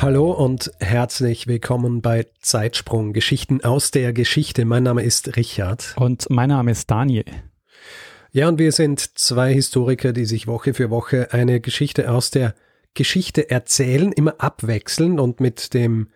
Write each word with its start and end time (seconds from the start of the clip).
Hallo 0.00 0.30
und 0.30 0.70
herzlich 0.78 1.48
willkommen 1.48 2.02
bei 2.02 2.28
Zeitsprung 2.40 3.12
Geschichten 3.12 3.64
aus 3.64 3.90
der 3.90 4.12
Geschichte. 4.12 4.64
Mein 4.64 4.84
Name 4.84 5.02
ist 5.02 5.36
Richard. 5.36 5.96
Und 5.98 6.30
mein 6.30 6.50
Name 6.50 6.70
ist 6.70 6.88
Daniel. 6.88 7.24
Ja, 8.30 8.46
und 8.46 8.60
wir 8.60 8.70
sind 8.70 9.18
zwei 9.18 9.52
Historiker, 9.52 10.12
die 10.12 10.24
sich 10.24 10.46
Woche 10.46 10.72
für 10.72 10.90
Woche 10.90 11.32
eine 11.32 11.60
Geschichte 11.60 12.12
aus 12.12 12.30
der 12.30 12.54
Geschichte 12.94 13.50
erzählen, 13.50 14.12
immer 14.12 14.36
abwechselnd 14.38 15.18
und 15.18 15.40
mit 15.40 15.74
dem, 15.74 16.06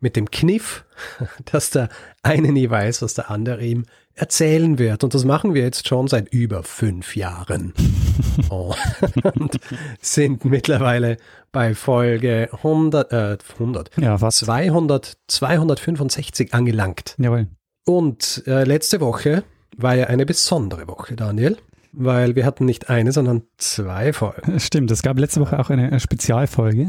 mit 0.00 0.16
dem 0.16 0.30
Kniff, 0.30 0.84
dass 1.52 1.70
der 1.70 1.88
eine 2.22 2.52
nie 2.52 2.68
weiß, 2.68 3.02
was 3.02 3.14
der 3.14 3.30
andere 3.30 3.64
ihm 3.64 3.84
erzählen 4.14 4.78
wird. 4.78 5.04
Und 5.04 5.14
das 5.14 5.24
machen 5.24 5.54
wir 5.54 5.62
jetzt 5.62 5.86
schon 5.88 6.08
seit 6.08 6.32
über 6.32 6.62
fünf 6.62 7.16
Jahren. 7.16 7.72
oh. 8.50 8.74
und 9.22 9.58
sind 10.00 10.44
mittlerweile 10.44 11.16
bei 11.52 11.74
Folge 11.74 12.48
100, 12.52 13.12
äh, 13.12 13.38
100, 13.54 13.90
Ja, 13.96 14.20
was? 14.20 14.36
200, 14.38 15.16
265 15.28 16.52
angelangt. 16.52 17.14
Jawohl. 17.18 17.46
Und 17.86 18.42
äh, 18.46 18.64
letzte 18.64 19.00
Woche 19.00 19.44
war 19.76 19.94
ja 19.94 20.08
eine 20.08 20.26
besondere 20.26 20.88
Woche, 20.88 21.16
Daniel, 21.16 21.56
weil 21.92 22.36
wir 22.36 22.44
hatten 22.44 22.64
nicht 22.64 22.90
eine, 22.90 23.12
sondern 23.12 23.42
zwei 23.56 24.12
Folgen. 24.12 24.60
Stimmt, 24.60 24.90
es 24.90 25.02
gab 25.02 25.18
letzte 25.18 25.40
Woche 25.40 25.58
auch 25.58 25.70
eine 25.70 25.92
äh, 25.92 26.00
Spezialfolge. 26.00 26.88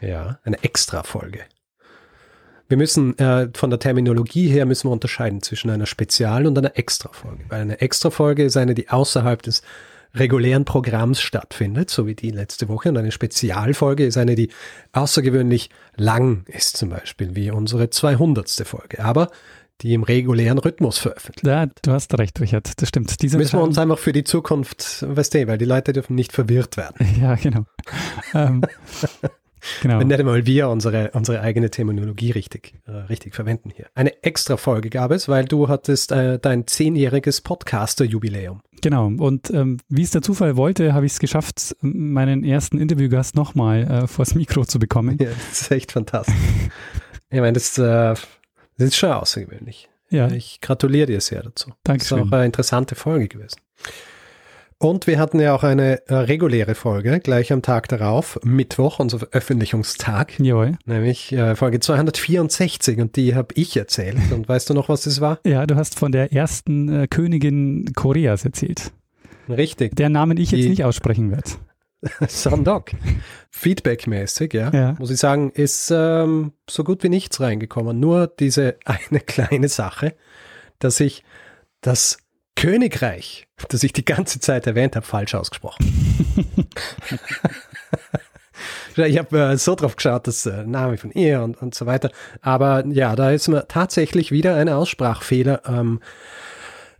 Ja, 0.00 0.38
eine 0.44 0.62
Extra-Folge. 0.62 1.40
Wir 2.68 2.76
müssen 2.76 3.16
äh, 3.18 3.48
von 3.54 3.70
der 3.70 3.78
Terminologie 3.78 4.48
her 4.48 4.66
müssen 4.66 4.88
wir 4.88 4.92
unterscheiden 4.92 5.42
zwischen 5.42 5.70
einer 5.70 5.86
Spezial- 5.86 6.46
und 6.46 6.58
einer 6.58 6.76
Extra-Folge. 6.76 7.44
Weil 7.48 7.60
eine 7.60 7.80
Extra-Folge 7.80 8.44
ist 8.44 8.56
eine, 8.56 8.74
die 8.74 8.88
außerhalb 8.88 9.40
des 9.42 9.62
regulären 10.14 10.64
Programms 10.64 11.20
stattfindet, 11.20 11.90
so 11.90 12.06
wie 12.06 12.14
die 12.14 12.30
letzte 12.30 12.68
Woche. 12.68 12.88
Und 12.88 12.96
eine 12.96 13.12
Spezialfolge 13.12 14.06
ist 14.06 14.16
eine, 14.16 14.34
die 14.34 14.50
außergewöhnlich 14.92 15.70
lang 15.96 16.44
ist, 16.46 16.76
zum 16.76 16.90
Beispiel 16.90 17.36
wie 17.36 17.50
unsere 17.50 17.90
200. 17.90 18.48
Folge, 18.64 19.04
aber 19.04 19.30
die 19.82 19.92
im 19.92 20.02
regulären 20.02 20.58
Rhythmus 20.58 20.98
veröffentlicht. 20.98 21.46
Ja, 21.46 21.66
du 21.66 21.92
hast 21.92 22.16
recht, 22.18 22.40
Richard. 22.40 22.80
Das 22.80 22.88
stimmt. 22.88 23.20
Diese 23.20 23.36
Müssen 23.36 23.58
wir 23.58 23.62
uns 23.62 23.76
einfach 23.76 23.98
für 23.98 24.12
die 24.12 24.24
Zukunft, 24.24 25.04
weißt 25.06 25.34
du, 25.34 25.46
weil 25.48 25.58
die 25.58 25.66
Leute 25.66 25.92
dürfen 25.92 26.14
nicht 26.14 26.32
verwirrt 26.32 26.76
werden. 26.76 27.06
Ja, 27.20 27.34
genau. 27.34 27.64
ähm, 28.34 28.62
genau. 29.82 29.98
Wenn 29.98 30.08
nicht 30.08 30.18
einmal 30.20 30.46
wir 30.46 30.68
unsere, 30.68 31.10
unsere 31.12 31.40
eigene 31.40 31.70
Terminologie 31.70 32.30
richtig, 32.30 32.74
äh, 32.86 32.92
richtig 32.92 33.34
verwenden 33.34 33.70
hier. 33.70 33.86
Eine 33.94 34.22
extra 34.22 34.56
Folge 34.56 34.90
gab 34.90 35.10
es, 35.10 35.28
weil 35.28 35.44
du 35.44 35.68
hattest 35.68 36.12
äh, 36.12 36.38
dein 36.38 36.66
zehnjähriges 36.66 37.40
Podcaster-Jubiläum. 37.40 38.60
Genau. 38.82 39.06
Und 39.06 39.50
ähm, 39.50 39.78
wie 39.88 40.02
es 40.02 40.10
der 40.10 40.22
Zufall 40.22 40.56
wollte, 40.56 40.92
habe 40.92 41.06
ich 41.06 41.12
es 41.12 41.18
geschafft, 41.18 41.76
meinen 41.80 42.44
ersten 42.44 42.78
Interviewgast 42.78 43.34
nochmal 43.34 43.82
äh, 43.90 44.06
vors 44.06 44.34
Mikro 44.34 44.64
zu 44.64 44.78
bekommen. 44.78 45.16
Ja, 45.20 45.28
das 45.50 45.62
ist 45.62 45.70
echt 45.70 45.92
fantastisch. 45.92 46.34
ich 47.30 47.40
meine, 47.40 47.54
das, 47.54 47.78
äh, 47.78 48.14
das 48.14 48.88
ist 48.88 48.96
schon 48.96 49.10
außergewöhnlich. 49.10 49.88
Ja, 50.10 50.28
Ich 50.28 50.60
gratuliere 50.60 51.06
dir 51.06 51.20
sehr 51.20 51.42
dazu. 51.42 51.70
Das 51.70 51.96
ist 51.96 52.12
Dankeschön. 52.12 52.20
auch 52.20 52.32
eine 52.32 52.46
interessante 52.46 52.94
Folge 52.94 53.28
gewesen. 53.28 53.60
Und 54.78 55.06
wir 55.06 55.18
hatten 55.18 55.40
ja 55.40 55.54
auch 55.54 55.62
eine 55.64 56.06
äh, 56.06 56.14
reguläre 56.14 56.74
Folge 56.74 57.18
gleich 57.20 57.50
am 57.50 57.62
Tag 57.62 57.88
darauf, 57.88 58.38
Mittwoch, 58.44 58.98
unser 58.98 59.20
Veröffentlichungstag. 59.20 60.38
Jawohl. 60.38 60.76
Nämlich 60.84 61.32
äh, 61.32 61.56
Folge 61.56 61.80
264 61.80 62.98
und 62.98 63.16
die 63.16 63.34
habe 63.34 63.54
ich 63.54 63.74
erzählt. 63.76 64.18
Und 64.32 64.48
weißt 64.48 64.68
du 64.68 64.74
noch, 64.74 64.90
was 64.90 65.02
das 65.02 65.20
war? 65.22 65.38
Ja, 65.46 65.66
du 65.66 65.76
hast 65.76 65.98
von 65.98 66.12
der 66.12 66.32
ersten 66.34 66.88
äh, 66.92 67.06
Königin 67.06 67.92
Koreas 67.94 68.44
erzählt, 68.44 68.92
Richtig, 69.48 69.94
deren 69.96 70.12
Namen 70.12 70.36
ich 70.36 70.50
jetzt 70.50 70.64
Die- 70.64 70.68
nicht 70.68 70.84
aussprechen 70.84 71.30
werde. 71.30 71.50
Sandok. 72.28 72.90
Feedbackmäßig, 73.50 74.52
ja, 74.52 74.70
Ja. 74.72 74.94
muss 74.98 75.10
ich 75.10 75.18
sagen, 75.18 75.50
ist 75.52 75.90
ähm, 75.90 76.52
so 76.68 76.84
gut 76.84 77.02
wie 77.02 77.08
nichts 77.08 77.40
reingekommen. 77.40 77.98
Nur 77.98 78.26
diese 78.26 78.76
eine 78.84 79.20
kleine 79.26 79.68
Sache, 79.68 80.14
dass 80.78 81.00
ich 81.00 81.24
das 81.80 82.18
Königreich, 82.56 83.46
das 83.68 83.82
ich 83.82 83.92
die 83.92 84.04
ganze 84.04 84.40
Zeit 84.40 84.66
erwähnt 84.66 84.96
habe, 84.96 85.06
falsch 85.06 85.34
ausgesprochen. 85.34 86.26
Ich 88.96 89.18
habe 89.18 89.38
äh, 89.38 89.56
so 89.58 89.74
drauf 89.74 89.96
geschaut, 89.96 90.26
das 90.26 90.46
äh, 90.46 90.64
Name 90.64 90.96
von 90.96 91.10
ihr 91.10 91.42
und, 91.42 91.60
und 91.60 91.74
so 91.74 91.84
weiter. 91.84 92.10
Aber 92.40 92.84
ja, 92.86 93.14
da 93.14 93.30
ist 93.30 93.48
mir 93.48 93.68
tatsächlich 93.68 94.32
wieder 94.32 94.56
ein 94.56 94.70
Aussprachfehler 94.70 95.62
ähm, 95.66 96.00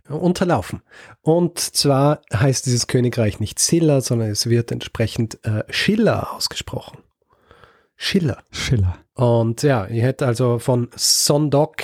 unterlaufen. 0.07 0.81
Und 1.21 1.59
zwar 1.59 2.21
heißt 2.33 2.65
dieses 2.65 2.87
Königreich 2.87 3.39
nicht 3.39 3.59
Silla, 3.59 4.01
sondern 4.01 4.29
es 4.29 4.47
wird 4.47 4.71
entsprechend 4.71 5.43
äh, 5.43 5.63
Schiller 5.69 6.33
ausgesprochen. 6.33 6.99
Schiller. 7.95 8.43
Schiller. 8.51 8.97
Und 9.15 9.63
ja, 9.63 9.87
ich 9.87 10.03
hätte 10.03 10.27
also 10.27 10.59
von 10.59 10.89
Sondok, 10.95 11.77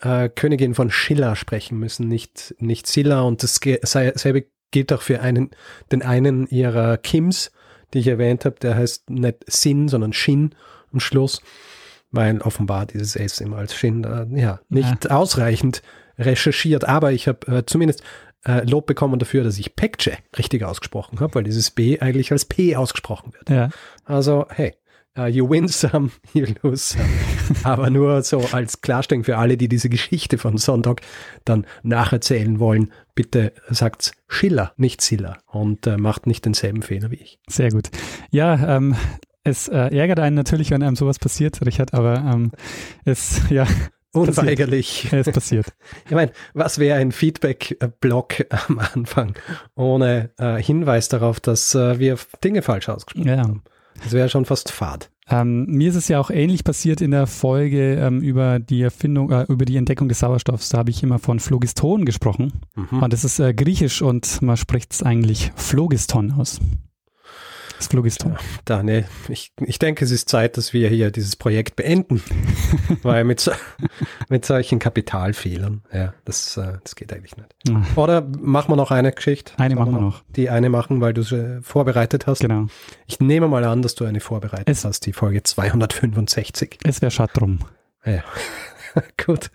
äh, 0.00 0.28
Königin 0.28 0.74
von 0.74 0.90
Schiller 0.90 1.36
sprechen 1.36 1.78
müssen, 1.78 2.08
nicht, 2.08 2.54
nicht 2.58 2.86
Silla. 2.86 3.22
Und 3.22 3.42
das 3.42 3.60
ge- 3.60 3.80
sei- 3.82 4.12
selbe 4.14 4.46
gilt 4.70 4.92
auch 4.92 5.02
für 5.02 5.20
einen, 5.20 5.50
den 5.92 6.02
einen 6.02 6.46
ihrer 6.48 6.96
Kims, 6.98 7.50
die 7.94 8.00
ich 8.00 8.06
erwähnt 8.06 8.44
habe, 8.44 8.56
der 8.60 8.76
heißt 8.76 9.10
nicht 9.10 9.44
Sin, 9.46 9.88
sondern 9.88 10.12
Shin 10.12 10.54
am 10.92 11.00
Schluss, 11.00 11.40
weil 12.10 12.40
offenbar 12.42 12.86
dieses 12.86 13.16
S 13.16 13.40
immer 13.40 13.58
als 13.58 13.74
Shin, 13.74 14.04
äh, 14.04 14.26
ja, 14.38 14.60
nicht 14.68 15.10
ausreichend 15.10 15.82
recherchiert. 16.18 16.86
Aber 16.86 17.12
ich 17.12 17.28
habe 17.28 17.46
äh, 17.46 17.66
zumindest 17.66 18.02
äh, 18.46 18.68
Lob 18.68 18.86
bekommen 18.86 19.18
dafür, 19.18 19.42
dass 19.42 19.58
ich 19.58 19.74
Pekce 19.74 20.12
richtig 20.36 20.64
ausgesprochen 20.64 21.20
habe, 21.20 21.34
weil 21.36 21.44
dieses 21.44 21.70
B 21.70 21.98
eigentlich 22.00 22.30
als 22.30 22.44
P 22.44 22.76
ausgesprochen 22.76 23.32
wird. 23.32 23.48
Ja. 23.50 23.70
Also, 24.04 24.46
hey, 24.50 24.74
uh, 25.16 25.26
you 25.26 25.48
win 25.48 25.68
some, 25.68 26.10
you 26.32 26.46
lose 26.62 26.94
some. 26.96 27.04
Aber 27.64 27.90
nur 27.90 28.22
so 28.22 28.40
als 28.52 28.80
Klarstellung 28.80 29.24
für 29.24 29.38
alle, 29.38 29.56
die 29.56 29.68
diese 29.68 29.88
Geschichte 29.88 30.38
von 30.38 30.58
Sonntag 30.58 31.02
dann 31.44 31.66
nacherzählen 31.82 32.58
wollen, 32.58 32.92
bitte 33.14 33.52
sagt 33.70 34.12
Schiller, 34.28 34.72
nicht 34.76 35.00
Silla 35.00 35.38
und 35.46 35.86
äh, 35.86 35.96
macht 35.96 36.26
nicht 36.26 36.44
denselben 36.44 36.82
Fehler 36.82 37.10
wie 37.10 37.16
ich. 37.16 37.38
Sehr 37.48 37.70
gut. 37.70 37.88
Ja, 38.30 38.76
ähm, 38.76 38.96
es 39.44 39.68
äh, 39.68 39.76
ärgert 39.96 40.20
einen 40.20 40.36
natürlich, 40.36 40.70
wenn 40.70 40.82
einem 40.82 40.96
sowas 40.96 41.18
passiert, 41.18 41.64
Richard, 41.64 41.94
aber 41.94 42.16
ähm, 42.18 42.52
es, 43.04 43.40
ja, 43.50 43.66
Unweigerlich. 44.12 45.12
es 45.12 45.30
passiert. 45.30 45.66
Ich 46.06 46.12
meine, 46.12 46.32
was 46.54 46.78
wäre 46.78 46.98
ein 46.98 47.12
Feedback-Block 47.12 48.46
am 48.68 48.78
Anfang 48.78 49.34
ohne 49.74 50.30
äh, 50.38 50.62
Hinweis 50.62 51.08
darauf, 51.08 51.40
dass 51.40 51.74
äh, 51.74 51.98
wir 51.98 52.18
Dinge 52.42 52.62
falsch 52.62 52.88
ausgesprochen 52.88 53.28
Ja. 53.28 53.38
haben? 53.38 53.62
Das 54.02 54.12
wäre 54.12 54.28
schon 54.28 54.44
fast 54.44 54.70
fad. 54.70 55.10
Ähm, 55.30 55.66
mir 55.66 55.90
ist 55.90 55.96
es 55.96 56.08
ja 56.08 56.18
auch 56.20 56.30
ähnlich 56.30 56.64
passiert 56.64 57.00
in 57.00 57.10
der 57.10 57.26
Folge 57.26 57.96
ähm, 57.96 58.20
über 58.22 58.58
die 58.58 58.80
Erfindung, 58.80 59.30
äh, 59.30 59.44
über 59.48 59.64
die 59.66 59.76
Entdeckung 59.76 60.08
des 60.08 60.20
Sauerstoffs. 60.20 60.70
Da 60.70 60.78
habe 60.78 60.90
ich 60.90 61.02
immer 61.02 61.18
von 61.18 61.38
Phlogiston 61.38 62.04
gesprochen. 62.04 62.52
Mhm. 62.74 63.02
Und 63.02 63.12
das 63.12 63.24
ist 63.24 63.38
äh, 63.38 63.52
griechisch 63.52 64.00
und 64.00 64.40
man 64.40 64.56
spricht 64.56 64.92
es 64.92 65.02
eigentlich 65.02 65.52
Phlogiston 65.54 66.32
aus. 66.32 66.60
Das 67.78 67.86
Phlogiston. 67.86 68.36
Daniel, 68.64 69.04
ich, 69.28 69.52
ich 69.64 69.78
denke, 69.78 70.04
es 70.04 70.10
ist 70.10 70.28
Zeit, 70.28 70.56
dass 70.56 70.72
wir 70.72 70.88
hier 70.88 71.10
dieses 71.12 71.36
Projekt 71.36 71.76
beenden, 71.76 72.20
weil 73.02 73.22
mit, 73.24 73.38
so, 73.40 73.52
mit 74.28 74.44
solchen 74.44 74.78
Kapitalfehlern, 74.80 75.82
ja, 75.92 76.12
das, 76.24 76.56
äh, 76.56 76.74
das 76.82 76.96
geht 76.96 77.12
eigentlich 77.12 77.36
nicht. 77.36 77.54
Ah, 77.70 77.82
Oder 77.94 78.20
machen 78.40 78.70
wir 78.72 78.76
noch 78.76 78.90
eine 78.90 79.12
Geschichte? 79.12 79.52
Eine 79.58 79.76
machen 79.76 79.94
wir 79.94 80.00
noch. 80.00 80.24
Die 80.34 80.50
eine 80.50 80.68
machen, 80.70 81.00
weil 81.00 81.14
du 81.14 81.22
sie 81.22 81.60
vorbereitet 81.62 82.26
hast. 82.26 82.40
Genau. 82.40 82.66
Ich 83.06 83.20
nehme 83.20 83.46
mal 83.48 83.64
an, 83.64 83.80
dass 83.82 83.94
du 83.94 84.04
eine 84.04 84.20
vorbereitet 84.20 84.68
Es- 84.68 84.84
hast, 84.84 85.06
die 85.06 85.12
Folge 85.12 85.42
265. 85.44 86.78
Es 86.84 87.00
wäre 87.00 87.10
schade 87.12 87.32
drum. 87.34 87.60
Ja. 88.04 88.24
Gut. 89.24 89.50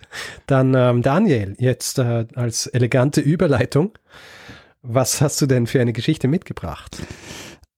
Dann 0.47 0.73
ähm, 0.75 1.01
Daniel, 1.01 1.55
jetzt 1.59 1.99
äh, 1.99 2.25
als 2.35 2.67
elegante 2.67 3.19
Überleitung. 3.21 3.97
Was 4.81 5.21
hast 5.21 5.41
du 5.41 5.45
denn 5.45 5.65
für 5.67 5.79
eine 5.81 5.93
Geschichte 5.93 6.27
mitgebracht? 6.27 6.97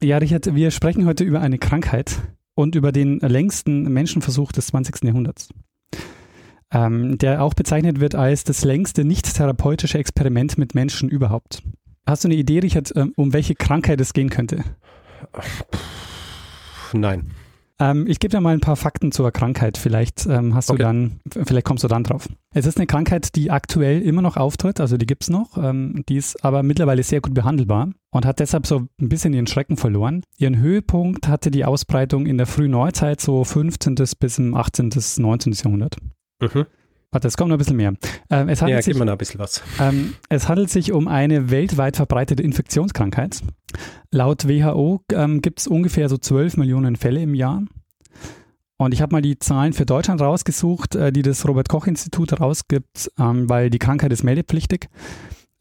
Ja, 0.04 0.18
Richard, 0.18 0.54
wir 0.54 0.72
sprechen 0.72 1.06
heute 1.06 1.24
über 1.24 1.40
eine 1.42 1.58
Krankheit 1.58 2.20
und 2.54 2.76
über 2.76 2.92
den 2.92 3.20
längsten 3.20 3.84
Menschenversuch 3.84 4.52
des 4.52 4.68
20. 4.68 5.04
Jahrhunderts. 5.04 5.50
Ähm, 6.72 7.18
der 7.18 7.42
auch 7.42 7.54
bezeichnet 7.54 8.00
wird 8.00 8.16
als 8.16 8.44
das 8.44 8.66
längste 8.66 9.06
nicht-therapeutische 9.06 9.98
Experiment 9.98 10.58
mit 10.58 10.76
Menschen 10.76 11.10
überhaupt. 11.10 11.64
Hast 12.06 12.24
du 12.24 12.28
eine 12.28 12.36
Idee, 12.36 12.60
Richard, 12.60 12.92
ähm, 12.96 13.14
um 13.16 13.34
welche 13.34 13.56
Krankheit 13.56 14.02
es 14.02 14.14
gehen 14.14 14.30
könnte? 14.30 14.64
Nein. 16.94 17.32
Ähm, 17.80 18.06
ich 18.08 18.20
gebe 18.20 18.32
dir 18.32 18.40
mal 18.42 18.54
ein 18.54 18.62
paar 18.62 18.78
Fakten 18.78 19.12
zur 19.12 19.32
Krankheit. 19.32 19.78
Vielleicht 19.78 20.26
ähm, 20.28 20.56
hast 20.56 20.70
Okay. 20.70 20.78
du 20.78 20.84
dann, 20.84 21.20
vielleicht 21.46 21.66
kommst 21.66 21.84
du 21.84 21.88
dann 21.90 22.04
drauf. 22.04 22.30
Es 22.54 22.66
ist 22.66 22.78
eine 22.78 22.88
Krankheit, 22.88 23.36
die 23.36 23.52
aktuell 23.52 24.02
immer 24.02 24.22
noch 24.22 24.38
auftritt, 24.38 24.80
also 24.80 24.96
die 24.98 25.06
gibt's 25.06 25.30
noch. 25.30 25.58
Ähm, 25.58 26.04
die 26.08 26.16
ist 26.16 26.44
aber 26.46 26.64
mittlerweile 26.64 27.04
sehr 27.04 27.20
gut 27.20 27.34
behandelbar 27.34 27.90
und 28.12 28.26
hat 28.26 28.40
deshalb 28.40 28.66
so 28.66 28.88
ein 29.02 29.10
bisschen 29.10 29.34
ihren 29.34 29.48
Schrecken 29.48 29.76
verloren. 29.76 30.24
Ihren 30.38 30.58
Höhepunkt 30.60 31.28
hatte 31.28 31.52
die 31.52 31.66
Ausbreitung 31.66 32.28
in 32.28 32.38
der 32.38 32.48
frühen 32.48 32.72
Neuzeit, 32.72 33.20
so 33.20 33.44
15. 33.44 33.96
bis 34.20 34.38
im 34.38 34.56
18. 34.56 34.90
bis 34.90 35.18
19. 35.20 35.52
Jahrhundert. 35.54 35.98
Mhm. 36.42 36.66
Warte, 37.16 37.30
es 37.30 37.38
kommt 37.38 37.48
noch 37.48 37.56
ein 37.56 37.60
bisschen 37.60 37.78
mehr. 37.78 37.94
Ähm, 38.30 38.50
es, 38.50 38.60
Ja, 38.60 38.66
handelt 38.66 38.84
gib 38.84 38.94
sich, 38.96 39.04
noch 39.06 39.10
ein 39.10 39.18
bisschen 39.18 39.40
was. 39.40 39.64
ähm, 39.80 40.16
es 40.28 40.50
handelt 40.50 40.70
sich 40.70 40.92
um 40.92 41.08
eine 41.08 41.50
weltweit 41.50 41.96
verbreitete 41.96 42.44
Infektionskrankheit. 42.44 43.40
Laut 44.12 44.50
WHO 44.50 45.00
ähm, 45.14 45.42
gibt 45.42 45.62
es 45.62 45.68
ungefähr 45.68 46.10
so 46.10 46.18
12 46.18 46.58
Millionen 46.58 46.98
Fälle 46.98 47.22
im 47.22 47.34
Jahr. 47.34 47.64
Und 48.76 48.94
ich 48.94 49.02
habe 49.02 49.16
mal 49.16 49.22
die 49.22 49.40
Zahlen 49.40 49.72
für 49.72 49.86
Deutschland 49.86 50.20
rausgesucht, 50.20 50.96
äh, 50.96 51.14
die 51.14 51.22
das 51.22 51.48
Robert-Koch-Institut 51.48 52.38
rausgibt, 52.42 53.10
ähm, 53.18 53.48
weil 53.48 53.70
die 53.70 53.80
Krankheit 53.80 54.12
ist 54.12 54.24
meldepflichtig. 54.24 54.90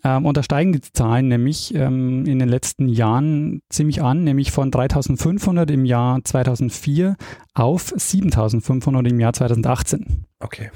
Ähm, 0.04 0.26
und 0.26 0.36
da 0.36 0.42
steigen 0.42 0.72
die 0.72 0.80
Zahlen 0.80 1.28
nämlich 1.28 1.74
ähm, 1.74 2.26
in 2.26 2.38
den 2.38 2.48
letzten 2.48 2.88
Jahren 2.88 3.62
ziemlich 3.70 4.02
an, 4.02 4.22
nämlich 4.22 4.52
von 4.52 4.70
3500 4.70 5.70
im 5.70 5.84
Jahr 5.84 6.22
2004 6.22 7.16
auf 7.54 7.92
7500 7.96 9.06
im 9.10 9.18
Jahr 9.18 9.32
2018. 9.32 10.26
Okay. 10.40 10.70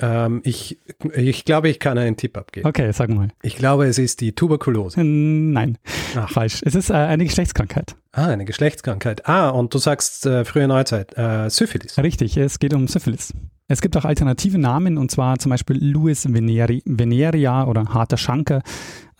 Ähm, 0.00 0.40
ich, 0.44 0.78
ich 1.14 1.44
glaube, 1.44 1.68
ich 1.68 1.78
kann 1.78 1.98
einen 1.98 2.16
Tipp 2.16 2.36
abgeben. 2.36 2.66
Okay, 2.66 2.92
sag 2.92 3.10
mal. 3.10 3.28
Ich 3.42 3.56
glaube, 3.56 3.86
es 3.86 3.98
ist 3.98 4.20
die 4.20 4.34
Tuberkulose. 4.34 5.02
Nein, 5.02 5.78
Ach. 6.16 6.30
falsch. 6.30 6.62
Es 6.64 6.74
ist 6.74 6.90
äh, 6.90 6.94
eine 6.94 7.24
Geschlechtskrankheit. 7.24 7.94
Ah, 8.12 8.26
eine 8.26 8.44
Geschlechtskrankheit. 8.44 9.26
Ah, 9.28 9.50
und 9.50 9.72
du 9.72 9.78
sagst 9.78 10.26
äh, 10.26 10.44
frühe 10.44 10.68
Neuzeit. 10.68 11.16
Äh, 11.16 11.48
Syphilis. 11.48 11.96
Richtig, 11.98 12.36
es 12.36 12.58
geht 12.58 12.74
um 12.74 12.88
Syphilis. 12.88 13.32
Es 13.66 13.80
gibt 13.80 13.96
auch 13.96 14.04
alternative 14.04 14.58
Namen 14.58 14.98
und 14.98 15.10
zwar 15.10 15.38
zum 15.38 15.48
Beispiel 15.48 15.82
Louis 15.82 16.30
Veneri, 16.30 16.82
Veneria 16.84 17.64
oder 17.64 17.86
harter 17.86 18.18
Schanker. 18.18 18.60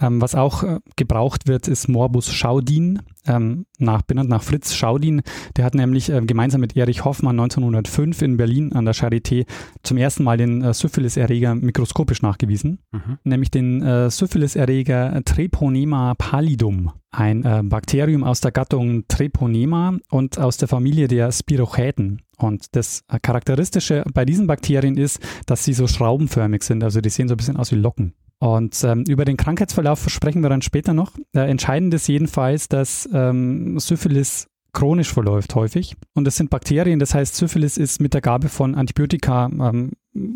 Ähm, 0.05 0.21
was 0.21 0.35
auch 0.35 0.63
äh, 0.63 0.81
gebraucht 0.97 1.49
wird, 1.49 1.69
ist 1.69 1.89
Morbus 1.89 2.31
Schaudin, 2.31 3.01
ähm, 3.27 3.67
nach, 3.79 4.03
benannt 4.03 4.29
nach 4.29 4.43
Fritz 4.43 4.75
Schaudin. 4.75 5.23
Der 5.57 5.65
hat 5.65 5.75
nämlich 5.75 6.11
äh, 6.11 6.21
gemeinsam 6.21 6.61
mit 6.61 6.77
Erich 6.77 7.05
Hoffmann 7.05 7.41
1905 7.41 8.21
in 8.23 8.37
Berlin 8.37 8.73
an 8.73 8.85
der 8.85 8.95
Charité 8.95 9.47
zum 9.83 9.97
ersten 9.97 10.25
Mal 10.25 10.37
den 10.37 10.63
äh, 10.63 10.75
Syphilis-Erreger 10.75 11.55
mikroskopisch 11.55 12.23
nachgewiesen. 12.23 12.81
Mhm. 12.93 13.19
nämlich 13.25 13.51
den 13.51 13.83
äh, 13.83 14.11
Syphilis-Erreger 14.11 15.23
Treponema 15.25 16.15
pallidum, 16.17 16.93
ein 17.11 17.45
äh, 17.45 17.63
Bakterium 17.65 18.25
aus 18.25 18.41
der 18.41 18.53
Gattung 18.53 19.07
Treponema 19.09 19.97
und 20.11 20.39
aus 20.39 20.59
der 20.59 20.69
Familie 20.69 21.09
der 21.09 21.33
Spirochäten. 21.33 22.23
Und 22.37 22.75
das 22.77 23.05
Charakteristische 23.23 24.05
bei 24.13 24.25
diesen 24.25 24.47
Bakterien 24.47 24.97
ist, 24.97 25.21
dass 25.47 25.65
sie 25.65 25.73
so 25.73 25.87
schraubenförmig 25.87 26.63
sind, 26.65 26.83
also 26.83 27.01
die 27.01 27.09
sehen 27.11 27.29
so 27.29 27.35
ein 27.35 27.37
bisschen 27.37 27.57
aus 27.57 27.71
wie 27.71 27.77
Locken. 27.77 28.15
Und 28.39 28.83
ähm, 28.85 29.05
über 29.09 29.25
den 29.25 29.37
Krankheitsverlauf 29.37 30.09
sprechen 30.09 30.43
wir 30.43 30.51
dann 30.51 30.63
später 30.63 30.93
noch. 30.93 31.13
Äh, 31.35 31.49
entscheidend 31.49 31.95
ist 31.95 32.09
jedenfalls, 32.09 32.69
dass 32.69 33.09
ähm, 33.13 33.79
Syphilis 33.79 34.49
chronisch 34.73 35.13
verläuft 35.13 35.55
häufig. 35.55 35.97
Und 36.15 36.25
das 36.25 36.37
sind 36.37 36.51
Bakterien, 36.51 36.99
das 36.99 37.15
heißt, 37.15 37.37
Syphilis 37.37 37.79
ist 37.79 38.01
mit 38.01 38.13
der 38.13 38.21
Gabe 38.21 38.49
von 38.49 38.75
Antibiotika 38.75 39.47
ähm, 39.47 39.93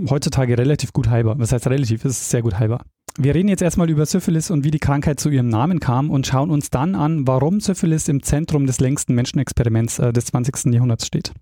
heutzutage 0.08 0.56
relativ 0.56 0.92
gut 0.92 1.10
heilbar. 1.10 1.38
Was 1.38 1.52
heißt 1.52 1.66
relativ? 1.66 2.04
Es 2.04 2.12
ist 2.12 2.30
sehr 2.30 2.42
gut 2.42 2.58
heilbar. 2.58 2.84
Wir 3.20 3.34
reden 3.34 3.48
jetzt 3.48 3.62
erstmal 3.62 3.90
über 3.90 4.06
Syphilis 4.06 4.50
und 4.50 4.62
wie 4.62 4.70
die 4.70 4.78
Krankheit 4.78 5.18
zu 5.18 5.28
ihrem 5.28 5.48
Namen 5.48 5.80
kam 5.80 6.08
und 6.08 6.26
schauen 6.26 6.50
uns 6.50 6.70
dann 6.70 6.94
an, 6.94 7.26
warum 7.26 7.58
Syphilis 7.60 8.06
im 8.08 8.22
Zentrum 8.22 8.64
des 8.64 8.78
längsten 8.78 9.12
Menschenexperiments 9.14 9.98
äh, 9.98 10.12
des 10.12 10.26
20. 10.26 10.72
Jahrhunderts 10.72 11.04
steht. 11.04 11.32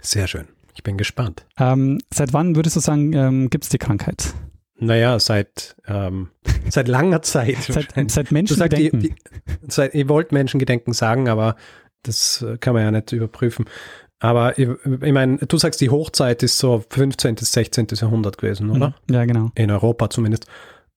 Sehr 0.00 0.28
schön. 0.28 0.46
Ich 0.76 0.84
bin 0.84 0.96
gespannt. 0.96 1.46
Ähm, 1.58 1.98
seit 2.12 2.32
wann 2.32 2.54
würdest 2.54 2.76
du 2.76 2.80
sagen, 2.80 3.12
ähm, 3.12 3.50
gibt 3.50 3.64
es 3.64 3.70
die 3.70 3.78
Krankheit? 3.78 4.34
Naja, 4.78 5.18
seit, 5.18 5.76
ähm, 5.86 6.30
seit 6.68 6.88
langer 6.88 7.22
Zeit. 7.22 7.58
Seit, 7.62 8.10
seit 8.10 8.30
du 8.30 8.34
Menschen 8.34 8.56
sagst, 8.56 8.78
ihr, 8.78 8.92
ihr, 8.94 9.14
seit, 9.68 9.94
ihr 9.94 10.08
wollt 10.08 10.32
Menschengedenken 10.32 10.92
sagen, 10.92 11.28
aber 11.28 11.56
das 12.02 12.42
äh, 12.42 12.58
kann 12.58 12.74
man 12.74 12.82
ja 12.82 12.90
nicht 12.90 13.12
überprüfen. 13.12 13.66
Aber 14.20 14.58
ich, 14.58 14.68
ich 15.02 15.12
meine, 15.12 15.36
du 15.38 15.58
sagst, 15.58 15.80
die 15.80 15.90
Hochzeit 15.90 16.42
ist 16.42 16.58
so 16.58 16.82
15. 16.88 17.34
bis 17.34 17.52
16. 17.52 17.88
Jahrhundert 17.92 18.38
gewesen, 18.38 18.70
oder? 18.70 18.94
Mhm. 19.08 19.14
Ja, 19.14 19.24
genau. 19.24 19.50
In 19.54 19.70
Europa 19.70 20.08
zumindest. 20.10 20.46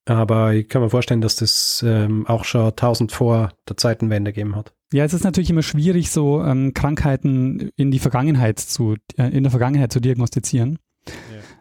Aber 0.06 0.54
ich 0.54 0.70
kann 0.70 0.82
mir 0.82 0.90
vorstellen, 0.90 1.20
dass 1.20 1.36
das 1.36 1.84
ähm, 1.86 2.26
auch 2.28 2.46
schon 2.46 2.68
1000 2.68 3.12
vor 3.12 3.52
der 3.68 3.76
Zeitenwende 3.76 4.32
gegeben 4.32 4.56
hat. 4.56 4.74
Ja, 4.94 5.04
es 5.04 5.14
ist 5.14 5.26
natürlich 5.26 5.50
immer 5.50 5.64
schwierig, 5.64 6.12
so 6.12 6.42
ähm, 6.42 6.74
Krankheiten 6.74 7.72
in 7.76 7.92
die 7.92 8.00
Vergangenheit 8.00 8.60
zu, 8.60 8.96
äh, 9.18 9.28
in 9.36 9.44
der 9.44 9.52
Vergangenheit 9.52 9.92
zu 9.92 10.00
diagnostizieren. 10.00 10.80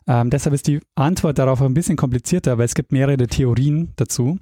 Ähm, 0.06 0.30
deshalb 0.30 0.54
ist 0.54 0.66
die 0.66 0.80
Antwort 0.94 1.38
darauf 1.38 1.60
ein 1.62 1.74
bisschen 1.74 1.96
komplizierter, 1.96 2.58
weil 2.58 2.64
es 2.64 2.74
gibt 2.74 2.92
mehrere 2.92 3.26
Theorien 3.26 3.92
dazu. 3.96 4.38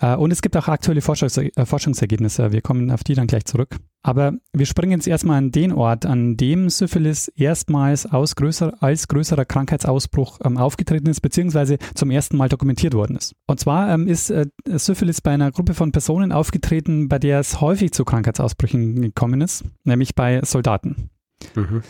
Äh, 0.00 0.16
und 0.16 0.30
es 0.30 0.42
gibt 0.42 0.56
auch 0.56 0.68
aktuelle 0.68 1.00
Forschungs 1.00 1.36
äh, 1.38 1.50
Forschungsergebnisse. 1.64 2.52
Wir 2.52 2.60
kommen 2.60 2.90
auf 2.90 3.04
die 3.04 3.14
dann 3.14 3.26
gleich 3.26 3.44
zurück. 3.44 3.76
Aber 4.02 4.32
wir 4.52 4.66
springen 4.66 4.92
jetzt 4.92 5.06
erstmal 5.06 5.38
an 5.38 5.50
den 5.50 5.72
Ort, 5.72 6.04
an 6.04 6.36
dem 6.36 6.68
Syphilis 6.68 7.28
erstmals 7.28 8.06
größer, 8.10 8.82
als 8.82 9.08
größerer 9.08 9.46
Krankheitsausbruch 9.46 10.40
ähm, 10.44 10.58
aufgetreten 10.58 11.08
ist, 11.08 11.20
beziehungsweise 11.20 11.78
zum 11.94 12.10
ersten 12.10 12.36
Mal 12.36 12.48
dokumentiert 12.50 12.92
worden 12.92 13.16
ist. 13.16 13.34
Und 13.46 13.60
zwar 13.60 13.88
ähm, 13.94 14.06
ist 14.06 14.30
äh, 14.30 14.46
Syphilis 14.66 15.22
bei 15.22 15.30
einer 15.30 15.50
Gruppe 15.52 15.72
von 15.72 15.92
Personen 15.92 16.32
aufgetreten, 16.32 17.08
bei 17.08 17.18
der 17.18 17.40
es 17.40 17.60
häufig 17.60 17.92
zu 17.92 18.04
Krankheitsausbrüchen 18.04 19.00
gekommen 19.00 19.40
ist, 19.40 19.64
nämlich 19.84 20.14
bei 20.14 20.42
Soldaten. 20.44 21.08
Mhm. 21.54 21.82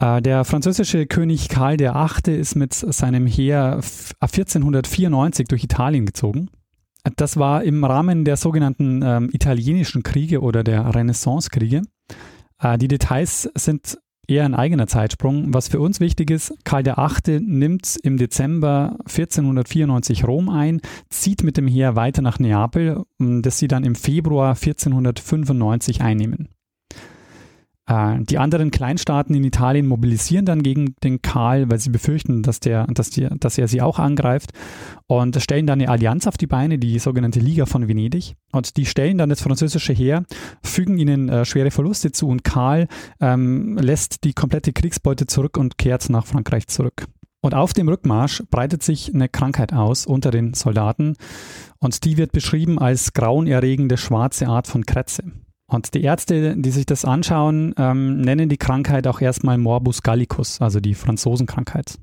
Äh, 0.00 0.22
Der 0.22 0.44
französische 0.44 1.06
König 1.06 1.48
Karl 1.48 1.78
VIII. 1.78 2.36
ist 2.38 2.54
mit 2.54 2.74
seinem 2.74 3.26
Heer 3.26 3.76
f- 3.78 4.12
1494 4.20 5.48
durch 5.48 5.64
Italien 5.64 6.06
gezogen. 6.06 6.48
Das 7.16 7.36
war 7.36 7.62
im 7.64 7.84
Rahmen 7.84 8.24
der 8.24 8.36
sogenannten 8.36 9.02
ähm, 9.02 9.30
italienischen 9.32 10.02
Kriege 10.02 10.40
oder 10.40 10.62
der 10.62 10.94
Renaissance-Kriege. 10.94 11.82
Äh, 12.60 12.78
die 12.78 12.88
Details 12.88 13.48
sind 13.54 13.98
eher 14.26 14.44
ein 14.44 14.54
eigener 14.54 14.86
Zeitsprung. 14.88 15.54
Was 15.54 15.68
für 15.68 15.80
uns 15.80 16.00
wichtig 16.00 16.30
ist, 16.30 16.52
Karl 16.64 16.84
VIII. 16.84 17.40
nimmt 17.40 17.96
im 18.02 18.18
Dezember 18.18 18.96
1494 19.06 20.26
Rom 20.26 20.50
ein, 20.50 20.80
zieht 21.08 21.42
mit 21.44 21.56
dem 21.56 21.66
Heer 21.66 21.96
weiter 21.96 22.20
nach 22.20 22.38
Neapel, 22.38 23.04
das 23.18 23.58
sie 23.58 23.68
dann 23.68 23.84
im 23.84 23.94
Februar 23.94 24.50
1495 24.50 26.02
einnehmen. 26.02 26.48
Äh, 27.88 28.22
Die 28.24 28.38
anderen 28.38 28.70
Kleinstaaten 28.70 29.34
in 29.34 29.44
Italien 29.44 29.86
mobilisieren 29.86 30.44
dann 30.44 30.62
gegen 30.62 30.94
den 31.02 31.22
Karl, 31.22 31.70
weil 31.70 31.78
sie 31.78 31.90
befürchten, 31.90 32.42
dass, 32.42 32.60
der, 32.60 32.86
dass, 32.86 33.10
die, 33.10 33.26
dass 33.40 33.58
er 33.58 33.66
sie 33.66 33.82
auch 33.82 33.98
angreift 33.98 34.52
und 35.06 35.40
stellen 35.42 35.66
dann 35.66 35.80
eine 35.80 35.90
Allianz 35.90 36.26
auf 36.26 36.36
die 36.36 36.46
Beine, 36.46 36.78
die 36.78 36.98
sogenannte 36.98 37.40
Liga 37.40 37.66
von 37.66 37.88
Venedig. 37.88 38.36
Und 38.52 38.76
die 38.76 38.86
stellen 38.86 39.18
dann 39.18 39.30
das 39.30 39.40
französische 39.40 39.92
Heer, 39.92 40.24
fügen 40.62 40.98
ihnen 40.98 41.28
äh, 41.28 41.44
schwere 41.44 41.70
Verluste 41.70 42.12
zu 42.12 42.28
und 42.28 42.44
Karl 42.44 42.86
ähm, 43.20 43.76
lässt 43.78 44.24
die 44.24 44.34
komplette 44.34 44.72
Kriegsbeute 44.72 45.26
zurück 45.26 45.56
und 45.56 45.78
kehrt 45.78 46.08
nach 46.10 46.26
Frankreich 46.26 46.68
zurück. 46.68 47.06
Und 47.40 47.54
auf 47.54 47.72
dem 47.72 47.88
Rückmarsch 47.88 48.42
breitet 48.50 48.82
sich 48.82 49.14
eine 49.14 49.28
Krankheit 49.28 49.72
aus 49.72 50.06
unter 50.06 50.32
den 50.32 50.54
Soldaten 50.54 51.14
und 51.78 52.04
die 52.04 52.16
wird 52.16 52.32
beschrieben 52.32 52.78
als 52.80 53.12
grauenerregende 53.12 53.96
schwarze 53.96 54.48
Art 54.48 54.66
von 54.66 54.84
Krätze. 54.84 55.22
Und 55.70 55.92
die 55.92 56.02
Ärzte, 56.02 56.56
die 56.56 56.70
sich 56.70 56.86
das 56.86 57.04
anschauen, 57.04 57.74
ähm, 57.76 58.22
nennen 58.22 58.48
die 58.48 58.56
Krankheit 58.56 59.06
auch 59.06 59.20
erstmal 59.20 59.58
Morbus 59.58 60.02
Gallicus, 60.02 60.62
also 60.62 60.80
die 60.80 60.94
Franzosenkrankheit. 60.94 61.98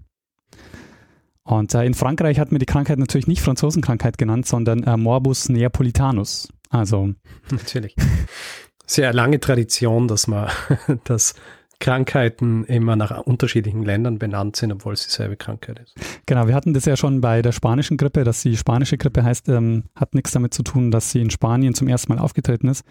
Und 1.43 1.73
äh, 1.73 1.83
in 1.83 1.95
Frankreich 1.95 2.39
hat 2.39 2.51
man 2.51 2.59
die 2.59 2.67
Krankheit 2.67 2.99
natürlich 2.99 3.27
nicht 3.27 3.41
Franzosenkrankheit 3.41 4.19
genannt, 4.19 4.45
sondern 4.45 4.83
äh, 4.83 4.97
Morbus 4.97 5.49
Neapolitanus. 5.49 6.47
Also 6.69 7.13
Natürlich. 7.51 7.95
Sehr 8.85 9.13
lange 9.13 9.39
Tradition, 9.39 10.07
dass 10.07 10.27
man, 10.27 10.47
dass 11.03 11.33
Krankheiten 11.79 12.65
immer 12.65 12.95
nach 12.95 13.19
unterschiedlichen 13.21 13.83
Ländern 13.83 14.19
benannt 14.19 14.55
sind, 14.55 14.71
obwohl 14.71 14.93
es 14.93 15.07
dieselbe 15.07 15.37
Krankheit 15.37 15.79
ist. 15.79 15.95
genau, 16.27 16.47
wir 16.47 16.53
hatten 16.53 16.73
das 16.73 16.85
ja 16.85 16.95
schon 16.95 17.19
bei 17.19 17.41
der 17.41 17.51
spanischen 17.51 17.97
Grippe, 17.97 18.23
dass 18.23 18.43
die 18.43 18.55
spanische 18.57 18.97
Grippe 18.97 19.23
heißt, 19.23 19.49
ähm, 19.49 19.85
hat 19.95 20.13
nichts 20.13 20.31
damit 20.31 20.53
zu 20.53 20.61
tun, 20.61 20.91
dass 20.91 21.11
sie 21.11 21.21
in 21.21 21.31
Spanien 21.31 21.73
zum 21.73 21.87
ersten 21.87 22.13
Mal 22.13 22.19
aufgetreten 22.19 22.67
ist. 22.67 22.85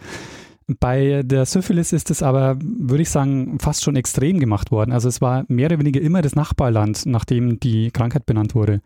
Bei 0.80 1.22
der 1.24 1.44
Syphilis 1.44 1.92
ist 1.92 2.10
es 2.10 2.22
aber, 2.22 2.56
würde 2.60 3.02
ich 3.02 3.10
sagen, 3.10 3.58
fast 3.58 3.84
schon 3.84 3.96
extrem 3.96 4.40
gemacht 4.40 4.70
worden. 4.70 4.92
Also 4.92 5.08
es 5.08 5.20
war 5.20 5.44
mehr 5.48 5.66
oder 5.66 5.78
weniger 5.78 6.00
immer 6.00 6.22
das 6.22 6.34
Nachbarland, 6.34 7.04
nachdem 7.06 7.60
die 7.60 7.90
Krankheit 7.90 8.24
benannt 8.24 8.54
wurde. 8.54 8.80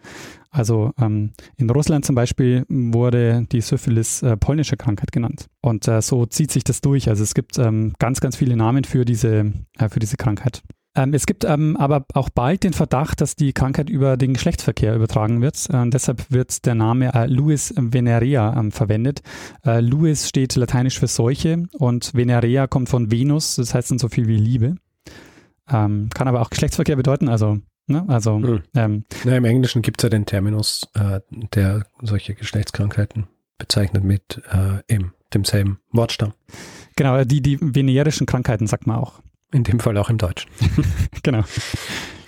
Also 0.51 0.93
ähm, 1.01 1.33
in 1.57 1.71
Russland 1.71 2.05
zum 2.05 2.15
Beispiel 2.15 2.65
wurde 2.69 3.47
die 3.53 3.61
Syphilis 3.61 4.23
äh, 4.23 4.37
polnische 4.37 4.77
Krankheit 4.77 5.13
genannt. 5.13 5.47
Und 5.61 5.87
äh, 5.87 6.01
so 6.03 6.27
zieht 6.27 6.51
sich 6.51 6.65
das 6.65 6.81
durch. 6.81 7.09
Also 7.09 7.23
es 7.23 7.35
gibt 7.35 7.59
ähm, 7.59 7.93
ganz, 7.99 8.21
ganz 8.21 8.37
viele 8.37 8.57
Namen 8.57 8.85
für 8.85 9.05
diese, 9.05 9.53
äh, 9.79 9.89
für 9.89 10.01
diese 10.01 10.17
Krankheit. 10.17 10.63
Ähm, 10.99 11.15
es 11.15 11.27
gibt 11.27 11.45
ähm, 11.45 11.77
aber 11.77 12.05
auch 12.15 12.29
bald 12.29 12.65
den 12.65 12.73
Verdacht, 12.73 13.21
dass 13.21 13.37
die 13.37 13.53
Krankheit 13.53 13.89
über 13.89 14.17
den 14.17 14.35
Geschlechtsverkehr 14.35 14.95
übertragen 14.97 15.41
wird. 15.41 15.71
Äh, 15.71 15.89
deshalb 15.91 16.31
wird 16.31 16.67
der 16.67 16.75
Name 16.75 17.15
äh, 17.15 17.27
Luis 17.27 17.73
venerea 17.77 18.59
ähm, 18.59 18.73
verwendet. 18.73 19.23
Äh, 19.65 19.81
Luis 19.81 20.29
steht 20.29 20.57
lateinisch 20.57 20.99
für 20.99 21.07
Seuche 21.07 21.65
und 21.79 22.15
Venerea 22.15 22.67
kommt 22.67 22.89
von 22.89 23.11
Venus, 23.13 23.57
das 23.57 23.75
heißt 23.75 23.93
dann 23.93 23.99
so 23.99 24.09
viel 24.09 24.27
wie 24.27 24.37
Liebe. 24.37 24.75
Ähm, 25.71 26.09
kann 26.13 26.27
aber 26.29 26.41
auch 26.41 26.51
Geschlechtsverkehr 26.51 26.97
bedeuten, 26.97 27.29
also, 27.29 27.59
ne, 27.87 28.05
also 28.09 28.37
Hm. 28.39 28.63
ähm, 28.75 29.05
Ja, 29.25 29.37
Im 29.37 29.45
Englischen 29.45 29.83
gibt 29.83 30.01
es 30.01 30.05
ja 30.05 30.11
den 30.11 30.27
Terminus, 30.27 30.89
äh, 30.95 31.21
der 31.55 31.85
solche 32.03 32.35
Geschlechtskrankheiten 32.35 33.29
bezeichnet 33.59 34.03
mit 34.03 34.43
äh, 34.51 34.93
eben 34.93 35.13
demselben 35.35 35.79
Wortstamm. 35.93 36.33
genau, 36.97 37.23
die, 37.25 37.43
die 37.43 37.59
venerischen 37.61 38.27
Krankheiten 38.27 38.67
sagt 38.67 38.87
man 38.87 38.97
auch. 38.97 39.21
In 39.53 39.65
dem 39.65 39.81
Fall 39.81 39.97
auch 39.97 40.11
im 40.11 40.19
Deutschen. 40.19 40.51
Genau. 41.23 41.43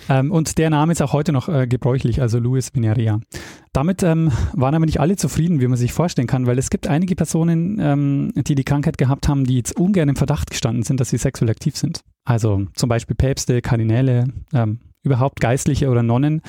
Ähm, 0.09 0.33
und 0.33 0.59
der 0.59 0.71
Name 0.71 0.93
ist 0.93 1.01
auch 1.01 1.13
heute 1.13 1.33
noch 1.33 1.49
äh, 1.49 1.69
gebräuchlich, 1.69 2.21
also 2.21 2.41
Louis 2.41 2.75
Venerea. 2.75 3.21
Damit 3.73 4.03
ähm, 4.03 4.33
waren 4.53 4.75
aber 4.75 4.85
nicht 4.85 4.99
alle 4.99 5.15
zufrieden, 5.15 5.61
wie 5.61 5.69
man 5.69 5.79
sich 5.79 5.93
vorstellen 5.93 6.27
kann, 6.27 6.47
weil 6.47 6.59
es 6.59 6.69
gibt 6.71 6.89
einige 6.89 7.15
Personen, 7.15 7.79
ähm, 7.81 8.33
die 8.35 8.57
die 8.57 8.65
Krankheit 8.65 8.99
gehabt 8.99 9.29
haben, 9.29 9.45
die 9.45 9.57
jetzt 9.57 9.79
ungern 9.79 10.09
im 10.09 10.17
Verdacht 10.17 10.51
gestanden 10.51 10.83
sind, 10.83 10.99
dass 10.99 11.11
sie 11.11 11.19
sexuell 11.19 11.51
aktiv 11.51 11.77
sind. 11.77 12.01
Also 12.25 12.67
zum 12.75 12.89
Beispiel 12.89 13.15
Päpste, 13.15 13.63
Kardinäle, 13.63 14.25
ähm, 14.53 14.81
überhaupt 15.05 15.41
Geistliche 15.41 15.89
oder 15.89 16.03
Nonnen. 16.03 16.43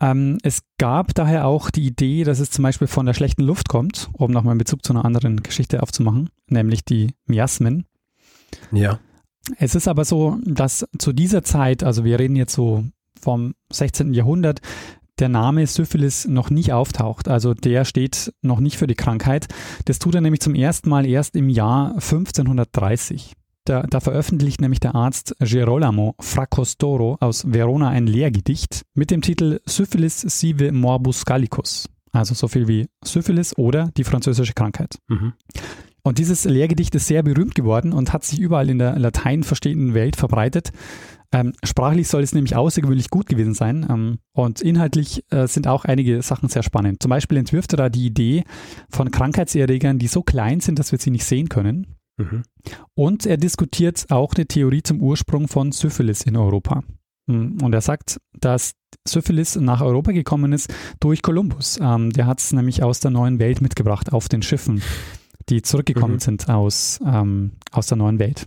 Ähm, 0.00 0.38
es 0.42 0.60
gab 0.78 1.14
daher 1.14 1.46
auch 1.46 1.70
die 1.70 1.86
Idee, 1.86 2.22
dass 2.22 2.38
es 2.38 2.50
zum 2.50 2.62
Beispiel 2.62 2.86
von 2.86 3.06
der 3.06 3.14
schlechten 3.14 3.42
Luft 3.42 3.68
kommt, 3.68 4.10
um 4.12 4.30
nochmal 4.30 4.52
einen 4.52 4.58
Bezug 4.58 4.84
zu 4.84 4.92
einer 4.92 5.04
anderen 5.04 5.42
Geschichte 5.42 5.82
aufzumachen, 5.82 6.30
nämlich 6.48 6.84
die 6.84 7.14
Miasmen. 7.26 7.86
Ja. 8.70 9.00
Es 9.58 9.74
ist 9.74 9.88
aber 9.88 10.04
so, 10.04 10.38
dass 10.44 10.86
zu 10.98 11.12
dieser 11.12 11.42
Zeit, 11.42 11.84
also 11.84 12.04
wir 12.04 12.18
reden 12.18 12.36
jetzt 12.36 12.54
so 12.54 12.84
vom 13.20 13.54
16. 13.70 14.12
Jahrhundert, 14.12 14.60
der 15.18 15.28
Name 15.28 15.66
Syphilis 15.66 16.26
noch 16.26 16.50
nicht 16.50 16.72
auftaucht. 16.72 17.28
Also 17.28 17.54
der 17.54 17.84
steht 17.84 18.34
noch 18.42 18.60
nicht 18.60 18.76
für 18.76 18.86
die 18.86 18.94
Krankheit. 18.94 19.46
Das 19.86 19.98
tut 19.98 20.14
er 20.14 20.20
nämlich 20.20 20.40
zum 20.40 20.54
ersten 20.54 20.90
Mal 20.90 21.06
erst 21.06 21.36
im 21.36 21.48
Jahr 21.48 21.94
1530. 21.94 23.32
Da, 23.64 23.82
da 23.82 23.98
veröffentlicht 23.98 24.60
nämlich 24.60 24.78
der 24.78 24.94
Arzt 24.94 25.34
Gerolamo 25.40 26.14
Fracostoro 26.20 27.16
aus 27.20 27.50
Verona 27.52 27.88
ein 27.88 28.06
Lehrgedicht 28.06 28.82
mit 28.94 29.10
dem 29.10 29.22
Titel 29.22 29.60
Syphilis 29.66 30.20
sive 30.20 30.70
morbus 30.70 31.24
gallicus. 31.24 31.88
Also 32.12 32.34
so 32.34 32.46
viel 32.46 32.68
wie 32.68 32.86
Syphilis 33.04 33.58
oder 33.58 33.90
die 33.96 34.04
französische 34.04 34.52
Krankheit. 34.52 34.98
Mhm. 35.08 35.32
Und 36.06 36.18
dieses 36.18 36.44
Lehrgedicht 36.44 36.94
ist 36.94 37.08
sehr 37.08 37.24
berühmt 37.24 37.56
geworden 37.56 37.92
und 37.92 38.12
hat 38.12 38.22
sich 38.22 38.38
überall 38.38 38.70
in 38.70 38.78
der 38.78 38.96
Latein 38.96 39.42
verstehenden 39.42 39.92
Welt 39.92 40.14
verbreitet. 40.14 40.70
Ähm, 41.32 41.52
sprachlich 41.64 42.06
soll 42.06 42.22
es 42.22 42.32
nämlich 42.32 42.54
außergewöhnlich 42.54 43.10
gut 43.10 43.26
gewesen 43.26 43.54
sein. 43.54 43.84
Ähm, 43.90 44.18
und 44.32 44.60
inhaltlich 44.60 45.24
äh, 45.32 45.48
sind 45.48 45.66
auch 45.66 45.84
einige 45.84 46.22
Sachen 46.22 46.48
sehr 46.48 46.62
spannend. 46.62 47.02
Zum 47.02 47.08
Beispiel 47.08 47.38
entwirft 47.38 47.72
er 47.74 47.78
da 47.78 47.88
die 47.88 48.06
Idee 48.06 48.44
von 48.88 49.10
Krankheitserregern, 49.10 49.98
die 49.98 50.06
so 50.06 50.22
klein 50.22 50.60
sind, 50.60 50.78
dass 50.78 50.92
wir 50.92 51.00
sie 51.00 51.10
nicht 51.10 51.24
sehen 51.24 51.48
können. 51.48 51.96
Mhm. 52.18 52.44
Und 52.94 53.26
er 53.26 53.36
diskutiert 53.36 54.06
auch 54.08 54.32
eine 54.36 54.46
Theorie 54.46 54.84
zum 54.84 55.00
Ursprung 55.00 55.48
von 55.48 55.72
Syphilis 55.72 56.22
in 56.22 56.36
Europa. 56.36 56.84
Mm, 57.26 57.60
Und 57.60 57.72
er 57.72 57.80
sagt, 57.80 58.20
dass 58.38 58.74
Syphilis 59.06 59.56
nach 59.56 59.80
Europa 59.80 60.12
gekommen 60.12 60.52
ist 60.52 60.72
durch 61.00 61.22
Kolumbus. 61.22 61.78
Ähm, 61.82 62.10
der 62.12 62.26
hat 62.26 62.38
es 62.40 62.52
nämlich 62.52 62.84
aus 62.84 63.00
der 63.00 63.10
neuen 63.10 63.40
Welt 63.40 63.60
mitgebracht 63.60 64.12
auf 64.12 64.28
den 64.28 64.42
Schiffen, 64.42 64.82
die 65.48 65.62
zurückgekommen 65.62 66.14
Mhm. 66.14 66.20
sind 66.20 66.48
aus, 66.48 67.00
ähm, 67.06 67.52
aus 67.72 67.86
der 67.86 67.96
neuen 67.96 68.18
Welt. 68.18 68.46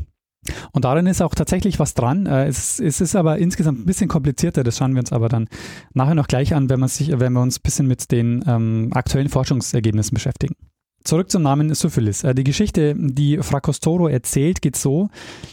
Und 0.72 0.86
darin 0.86 1.06
ist 1.06 1.22
auch 1.22 1.36
tatsächlich 1.36 1.80
was 1.80 1.94
dran. 1.94 2.26
Äh, 2.26 2.48
es, 2.48 2.80
es 2.80 3.02
ist 3.02 3.16
aber 3.16 3.38
insgesamt 3.40 3.80
ein 3.80 3.86
bisschen 3.86 4.08
komplizierter. 4.08 4.64
Das 4.64 4.78
schauen 4.78 4.94
wir 4.94 5.00
uns 5.02 5.12
aber 5.12 5.28
dann 5.30 5.48
nachher 5.94 6.16
noch 6.16 6.28
gleich 6.28 6.56
an, 6.56 6.70
wenn, 6.70 6.80
man 6.80 6.90
sich, 6.90 7.12
wenn 7.20 7.34
wir 7.34 7.42
uns 7.42 7.60
ein 7.60 7.64
bisschen 7.64 7.88
mit 7.88 8.10
den 8.12 8.44
ähm, 8.48 8.90
aktuellen 8.94 9.30
Forschungsergebnissen 9.30 10.14
beschäftigen. 10.16 10.56
Zurück 11.04 11.30
zum 11.30 11.44
Namen 11.44 11.74
Syphilis. 11.74 12.24
Äh, 12.24 12.34
Die 12.36 12.44
Geschichte, 12.46 12.96
die 12.98 13.38
Fracostoro 13.40 14.08
erzählt, 14.08 14.62
geht 14.62 14.76
so. 14.78 15.10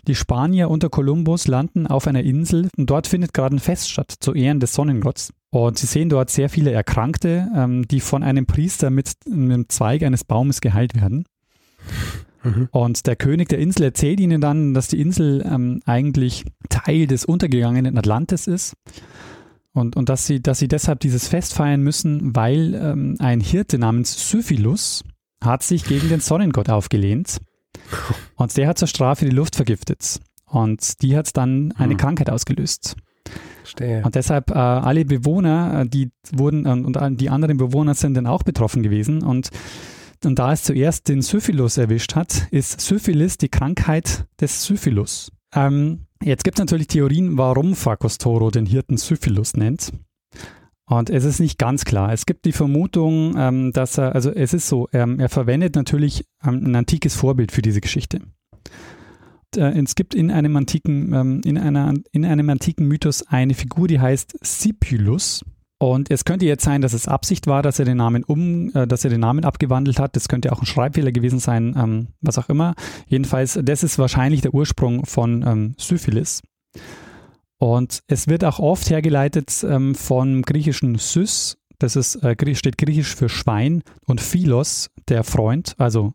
Die 0.07 0.15
Spanier 0.15 0.71
unter 0.71 0.89
Kolumbus 0.89 1.47
landen 1.49 1.87
auf 1.87 2.07
einer 2.07 2.23
Insel 2.23 2.69
und 2.77 2.89
dort 2.89 3.07
findet 3.09 3.33
gerade 3.35 3.57
ein 3.57 3.61
Fest 3.61 3.91
statt 3.91 4.15
zu 4.19 4.35
Ehren 4.35 4.61
des 4.61 4.73
Sonnengotts. 4.73 5.33
Und 5.51 5.79
sie 5.79 5.87
sehen 5.87 6.09
dort 6.09 6.31
sehr 6.31 6.49
viele 6.49 6.71
Erkrankte, 6.73 7.49
ähm, 7.55 7.87
die 7.89 8.01
von 8.01 8.23
einem 8.23 8.47
Priester 8.47 8.91
mit 8.91 9.13
einem 9.31 9.69
Zweig 9.69 10.03
eines 10.03 10.25
Baumes 10.25 10.61
geheilt 10.61 10.95
werden. 10.95 11.25
Mhm. 12.47 12.69
Und 12.71 13.07
der 13.07 13.17
König 13.17 13.49
der 13.49 13.59
Insel 13.59 13.85
erzählt 13.85 14.21
ihnen 14.21 14.41
dann, 14.41 14.75
dass 14.75 14.89
die 14.89 15.01
Insel 15.01 15.45
ähm, 15.45 15.81
eigentlich 15.85 16.45
Teil 16.69 17.07
des 17.07 17.25
untergegangenen 17.25 17.99
Atlantis 17.99 18.47
ist. 18.47 18.75
Und, 19.73 19.97
und 19.97 20.09
dass, 20.09 20.27
sie, 20.27 20.41
dass 20.41 20.59
sie 20.59 20.69
deshalb 20.69 21.01
dieses 21.01 21.29
Fest 21.29 21.53
feiern 21.53 21.83
müssen, 21.83 22.35
weil 22.35 22.75
ähm, 22.75 23.17
ein 23.19 23.41
Hirte 23.41 23.79
namens 23.79 24.31
Syphilus 24.31 25.05
hat 25.45 25.63
sich 25.63 25.85
gegen 25.85 26.09
den 26.09 26.21
Sonnengott 26.21 26.71
aufgelehnt. 26.71 27.39
Und 28.37 28.57
der 28.57 28.69
hat 28.69 28.79
zur 28.79 28.89
Strafe 28.89 29.27
die 29.27 29.37
Luft 29.37 29.55
vergiftet. 29.55 30.21
Und 30.47 31.03
die 31.03 31.17
hat 31.17 31.37
dann 31.37 31.73
eine 31.73 31.91
Hm. 31.91 31.99
Krankheit 31.99 32.31
ausgelöst. 32.31 32.97
Verstehe. 33.59 34.03
Und 34.03 34.15
deshalb 34.15 34.51
äh, 34.51 34.55
alle 34.55 35.05
Bewohner, 35.05 35.83
äh, 35.83 35.89
die 35.89 36.11
wurden 36.33 36.65
äh, 36.65 36.71
und 36.71 37.21
die 37.21 37.29
anderen 37.29 37.57
Bewohner 37.59 37.95
sind 37.95 38.15
dann 38.15 38.27
auch 38.27 38.45
betroffen 38.45 38.83
gewesen. 38.83 39.23
Und, 39.23 39.51
und 40.27 40.39
da 40.39 40.53
es 40.53 40.65
zuerst 40.65 41.09
den 41.09 41.23
Syphilus 41.23 41.79
erwischt 41.79 42.17
hat, 42.17 42.49
ist 42.51 42.81
Syphilis 42.81 43.39
die 43.39 43.49
Krankheit 43.49 44.27
des 44.41 44.65
Syphilus. 44.65 45.31
Ähm, 45.55 46.07
jetzt 46.23 46.45
gibt 46.45 46.59
es 46.59 46.61
natürlich 46.61 46.89
Theorien, 46.89 47.39
warum 47.39 47.75
Fracostoro 47.75 48.51
den 48.51 48.67
Hirten 48.67 48.97
Syphilus 48.97 49.57
nennt. 49.57 49.93
Und 50.89 51.11
es 51.11 51.25
ist 51.25 51.41
nicht 51.41 51.59
ganz 51.59 51.85
klar. 51.85 52.13
Es 52.13 52.27
gibt 52.27 52.45
die 52.45 52.53
Vermutung, 52.53 53.35
ähm, 53.37 53.73
dass 53.73 53.99
er, 53.99 54.15
also 54.15 54.31
es 54.31 54.53
ist 54.53 54.69
so, 54.69 54.89
ähm, 54.93 55.19
er 55.19 55.29
verwendet 55.29 55.75
natürlich 55.75 56.27
ähm, 56.45 56.65
ein 56.65 56.77
antikes 56.77 57.15
Vorbild 57.15 57.53
für 57.53 57.63
diese 57.63 57.81
Geschichte. 57.81 58.21
Und, 59.55 59.63
äh, 59.63 59.81
es 59.81 59.95
gibt 59.95 60.15
in 60.15 60.31
einem 60.31 60.57
antiken, 60.57 61.13
ähm, 61.13 61.41
in 61.45 61.59
einer, 61.59 61.95
in 62.13 62.25
einem 62.25 62.51
antiken 62.51 62.87
Mythos 62.87 63.23
eine 63.27 63.55
Figur, 63.55 63.89
die 63.89 64.01
heißt 64.01 64.39
Scipulus. 64.45 65.45
Und 65.79 66.11
es 66.11 66.25
könnte 66.25 66.47
jetzt 66.47 66.65
sein, 66.65 66.81
dass 66.81 66.95
es 66.95 67.07
Absicht 67.07 67.47
war, 67.47 67.63
dass 67.63 67.79
er 67.79 67.85
den 67.85 67.99
Namen 67.99 68.25
um, 68.25 68.75
äh, 68.75 68.87
dass 68.87 69.05
er 69.05 69.11
den 69.11 69.21
Namen 69.21 69.45
abgewandelt 69.45 69.99
hat. 69.99 70.17
Das 70.17 70.29
könnte 70.29 70.53
auch 70.53 70.61
ein 70.61 70.67
Schreibfehler 70.67 71.13
gewesen 71.13 71.39
sein, 71.39 71.75
ähm, 71.79 72.09
was 72.23 72.39
auch 72.39 72.49
immer. 72.49 72.75
Jedenfalls, 73.07 73.59
das 73.63 73.83
ist 73.83 73.99
wahrscheinlich 73.99 74.41
der 74.41 74.55
Ursprung 74.55 75.05
von 75.05 75.45
ähm, 75.47 75.75
Syphilis. 75.79 76.43
Und 77.59 78.01
es 78.07 78.27
wird 78.29 78.45
auch 78.45 78.59
oft 78.59 78.89
hergeleitet 78.89 79.65
ähm, 79.69 79.95
vom 79.95 80.43
griechischen 80.43 80.97
Sys, 80.97 81.59
das 81.79 81.97
ist, 81.97 82.17
äh, 82.17 82.55
steht 82.55 82.79
griechisch 82.79 83.15
für 83.15 83.29
Schwein, 83.29 83.83
und 84.07 84.21
Philos, 84.21 84.91
der 85.09 85.25
Freund, 85.25 85.75
also 85.79 86.15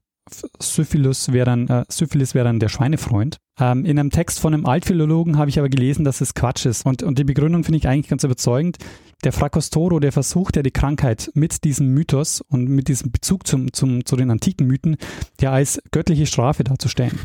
Syphilus 0.60 1.32
wäre 1.32 1.46
dann, 1.46 1.68
äh, 1.68 1.84
Syphilis 1.90 2.34
wäre 2.34 2.46
dann 2.46 2.60
der 2.60 2.70
Schweinefreund. 2.70 3.38
Ähm, 3.60 3.86
in 3.86 4.00
einem 4.00 4.12
Text 4.12 4.40
von 4.40 4.54
einem 4.54 4.66
Altphilologen 4.66 5.38
habe 5.38 5.50
ich 5.50 5.60
aber 5.60 5.70
gelesen, 5.70 6.06
dass 6.06 6.22
es 6.22 6.34
Quatsch 6.34 6.66
ist. 6.66 6.86
Und, 6.86 7.04
und 7.04 7.20
die 7.20 7.24
Begründung 7.24 7.64
finde 7.64 7.80
ich 7.80 7.88
eigentlich 7.88 8.08
ganz 8.08 8.24
überzeugend. 8.24 8.78
Der 9.24 9.32
Fracostoro, 9.32 10.00
der 10.00 10.12
versucht 10.12 10.56
ja 10.56 10.64
die 10.64 10.72
Krankheit 10.72 11.32
mit 11.36 11.64
diesem 11.64 11.94
Mythos 11.94 12.42
und 12.42 12.68
mit 12.70 12.88
diesem 12.88 13.12
Bezug 13.12 13.46
zum, 13.46 13.72
zum, 13.72 14.06
zu 14.06 14.16
den 14.16 14.32
antiken 14.32 14.66
Mythen, 14.68 14.98
ja 15.40 15.52
als 15.52 15.82
göttliche 15.92 16.26
Strafe 16.26 16.64
darzustellen 16.64 17.20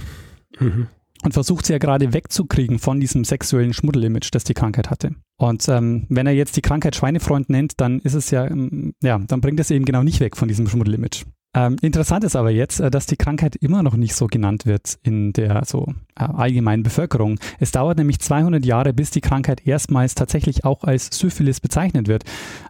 Mhm. 0.59 0.89
und 1.23 1.33
versucht 1.33 1.67
sie 1.67 1.73
ja 1.73 1.79
gerade 1.79 2.13
wegzukriegen 2.13 2.79
von 2.79 3.01
diesem 3.01 3.25
sexuellen 3.25 3.73
Schmuddelimage, 3.75 4.31
das 4.31 4.45
die 4.45 4.55
Krankheit 4.55 4.91
hatte. 4.91 5.15
Und 5.39 5.69
ähm, 5.69 6.07
wenn 6.09 6.27
er 6.27 6.33
jetzt 6.33 6.57
die 6.57 6.63
Krankheit 6.63 6.97
Schweinefreund 6.97 7.51
nennt, 7.51 7.81
dann 7.81 8.01
ist 8.01 8.15
es 8.15 8.31
ja, 8.31 8.47
ähm, 8.47 8.95
ja, 9.03 9.19
dann 9.19 9.41
bringt 9.41 9.61
es 9.61 9.71
eben 9.71 9.85
genau 9.85 10.03
nicht 10.03 10.21
weg 10.21 10.37
von 10.37 10.49
diesem 10.49 10.67
Schmuddelimage. 10.69 11.25
Ähm, 11.57 11.79
interessant 11.81 12.23
ist 12.23 12.37
aber 12.37 12.51
jetzt, 12.51 12.81
äh, 12.81 12.91
dass 12.91 13.07
die 13.07 13.17
Krankheit 13.17 13.57
immer 13.57 13.83
noch 13.83 13.97
nicht 13.97 14.15
so 14.15 14.27
genannt 14.27 14.67
wird 14.67 14.99
in 15.03 15.33
der 15.33 15.65
so 15.65 15.95
äh, 16.15 16.25
allgemeinen 16.25 16.83
Bevölkerung. 16.83 17.39
Es 17.59 17.73
dauert 17.73 17.97
nämlich 17.97 18.21
200 18.21 18.65
Jahre, 18.67 18.93
bis 18.93 19.11
die 19.11 19.23
Krankheit 19.23 19.67
erstmals 19.67 20.15
tatsächlich 20.15 20.67
auch 20.67 20.85
als 20.85 21.09
Syphilis 21.19 21.61
bezeichnet 21.61 22.09
wird, 22.09 22.25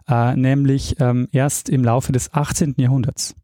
äh, 0.07 0.37
nämlich 0.37 0.95
ähm, 1.01 1.27
erst 1.33 1.67
im 1.67 1.83
Laufe 1.83 2.13
des 2.13 2.33
18. 2.33 2.75
Jahrhunderts. 2.77 3.35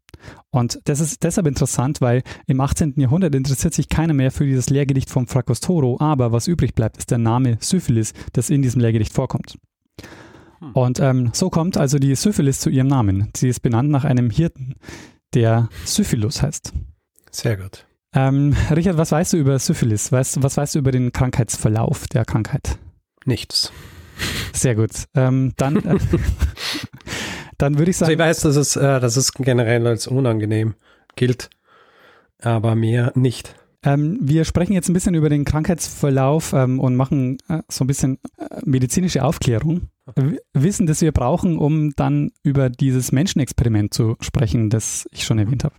Und 0.48 0.80
das 0.84 1.00
ist 1.00 1.22
deshalb 1.24 1.46
interessant, 1.46 2.00
weil 2.00 2.22
im 2.46 2.62
18. 2.62 2.94
Jahrhundert 2.96 3.34
interessiert 3.34 3.74
sich 3.74 3.90
keiner 3.90 4.14
mehr 4.14 4.30
für 4.30 4.46
dieses 4.46 4.70
Lehrgedicht 4.70 5.10
vom 5.10 5.26
Fracostoro, 5.26 5.98
aber 6.00 6.32
was 6.32 6.46
übrig 6.48 6.74
bleibt, 6.74 6.96
ist 6.96 7.10
der 7.10 7.18
Name 7.18 7.58
Syphilis, 7.60 8.14
das 8.32 8.48
in 8.48 8.62
diesem 8.62 8.80
Lehrgedicht 8.80 9.12
vorkommt. 9.12 9.58
Und 10.72 10.98
ähm, 11.00 11.30
so 11.34 11.50
kommt 11.50 11.76
also 11.76 11.98
die 11.98 12.14
Syphilis 12.14 12.60
zu 12.60 12.70
ihrem 12.70 12.86
Namen. 12.86 13.28
Sie 13.36 13.48
ist 13.48 13.60
benannt 13.60 13.90
nach 13.90 14.04
einem 14.04 14.30
Hirten, 14.30 14.76
der 15.34 15.68
Syphilus 15.84 16.42
heißt. 16.42 16.72
Sehr 17.30 17.56
gut. 17.56 17.86
Ähm, 18.14 18.54
Richard, 18.74 18.96
was 18.96 19.10
weißt 19.10 19.32
du 19.32 19.36
über 19.38 19.58
Syphilis? 19.58 20.12
Weißt, 20.12 20.42
was 20.42 20.56
weißt 20.56 20.76
du 20.76 20.78
über 20.78 20.92
den 20.92 21.12
Krankheitsverlauf 21.12 22.06
der 22.06 22.24
Krankheit? 22.24 22.78
Nichts. 23.24 23.72
Sehr 24.52 24.76
gut. 24.76 24.92
Ähm, 25.14 25.52
dann, 25.56 25.76
äh, 25.76 25.98
dann 27.58 27.78
würde 27.78 27.90
ich 27.90 27.96
Also 27.96 28.04
sagen, 28.06 28.12
ich 28.12 28.18
weiß, 28.18 28.40
dass 28.42 28.56
es, 28.56 28.76
äh, 28.76 29.00
dass 29.00 29.16
es 29.16 29.32
generell 29.32 29.86
als 29.86 30.06
unangenehm 30.06 30.74
gilt, 31.16 31.50
aber 32.40 32.76
mehr 32.76 33.12
nicht. 33.16 33.56
Ähm, 33.84 34.18
wir 34.20 34.44
sprechen 34.44 34.72
jetzt 34.72 34.88
ein 34.88 34.94
bisschen 34.94 35.14
über 35.14 35.28
den 35.28 35.44
Krankheitsverlauf 35.44 36.52
ähm, 36.54 36.80
und 36.80 36.96
machen 36.96 37.38
äh, 37.48 37.62
so 37.68 37.84
ein 37.84 37.86
bisschen 37.86 38.18
äh, 38.38 38.60
medizinische 38.64 39.22
Aufklärung. 39.22 39.88
W 40.16 40.38
Wissen, 40.54 40.86
das 40.86 41.02
wir 41.02 41.12
brauchen, 41.12 41.58
um 41.58 41.94
dann 41.94 42.30
über 42.42 42.70
dieses 42.70 43.12
Menschenexperiment 43.12 43.92
zu 43.92 44.16
sprechen, 44.20 44.70
das 44.70 45.06
ich 45.12 45.24
schon 45.24 45.38
erwähnt 45.38 45.64
habe. 45.64 45.74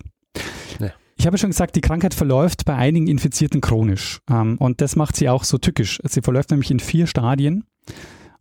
Ja. 0.78 0.92
Ich 1.16 1.26
habe 1.26 1.38
schon 1.38 1.50
gesagt, 1.50 1.76
die 1.76 1.80
Krankheit 1.80 2.14
verläuft 2.14 2.64
bei 2.64 2.74
einigen 2.74 3.08
Infizierten 3.08 3.60
chronisch. 3.60 4.20
Ähm, 4.30 4.56
und 4.58 4.80
das 4.80 4.94
macht 4.94 5.16
sie 5.16 5.28
auch 5.28 5.44
so 5.44 5.58
tückisch. 5.58 6.00
Sie 6.04 6.22
verläuft 6.22 6.50
nämlich 6.50 6.70
in 6.70 6.80
vier 6.80 7.06
Stadien. 7.06 7.64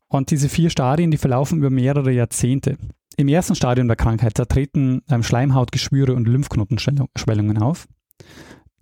Und 0.08 0.30
diese 0.30 0.50
vier 0.50 0.70
Stadien, 0.70 1.10
die 1.10 1.18
verlaufen 1.18 1.58
über 1.58 1.70
mehrere 1.70 2.12
Jahrzehnte. 2.12 2.78
Im 3.18 3.28
ersten 3.30 3.56
Stadium 3.56 3.88
der 3.88 3.96
Krankheit, 3.96 4.38
da 4.38 4.46
treten 4.46 5.02
ähm, 5.10 5.24
Schleimhautgeschwüre 5.24 6.14
und 6.14 6.28
Lymphknotenschwellungen 6.28 7.58
auf, 7.58 7.88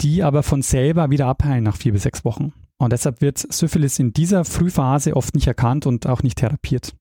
die 0.01 0.23
aber 0.23 0.43
von 0.43 0.62
selber 0.62 1.09
wieder 1.09 1.27
abheilen 1.27 1.63
nach 1.63 1.77
vier 1.77 1.93
bis 1.93 2.03
sechs 2.03 2.25
Wochen. 2.25 2.53
Und 2.77 2.91
deshalb 2.91 3.21
wird 3.21 3.38
Syphilis 3.38 4.00
in 4.00 4.13
dieser 4.13 4.45
Frühphase 4.45 5.15
oft 5.15 5.35
nicht 5.35 5.47
erkannt 5.47 5.85
und 5.85 6.07
auch 6.07 6.23
nicht 6.23 6.39
therapiert. 6.39 6.93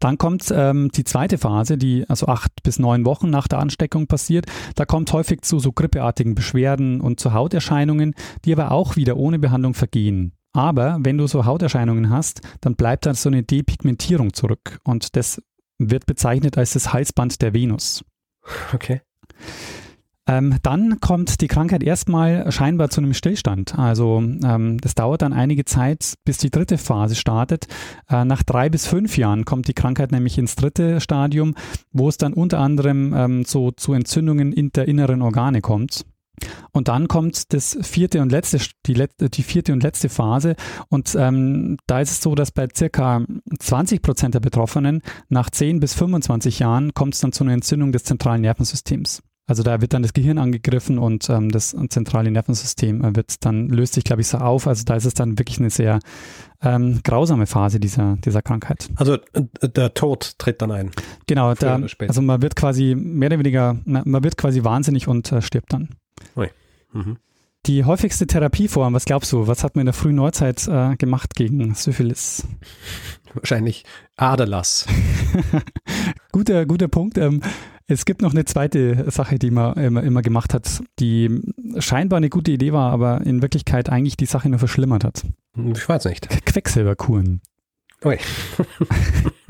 Dann 0.00 0.18
kommt 0.18 0.52
ähm, 0.54 0.90
die 0.94 1.04
zweite 1.04 1.38
Phase, 1.38 1.78
die 1.78 2.04
also 2.08 2.26
acht 2.26 2.62
bis 2.62 2.78
neun 2.78 3.04
Wochen 3.06 3.30
nach 3.30 3.48
der 3.48 3.60
Ansteckung 3.60 4.06
passiert. 4.06 4.46
Da 4.74 4.84
kommt 4.84 5.12
häufig 5.12 5.42
zu 5.42 5.58
so 5.58 5.72
grippeartigen 5.72 6.34
Beschwerden 6.34 7.00
und 7.00 7.20
zu 7.20 7.32
Hauterscheinungen, 7.32 8.14
die 8.44 8.52
aber 8.52 8.72
auch 8.72 8.96
wieder 8.96 9.16
ohne 9.16 9.38
Behandlung 9.38 9.74
vergehen. 9.74 10.32
Aber 10.52 10.98
wenn 11.00 11.18
du 11.18 11.26
so 11.26 11.46
Hauterscheinungen 11.46 12.10
hast, 12.10 12.40
dann 12.60 12.76
bleibt 12.76 13.06
da 13.06 13.14
so 13.14 13.28
eine 13.28 13.42
Depigmentierung 13.42 14.34
zurück. 14.34 14.78
Und 14.84 15.16
das 15.16 15.42
wird 15.78 16.06
bezeichnet 16.06 16.58
als 16.58 16.74
das 16.74 16.92
Halsband 16.92 17.40
der 17.42 17.54
Venus. 17.54 18.04
Okay. 18.72 19.00
Ähm, 20.26 20.56
dann 20.62 21.00
kommt 21.00 21.40
die 21.42 21.48
Krankheit 21.48 21.82
erstmal 21.82 22.50
scheinbar 22.50 22.88
zu 22.88 23.00
einem 23.00 23.12
Stillstand. 23.12 23.78
Also 23.78 24.22
ähm, 24.22 24.78
das 24.80 24.94
dauert 24.94 25.22
dann 25.22 25.34
einige 25.34 25.64
Zeit, 25.64 26.14
bis 26.24 26.38
die 26.38 26.50
dritte 26.50 26.78
Phase 26.78 27.14
startet. 27.14 27.66
Äh, 28.08 28.24
nach 28.24 28.42
drei 28.42 28.70
bis 28.70 28.86
fünf 28.86 29.18
Jahren 29.18 29.44
kommt 29.44 29.68
die 29.68 29.74
Krankheit 29.74 30.12
nämlich 30.12 30.38
ins 30.38 30.56
dritte 30.56 31.00
Stadium, 31.00 31.54
wo 31.92 32.08
es 32.08 32.16
dann 32.16 32.32
unter 32.32 32.58
anderem 32.58 33.12
ähm, 33.14 33.44
so 33.44 33.70
zu 33.70 33.92
Entzündungen 33.92 34.52
in 34.52 34.70
der 34.72 34.88
inneren 34.88 35.20
Organe 35.20 35.60
kommt. 35.60 36.06
Und 36.72 36.88
dann 36.88 37.06
kommt 37.06 37.52
das 37.52 37.78
vierte 37.82 38.20
und 38.20 38.32
letzte, 38.32 38.58
die, 38.86 39.06
die 39.18 39.42
vierte 39.42 39.72
und 39.72 39.82
letzte 39.82 40.08
Phase. 40.08 40.56
Und 40.88 41.14
ähm, 41.18 41.76
da 41.86 42.00
ist 42.00 42.10
es 42.10 42.20
so, 42.20 42.34
dass 42.34 42.50
bei 42.50 42.66
circa 42.74 43.24
20 43.58 44.02
Prozent 44.02 44.34
der 44.34 44.40
Betroffenen 44.40 45.02
nach 45.28 45.50
10 45.50 45.80
bis 45.80 45.94
25 45.94 46.58
Jahren 46.58 46.92
kommt 46.94 47.14
es 47.14 47.20
dann 47.20 47.32
zu 47.32 47.44
einer 47.44 47.52
Entzündung 47.52 47.92
des 47.92 48.04
zentralen 48.04 48.40
Nervensystems. 48.40 49.22
Also 49.46 49.62
da 49.62 49.82
wird 49.82 49.92
dann 49.92 50.02
das 50.02 50.14
Gehirn 50.14 50.38
angegriffen 50.38 50.98
und 50.98 51.28
ähm, 51.28 51.50
das 51.50 51.76
zentrale 51.90 52.30
Nervensystem 52.30 53.04
äh, 53.04 53.14
wird 53.16 53.44
dann, 53.44 53.68
löst 53.68 53.94
sich, 53.94 54.04
glaube 54.04 54.22
ich, 54.22 54.28
so 54.28 54.38
auf. 54.38 54.66
Also 54.66 54.84
da 54.84 54.96
ist 54.96 55.04
es 55.04 55.12
dann 55.12 55.38
wirklich 55.38 55.58
eine 55.58 55.68
sehr 55.68 55.98
ähm, 56.62 57.00
grausame 57.04 57.46
Phase 57.46 57.78
dieser, 57.78 58.16
dieser 58.24 58.40
Krankheit. 58.40 58.88
Also 58.96 59.14
äh, 59.34 59.68
der 59.68 59.92
Tod 59.92 60.38
tritt 60.38 60.62
dann 60.62 60.70
ein. 60.70 60.90
Genau, 61.26 61.52
da, 61.54 61.78
also 61.98 62.22
man 62.22 62.40
wird 62.40 62.56
quasi 62.56 62.94
mehr 62.94 63.28
oder 63.28 63.38
weniger, 63.38 63.76
man 63.84 64.24
wird 64.24 64.38
quasi 64.38 64.64
wahnsinnig 64.64 65.08
und 65.08 65.30
äh, 65.30 65.42
stirbt 65.42 65.74
dann. 65.74 65.90
Ui. 66.36 66.48
Mhm. 66.92 67.18
Die 67.66 67.84
häufigste 67.84 68.26
Therapieform, 68.26 68.92
was 68.94 69.04
glaubst 69.04 69.32
du, 69.32 69.46
was 69.46 69.64
hat 69.64 69.74
man 69.74 69.82
in 69.82 69.86
der 69.86 69.94
frühen 69.94 70.16
Neuzeit 70.16 70.68
äh, 70.68 70.96
gemacht 70.96 71.34
gegen 71.34 71.74
Syphilis? 71.74 72.46
Wahrscheinlich 73.34 73.84
Aderlass. 74.16 74.86
guter, 76.32 76.66
guter 76.66 76.88
Punkt. 76.88 77.18
Ähm, 77.18 77.40
es 77.86 78.04
gibt 78.04 78.22
noch 78.22 78.32
eine 78.32 78.44
zweite 78.44 79.10
Sache, 79.10 79.38
die 79.38 79.50
man 79.50 79.74
immer, 79.74 80.02
immer 80.02 80.22
gemacht 80.22 80.54
hat, 80.54 80.82
die 80.98 81.42
scheinbar 81.78 82.16
eine 82.16 82.30
gute 82.30 82.52
Idee 82.52 82.72
war, 82.72 82.92
aber 82.92 83.20
in 83.22 83.42
Wirklichkeit 83.42 83.90
eigentlich 83.90 84.16
die 84.16 84.26
Sache 84.26 84.48
nur 84.48 84.58
verschlimmert 84.58 85.04
hat. 85.04 85.24
Ich 85.74 85.88
weiß 85.88 86.06
nicht. 86.06 86.28
Quecksilberkuren. 86.46 87.40
Ui. 88.04 88.18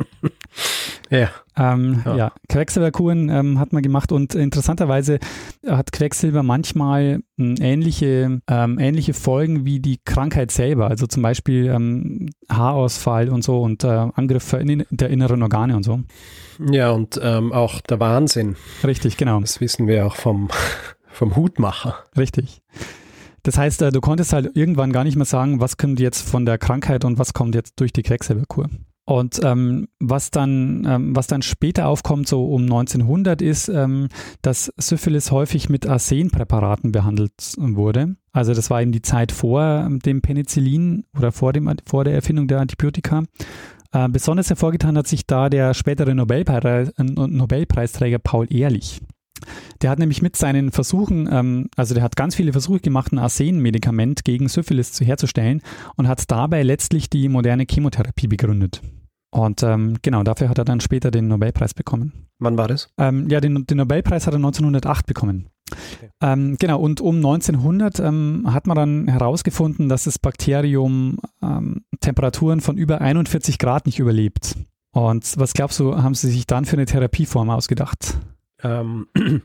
ja. 1.21 1.31
Ähm, 1.57 2.03
ja. 2.05 2.17
ja. 2.17 2.33
Quecksilberkuren 2.49 3.29
ähm, 3.29 3.59
hat 3.59 3.73
man 3.73 3.83
gemacht 3.83 4.11
und 4.11 4.35
interessanterweise 4.35 5.19
hat 5.67 5.93
Quecksilber 5.93 6.43
manchmal 6.43 7.21
ähm, 7.39 7.55
ähnliche, 7.61 8.41
ähm, 8.49 8.79
ähnliche 8.79 9.15
Folgen 9.15 9.65
wie 9.65 9.81
die 9.81 9.99
Krankheit 10.05 10.51
selber, 10.51 10.89
also 10.89 11.07
zum 11.07 11.23
Beispiel 11.23 11.67
ähm, 11.67 12.31
Haarausfall 12.51 13.29
und 13.29 13.45
so 13.45 13.63
und 13.63 13.85
äh, 13.85 13.89
Angriff 13.89 14.51
der 14.51 15.11
inneren 15.11 15.43
Organe 15.43 15.77
und 15.77 15.85
so. 15.85 16.01
Ja, 16.71 16.91
und 16.91 17.21
ähm, 17.23 17.53
auch 17.53 17.81
der 17.81 18.01
Wahnsinn. 18.01 18.57
Richtig, 18.85 19.17
genau. 19.17 19.41
Das 19.41 19.61
wissen 19.61 19.87
wir 19.87 20.07
auch 20.07 20.17
vom, 20.17 20.49
vom 21.07 21.37
Hutmacher. 21.37 21.97
Richtig. 22.17 22.63
Das 23.45 23.59
heißt, 23.59 23.83
äh, 23.83 23.93
du 23.93 24.01
konntest 24.01 24.33
halt 24.33 24.57
irgendwann 24.57 24.93
gar 24.93 25.05
nicht 25.05 25.17
mehr 25.17 25.27
sagen, 25.27 25.61
was 25.61 25.77
kommt 25.77 26.01
jetzt 26.01 26.29
von 26.29 26.47
der 26.47 26.59
Krankheit 26.59 27.05
und 27.05 27.19
was 27.19 27.35
kommt 27.35 27.55
jetzt 27.55 27.79
durch 27.79 27.93
die 27.93 28.03
Quecksilberkur. 28.03 28.69
Und 29.07 29.41
ähm, 29.45 29.89
was, 30.01 30.31
dann, 30.31 30.87
ähm, 30.89 31.15
was 31.15 31.27
dann 31.27 31.43
später 31.43 31.89
aufkommt, 31.89 32.27
so 32.27 32.47
um 32.47 32.63
1900, 32.63 33.43
ist, 33.43 33.69
ähm, 33.69 34.09
dass 34.41 34.73
Syphilis 34.79 35.31
häufig 35.31 35.69
mit 35.69 35.87
Arsenpräparaten 35.87 36.91
behandelt 36.91 37.55
wurde. 37.59 38.17
Also 38.33 38.55
das 38.55 38.71
war 38.71 38.81
eben 38.81 38.93
die 38.93 39.03
Zeit 39.03 39.31
vor 39.31 39.89
dem 40.05 40.23
Penicillin 40.23 41.05
oder 41.17 41.33
vor, 41.33 41.53
dem, 41.53 41.71
vor 41.85 42.05
der 42.05 42.15
Erfindung 42.15 42.49
der 42.49 42.61
Antibiotika. 42.61 43.25
Äh, 43.93 44.09
besonders 44.09 44.49
hervorgetan 44.49 44.97
hat 44.97 45.07
sich 45.07 45.27
da 45.27 45.51
der 45.51 45.75
spätere 45.75 46.15
Nobelpreis, 46.15 46.89
äh, 46.89 47.05
Nobelpreisträger 47.05 48.19
Paul 48.19 48.47
Ehrlich. 48.51 49.01
Der 49.83 49.91
hat 49.91 49.99
nämlich 49.99 50.23
mit 50.23 50.37
seinen 50.37 50.71
Versuchen, 50.71 51.29
ähm, 51.31 51.69
also 51.77 51.95
der 51.95 52.03
hat 52.03 52.17
ganz 52.17 52.35
viele 52.35 52.53
Versuche 52.53 52.81
gemacht, 52.81 53.13
ein 53.13 53.19
Arsenmedikament 53.19 54.25
gegen 54.25 54.49
Syphilis 54.49 54.93
zu 54.93 55.05
herzustellen 55.05 55.61
und 55.97 56.09
hat 56.09 56.31
dabei 56.31 56.63
letztlich 56.63 57.11
die 57.11 57.29
moderne 57.29 57.67
Chemotherapie 57.69 58.29
begründet. 58.29 58.81
Und 59.35 59.65
ähm, 59.65 59.97
genau, 60.01 60.23
dafür 60.23 60.49
hat 60.49 60.59
er 60.59 60.65
dann 60.65 60.81
später 60.81 61.11
den 61.11 61.27
Nobelpreis 61.27 61.75
bekommen. 61.75 62.13
Wann 62.39 62.57
war 62.57 62.69
das? 62.69 62.89
Ähm, 62.99 63.29
ja, 63.29 63.41
den, 63.41 63.67
den, 63.67 63.79
Nobelpreis 63.79 64.29
hat 64.29 64.35
er 64.35 64.37
1908 64.37 65.07
bekommen. 65.07 65.49
Okay. 65.73 66.11
Ähm, 66.23 66.57
genau, 66.59 66.81
und 66.81 67.01
um 67.01 67.17
1900 67.17 67.99
ähm, 67.99 68.45
hat 68.47 68.69
man 68.69 68.77
dann 68.77 69.09
herausgefunden, 69.09 69.89
dass 69.89 70.05
das 70.05 70.21
Bakterium 70.21 71.19
ähm, 71.43 71.83
Temperaturen 71.99 72.61
von 72.61 72.77
über 72.77 73.01
41 73.01 73.59
Grad 73.59 73.87
nicht 73.87 73.99
überlebt. 73.99 74.57
Und 74.93 75.35
was 75.37 75.53
glaubst 75.53 75.81
du, 75.81 75.97
haben 75.97 76.15
sie 76.15 76.31
sich 76.31 76.47
dann 76.47 76.65
für 76.65 76.77
eine 76.77 76.87
Therapieform 76.87 77.51
ausgedacht? 77.51 78.17
Ähm, 78.65 79.07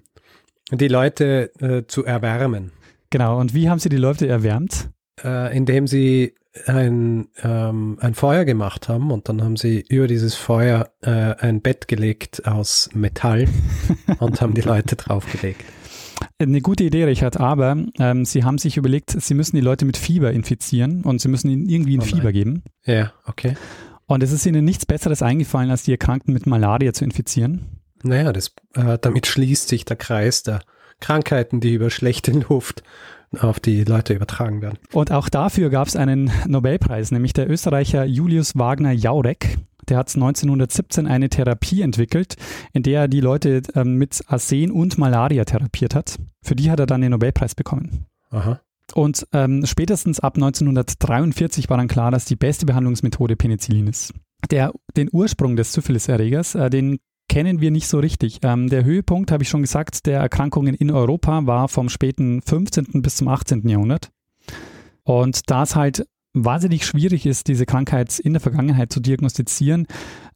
die 0.71 0.87
Leute 0.87 1.51
äh, 1.59 1.85
zu 1.87 2.05
erwärmen. 2.05 2.71
Genau, 3.09 3.39
und 3.39 3.53
wie 3.53 3.69
haben 3.69 3.79
sie 3.79 3.89
die 3.89 3.97
Leute 3.97 4.27
erwärmt? 4.27 4.89
Äh, 5.23 5.55
indem 5.55 5.87
sie 5.87 6.35
ein, 6.65 7.27
ähm, 7.43 7.97
ein 8.01 8.13
Feuer 8.15 8.45
gemacht 8.45 8.89
haben 8.89 9.11
und 9.11 9.29
dann 9.29 9.43
haben 9.43 9.55
sie 9.55 9.85
über 9.87 10.07
dieses 10.07 10.35
Feuer 10.35 10.91
äh, 11.01 11.35
ein 11.35 11.61
Bett 11.61 11.87
gelegt 11.87 12.47
aus 12.47 12.89
Metall 12.93 13.47
und 14.19 14.41
haben 14.41 14.53
die 14.53 14.61
Leute 14.61 14.95
draufgelegt. 14.95 15.63
Eine 16.37 16.61
gute 16.61 16.83
Idee, 16.83 17.05
Richard, 17.05 17.39
aber 17.39 17.77
ähm, 17.99 18.25
sie 18.25 18.43
haben 18.43 18.57
sich 18.57 18.77
überlegt, 18.77 19.11
sie 19.11 19.33
müssen 19.33 19.55
die 19.55 19.61
Leute 19.61 19.85
mit 19.85 19.97
Fieber 19.97 20.31
infizieren 20.31 21.03
und 21.03 21.21
sie 21.21 21.27
müssen 21.27 21.49
ihnen 21.49 21.69
irgendwie 21.69 21.97
ein 21.97 22.01
oh 22.01 22.05
Fieber 22.05 22.31
geben. 22.31 22.63
Ja, 22.85 23.13
okay. 23.25 23.55
Und 24.05 24.23
es 24.23 24.31
ist 24.31 24.45
ihnen 24.45 24.65
nichts 24.65 24.85
Besseres 24.85 25.21
eingefallen, 25.21 25.69
als 25.69 25.83
die 25.83 25.91
Erkrankten 25.91 26.33
mit 26.33 26.47
Malaria 26.47 26.93
zu 26.93 27.03
infizieren. 27.03 27.78
Naja, 28.03 28.31
das, 28.33 28.51
äh, 28.75 28.97
damit 28.99 29.27
schließt 29.27 29.67
sich 29.67 29.85
der 29.85 29.97
Kreis 29.97 30.43
der 30.43 30.61
Krankheiten, 30.99 31.59
die 31.59 31.73
über 31.73 31.89
schlechte 31.89 32.31
Luft 32.31 32.83
auf 33.37 33.59
die 33.59 33.83
Leute 33.83 34.13
übertragen 34.13 34.61
werden. 34.61 34.79
Und 34.91 35.11
auch 35.11 35.29
dafür 35.29 35.69
gab 35.69 35.87
es 35.87 35.95
einen 35.95 36.31
Nobelpreis, 36.47 37.11
nämlich 37.11 37.33
der 37.33 37.49
Österreicher 37.49 38.05
Julius 38.05 38.57
Wagner 38.57 38.91
Jaurek. 38.91 39.57
Der 39.87 39.97
hat 39.97 40.13
1917 40.13 41.07
eine 41.07 41.29
Therapie 41.29 41.81
entwickelt, 41.81 42.35
in 42.73 42.83
der 42.83 43.01
er 43.01 43.07
die 43.07 43.21
Leute 43.21 43.61
ähm, 43.75 43.95
mit 43.95 44.21
Arsen 44.27 44.71
und 44.71 44.97
Malaria 44.97 45.45
therapiert 45.45 45.95
hat. 45.95 46.17
Für 46.43 46.55
die 46.55 46.69
hat 46.69 46.79
er 46.79 46.85
dann 46.85 47.01
den 47.01 47.11
Nobelpreis 47.11 47.55
bekommen. 47.55 48.05
Aha. 48.29 48.61
Und 48.93 49.27
ähm, 49.33 49.65
spätestens 49.65 50.19
ab 50.19 50.35
1943 50.35 51.69
war 51.69 51.77
dann 51.77 51.87
klar, 51.87 52.11
dass 52.11 52.25
die 52.25 52.35
beste 52.35 52.65
Behandlungsmethode 52.65 53.35
Penicillin 53.35 53.87
ist. 53.87 54.13
Der, 54.51 54.71
den 54.95 55.09
Ursprung 55.11 55.55
des 55.55 55.73
Syphilis-Erregers, 55.73 56.55
äh, 56.55 56.69
den 56.69 56.99
kennen 57.29 57.61
wir 57.61 57.71
nicht 57.71 57.87
so 57.87 57.99
richtig. 57.99 58.39
Ähm, 58.41 58.69
der 58.69 58.83
Höhepunkt, 58.83 59.31
habe 59.31 59.43
ich 59.43 59.49
schon 59.49 59.61
gesagt, 59.61 60.05
der 60.05 60.19
Erkrankungen 60.19 60.75
in 60.75 60.91
Europa 60.91 61.45
war 61.45 61.69
vom 61.69 61.87
späten 61.87 62.41
15. 62.41 63.01
bis 63.01 63.15
zum 63.15 63.29
18. 63.29 63.69
Jahrhundert. 63.69 64.09
Und 65.03 65.49
da 65.49 65.63
es 65.63 65.75
halt 65.75 66.05
wahnsinnig 66.33 66.85
schwierig 66.85 67.25
ist, 67.25 67.47
diese 67.47 67.65
Krankheit 67.65 68.19
in 68.19 68.33
der 68.33 68.41
Vergangenheit 68.41 68.91
zu 68.91 68.99
diagnostizieren, 68.99 69.87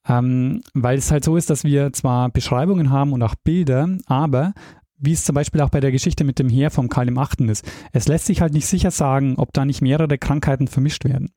ähm, 0.07 0.61
weil 0.73 0.97
es 0.97 1.11
halt 1.11 1.23
so 1.23 1.35
ist, 1.35 1.49
dass 1.49 1.63
wir 1.63 1.93
zwar 1.93 2.29
Beschreibungen 2.29 2.89
haben 2.89 3.13
und 3.13 3.21
auch 3.21 3.35
Bilder, 3.35 3.89
aber 4.05 4.53
wie 4.97 5.11
es 5.11 5.25
zum 5.25 5.35
Beispiel 5.35 5.61
auch 5.61 5.69
bei 5.69 5.81
der 5.81 5.91
Geschichte 5.91 6.23
mit 6.23 6.39
dem 6.39 6.49
Heer 6.49 6.71
vom 6.71 6.89
Karl 6.89 7.09
im 7.09 7.17
Achten 7.17 7.49
ist, 7.49 7.65
es 7.91 8.07
lässt 8.07 8.25
sich 8.25 8.41
halt 8.41 8.53
nicht 8.53 8.67
sicher 8.67 8.91
sagen, 8.91 9.35
ob 9.37 9.51
da 9.53 9.65
nicht 9.65 9.81
mehrere 9.81 10.17
Krankheiten 10.17 10.67
vermischt 10.67 11.03
werden. 11.03 11.29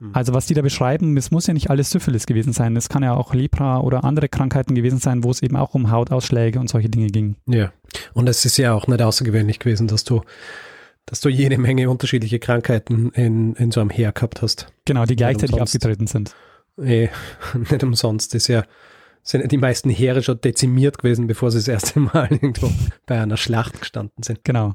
Hm. 0.00 0.10
Also 0.14 0.34
was 0.34 0.46
die 0.46 0.54
da 0.54 0.62
beschreiben, 0.62 1.16
es 1.16 1.30
muss 1.30 1.46
ja 1.46 1.54
nicht 1.54 1.70
alles 1.70 1.90
Syphilis 1.90 2.26
gewesen 2.26 2.52
sein. 2.52 2.76
Es 2.76 2.88
kann 2.88 3.02
ja 3.02 3.14
auch 3.14 3.34
Lepra 3.34 3.80
oder 3.80 4.04
andere 4.04 4.28
Krankheiten 4.28 4.74
gewesen 4.74 4.98
sein, 4.98 5.22
wo 5.22 5.30
es 5.30 5.42
eben 5.42 5.56
auch 5.56 5.74
um 5.74 5.90
Hautausschläge 5.90 6.58
und 6.58 6.68
solche 6.68 6.88
Dinge 6.88 7.08
ging. 7.08 7.36
Ja, 7.46 7.72
und 8.14 8.28
es 8.28 8.44
ist 8.44 8.56
ja 8.56 8.74
auch 8.74 8.86
nicht 8.86 9.02
außergewöhnlich 9.02 9.58
gewesen, 9.58 9.86
dass 9.86 10.04
du 10.04 10.22
dass 11.06 11.20
du 11.20 11.28
jede 11.28 11.58
Menge 11.58 11.90
unterschiedliche 11.90 12.38
Krankheiten 12.38 13.10
in, 13.10 13.54
in 13.54 13.72
so 13.72 13.80
einem 13.80 13.90
Heer 13.90 14.12
gehabt 14.12 14.42
hast. 14.42 14.72
Genau, 14.84 15.06
die 15.06 15.16
gleichzeitig 15.16 15.60
aufgetreten 15.60 16.06
sind. 16.06 16.36
Eh, 16.78 17.08
nicht 17.70 17.82
umsonst 17.82 18.34
ist 18.34 18.48
ja 18.48 18.64
sind 19.22 19.42
ja 19.42 19.46
die 19.48 19.58
meisten 19.58 19.90
Heere 19.90 20.22
schon 20.22 20.40
dezimiert 20.40 20.98
gewesen, 20.98 21.26
bevor 21.26 21.50
sie 21.50 21.58
das 21.58 21.68
erste 21.68 22.00
Mal 22.00 22.28
irgendwo 22.30 22.70
bei 23.06 23.20
einer 23.20 23.36
Schlacht 23.36 23.80
gestanden 23.80 24.22
sind. 24.22 24.44
Genau. 24.44 24.74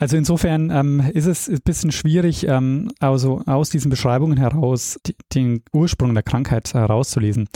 Also 0.00 0.16
insofern 0.16 0.70
ähm, 0.70 1.00
ist 1.12 1.26
es 1.26 1.46
ein 1.46 1.58
bisschen 1.62 1.92
schwierig, 1.92 2.48
ähm, 2.48 2.90
also 3.00 3.42
aus 3.44 3.68
diesen 3.68 3.90
Beschreibungen 3.90 4.38
heraus 4.38 4.98
die, 5.06 5.14
den 5.34 5.62
Ursprung 5.74 6.14
der 6.14 6.22
Krankheit 6.22 6.72
herauszulesen. 6.72 7.50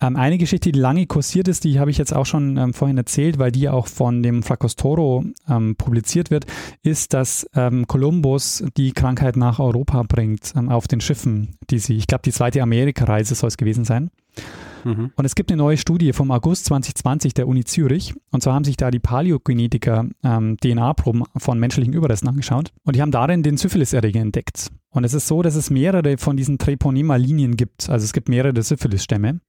Ähm, 0.00 0.16
eine 0.16 0.36
Geschichte, 0.36 0.72
die 0.72 0.78
lange 0.78 1.06
kursiert 1.06 1.46
ist, 1.46 1.62
die 1.62 1.78
habe 1.78 1.92
ich 1.92 1.98
jetzt 1.98 2.12
auch 2.12 2.26
schon 2.26 2.56
ähm, 2.56 2.74
vorhin 2.74 2.98
erzählt, 2.98 3.38
weil 3.38 3.52
die 3.52 3.68
auch 3.68 3.86
von 3.86 4.24
dem 4.24 4.42
Fracostoro 4.42 5.24
ähm, 5.48 5.76
publiziert 5.76 6.32
wird, 6.32 6.46
ist, 6.82 7.14
dass 7.14 7.48
ähm, 7.54 7.86
Kolumbus 7.86 8.64
die 8.76 8.90
Krankheit 8.90 9.36
nach 9.36 9.60
Europa 9.60 10.02
bringt 10.02 10.52
auf 10.68 10.88
den 10.88 11.00
Schiffen, 11.00 11.56
die 11.70 11.78
sie, 11.78 11.96
ich 11.96 12.08
glaube, 12.08 12.22
die 12.22 12.32
zweite 12.32 12.60
Amerikareise 12.60 13.36
soll 13.36 13.48
es 13.48 13.56
gewesen 13.56 13.84
sein. 13.84 14.10
Mhm. 14.84 15.12
Und 15.16 15.24
es 15.24 15.34
gibt 15.34 15.50
eine 15.50 15.58
neue 15.58 15.76
Studie 15.76 16.12
vom 16.12 16.30
August 16.30 16.66
2020 16.66 17.34
der 17.34 17.48
Uni 17.48 17.64
Zürich. 17.64 18.14
Und 18.30 18.42
zwar 18.42 18.54
haben 18.54 18.64
sich 18.64 18.76
da 18.76 18.90
die 18.90 19.00
Paläogenetiker 19.00 20.06
ähm, 20.22 20.56
DNA-Proben 20.58 21.24
von 21.36 21.58
menschlichen 21.58 21.92
Überresten 21.92 22.28
angeschaut. 22.28 22.72
Und 22.84 22.96
die 22.96 23.02
haben 23.02 23.10
darin 23.10 23.42
den 23.42 23.56
Syphilis-Erreger 23.56 24.20
entdeckt. 24.20 24.70
Und 24.90 25.04
es 25.04 25.14
ist 25.14 25.26
so, 25.26 25.42
dass 25.42 25.54
es 25.54 25.70
mehrere 25.70 26.18
von 26.18 26.36
diesen 26.36 26.58
Treponema-Linien 26.58 27.56
gibt. 27.56 27.88
Also 27.88 28.04
es 28.04 28.12
gibt 28.12 28.28
mehrere 28.28 28.62
Syphilis-Stämme. 28.62 29.40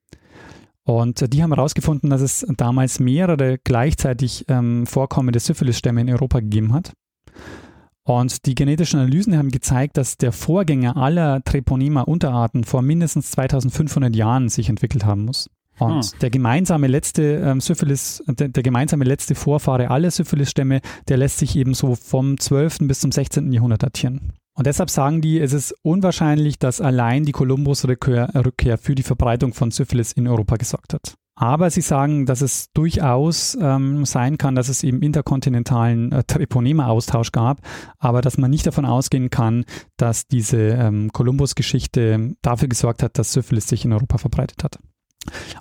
Und 0.84 1.34
die 1.34 1.42
haben 1.42 1.52
herausgefunden, 1.52 2.12
dass 2.12 2.22
es 2.22 2.46
damals 2.58 3.00
mehrere 3.00 3.58
gleichzeitig 3.64 4.46
ähm, 4.48 4.86
vorkommende 4.86 5.40
Syphilis-Stämme 5.40 6.02
in 6.02 6.10
Europa 6.12 6.40
gegeben 6.40 6.74
hat. 6.74 6.94
Und 8.06 8.46
die 8.46 8.54
genetischen 8.54 9.00
Analysen 9.00 9.36
haben 9.36 9.50
gezeigt, 9.50 9.98
dass 9.98 10.18
der 10.18 10.32
Vorgänger 10.32 10.96
aller 10.96 11.44
Treponema-Unterarten 11.44 12.64
vor 12.64 12.84
mindestens 12.84 13.32
2500 13.32 14.16
Jahren 14.16 14.48
sich 14.48 14.70
entwickelt 14.70 15.06
haben 15.06 15.26
muss. 15.26 15.50
Und 15.80 16.06
hm. 16.06 16.20
der 16.22 16.30
gemeinsame 16.30 16.88
letzte 16.88 17.24
ähm, 17.24 17.60
Syphilis, 17.60 18.24
der, 18.28 18.48
der, 18.50 18.64
gemeinsame 18.64 19.04
letzte 19.04 19.34
Vorfahre 19.36 19.90
aller 19.90 20.12
Syphilis-Stämme, 20.12 20.82
der 21.08 21.18
lässt 21.18 21.40
sich 21.40 21.56
eben 21.56 21.74
so 21.74 21.96
vom 21.96 22.40
12. 22.40 22.80
bis 22.82 23.00
zum 23.00 23.12
16. 23.12 23.52
Jahrhundert 23.52 23.84
datieren. 23.84 24.34
Und 24.54 24.68
deshalb 24.68 24.90
sagen 24.90 25.20
die, 25.20 25.40
es 25.40 25.52
ist 25.52 25.76
unwahrscheinlich, 25.82 26.60
dass 26.60 26.80
allein 26.80 27.26
die 27.26 27.34
Kolumbus-Rückkehr 27.34 28.78
für 28.78 28.96
die 28.96 29.04
Verbreitung 29.04 29.54
von 29.54 29.72
Syphilis 29.72 30.14
in 30.14 30.28
Europa 30.28 30.56
gesorgt 30.56 30.94
hat. 30.94 31.16
Aber 31.36 31.70
sie 31.70 31.82
sagen, 31.82 32.26
dass 32.26 32.42
es 32.42 32.72
durchaus 32.72 33.58
ähm, 33.60 34.06
sein 34.06 34.38
kann, 34.38 34.56
dass 34.56 34.70
es 34.70 34.84
eben 34.84 35.02
interkontinentalen 35.02 36.12
äh, 36.14 36.24
Treponema-Austausch 36.24 37.34
gab, 37.34 37.60
aber 38.00 38.22
dass 38.22 38.38
man 38.38 38.50
nicht 38.50 38.66
davon 38.66 38.86
ausgehen 38.86 39.30
kann, 39.30 39.66
dass 39.98 40.28
diese 40.28 40.58
ähm, 40.58 41.12
Kolumbus-Geschichte 41.12 42.36
dafür 42.42 42.70
gesorgt 42.70 43.04
hat, 43.04 43.18
dass 43.20 43.34
Syphilis 43.34 43.68
sich 43.68 43.84
in 43.84 43.92
Europa 43.92 44.18
verbreitet 44.18 44.64
hat. 44.64 44.80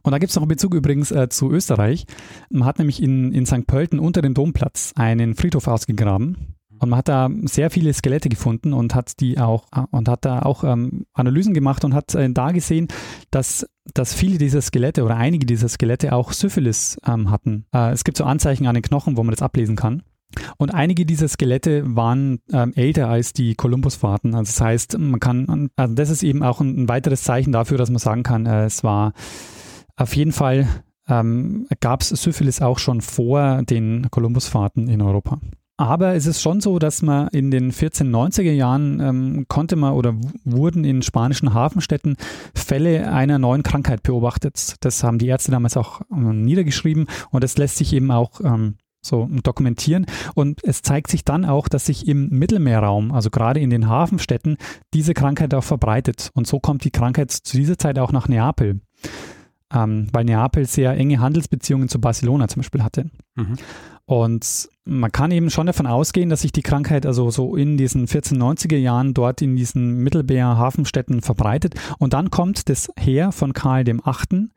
Und 0.02 0.12
da 0.12 0.18
gibt 0.18 0.30
es 0.30 0.36
noch 0.36 0.42
einen 0.42 0.48
Bezug 0.48 0.74
übrigens 0.74 1.10
äh, 1.10 1.28
zu 1.28 1.50
Österreich. 1.50 2.06
Man 2.50 2.66
hat 2.66 2.78
nämlich 2.78 3.02
in, 3.02 3.32
in 3.32 3.46
St. 3.46 3.66
Pölten 3.66 3.98
unter 3.98 4.22
dem 4.22 4.34
Domplatz 4.34 4.92
einen 4.94 5.34
Friedhof 5.34 5.66
ausgegraben 5.66 6.54
und 6.84 6.90
man 6.90 6.98
hat 6.98 7.08
da 7.08 7.30
sehr 7.44 7.70
viele 7.70 7.92
Skelette 7.92 8.28
gefunden 8.28 8.72
und 8.72 8.94
hat 8.94 9.20
die 9.20 9.38
auch 9.38 9.66
und 9.90 10.08
hat 10.08 10.24
da 10.24 10.42
auch 10.42 10.64
ähm, 10.64 11.06
Analysen 11.14 11.54
gemacht 11.54 11.84
und 11.84 11.94
hat 11.94 12.14
äh, 12.14 12.30
da 12.30 12.52
gesehen, 12.52 12.88
dass, 13.30 13.66
dass 13.94 14.12
viele 14.12 14.36
dieser 14.36 14.60
Skelette 14.60 15.02
oder 15.02 15.16
einige 15.16 15.46
dieser 15.46 15.68
Skelette 15.68 16.12
auch 16.12 16.32
Syphilis 16.32 16.98
ähm, 17.06 17.30
hatten. 17.30 17.64
Äh, 17.74 17.92
es 17.92 18.04
gibt 18.04 18.18
so 18.18 18.24
Anzeichen 18.24 18.66
an 18.66 18.74
den 18.74 18.82
Knochen, 18.82 19.16
wo 19.16 19.22
man 19.22 19.30
das 19.34 19.42
ablesen 19.42 19.76
kann. 19.76 20.02
Und 20.58 20.74
einige 20.74 21.06
dieser 21.06 21.28
Skelette 21.28 21.84
waren 21.96 22.40
ähm, 22.52 22.72
älter 22.74 23.08
als 23.08 23.32
die 23.32 23.54
Kolumbusfahrten. 23.54 24.34
Also 24.34 24.50
das 24.50 24.60
heißt, 24.60 24.98
man 24.98 25.20
kann, 25.20 25.70
also 25.76 25.94
das 25.94 26.10
ist 26.10 26.22
eben 26.22 26.42
auch 26.42 26.60
ein, 26.60 26.82
ein 26.82 26.88
weiteres 26.88 27.22
Zeichen 27.22 27.52
dafür, 27.52 27.78
dass 27.78 27.88
man 27.88 27.98
sagen 27.98 28.24
kann, 28.24 28.44
äh, 28.44 28.66
es 28.66 28.84
war 28.84 29.14
auf 29.96 30.14
jeden 30.14 30.32
Fall 30.32 30.68
ähm, 31.08 31.66
gab 31.80 32.02
es 32.02 32.08
Syphilis 32.10 32.60
auch 32.60 32.78
schon 32.78 33.00
vor 33.00 33.62
den 33.62 34.10
Kolumbusfahrten 34.10 34.88
in 34.88 35.00
Europa. 35.00 35.40
Aber 35.76 36.14
es 36.14 36.26
ist 36.26 36.40
schon 36.40 36.60
so, 36.60 36.78
dass 36.78 37.02
man 37.02 37.28
in 37.28 37.50
den 37.50 37.72
1490er 37.72 38.52
Jahren 38.52 39.00
ähm, 39.00 39.46
konnte 39.48 39.74
man 39.74 39.94
oder 39.94 40.14
wurden 40.44 40.84
in 40.84 41.02
spanischen 41.02 41.52
Hafenstädten 41.52 42.16
Fälle 42.54 43.12
einer 43.12 43.40
neuen 43.40 43.64
Krankheit 43.64 44.04
beobachtet. 44.04 44.76
Das 44.80 45.02
haben 45.02 45.18
die 45.18 45.26
Ärzte 45.26 45.50
damals 45.50 45.76
auch 45.76 46.02
ähm, 46.12 46.42
niedergeschrieben 46.42 47.06
und 47.30 47.42
das 47.42 47.58
lässt 47.58 47.76
sich 47.76 47.92
eben 47.92 48.12
auch 48.12 48.40
ähm, 48.40 48.76
so 49.04 49.28
dokumentieren. 49.42 50.06
Und 50.34 50.62
es 50.64 50.82
zeigt 50.82 51.10
sich 51.10 51.24
dann 51.24 51.44
auch, 51.44 51.68
dass 51.68 51.86
sich 51.86 52.06
im 52.06 52.28
Mittelmeerraum, 52.28 53.12
also 53.12 53.30
gerade 53.30 53.58
in 53.60 53.70
den 53.70 53.88
Hafenstädten, 53.88 54.56
diese 54.94 55.12
Krankheit 55.12 55.54
auch 55.54 55.64
verbreitet. 55.64 56.30
Und 56.34 56.46
so 56.46 56.60
kommt 56.60 56.84
die 56.84 56.90
Krankheit 56.90 57.32
zu 57.32 57.56
dieser 57.56 57.78
Zeit 57.78 57.98
auch 57.98 58.12
nach 58.12 58.28
Neapel. 58.28 58.80
Ähm, 59.72 60.08
weil 60.12 60.24
Neapel 60.24 60.66
sehr 60.66 60.96
enge 60.96 61.20
Handelsbeziehungen 61.20 61.88
zu 61.88 62.00
Barcelona 62.00 62.48
zum 62.48 62.60
Beispiel 62.60 62.82
hatte. 62.82 63.10
Mhm. 63.34 63.56
Und 64.06 64.68
man 64.84 65.10
kann 65.10 65.30
eben 65.30 65.48
schon 65.48 65.66
davon 65.66 65.86
ausgehen, 65.86 66.28
dass 66.28 66.42
sich 66.42 66.52
die 66.52 66.62
Krankheit 66.62 67.06
also 67.06 67.30
so 67.30 67.56
in 67.56 67.78
diesen 67.78 68.06
1490er 68.06 68.76
Jahren 68.76 69.14
dort 69.14 69.40
in 69.40 69.56
diesen 69.56 69.96
Mittelmeer 70.02 70.58
Hafenstädten 70.58 71.22
verbreitet. 71.22 71.74
Und 71.98 72.12
dann 72.12 72.30
kommt 72.30 72.68
das 72.68 72.88
Heer 72.98 73.32
von 73.32 73.54
Karl 73.54 73.84
dem 73.84 74.06
Achten. 74.06 74.52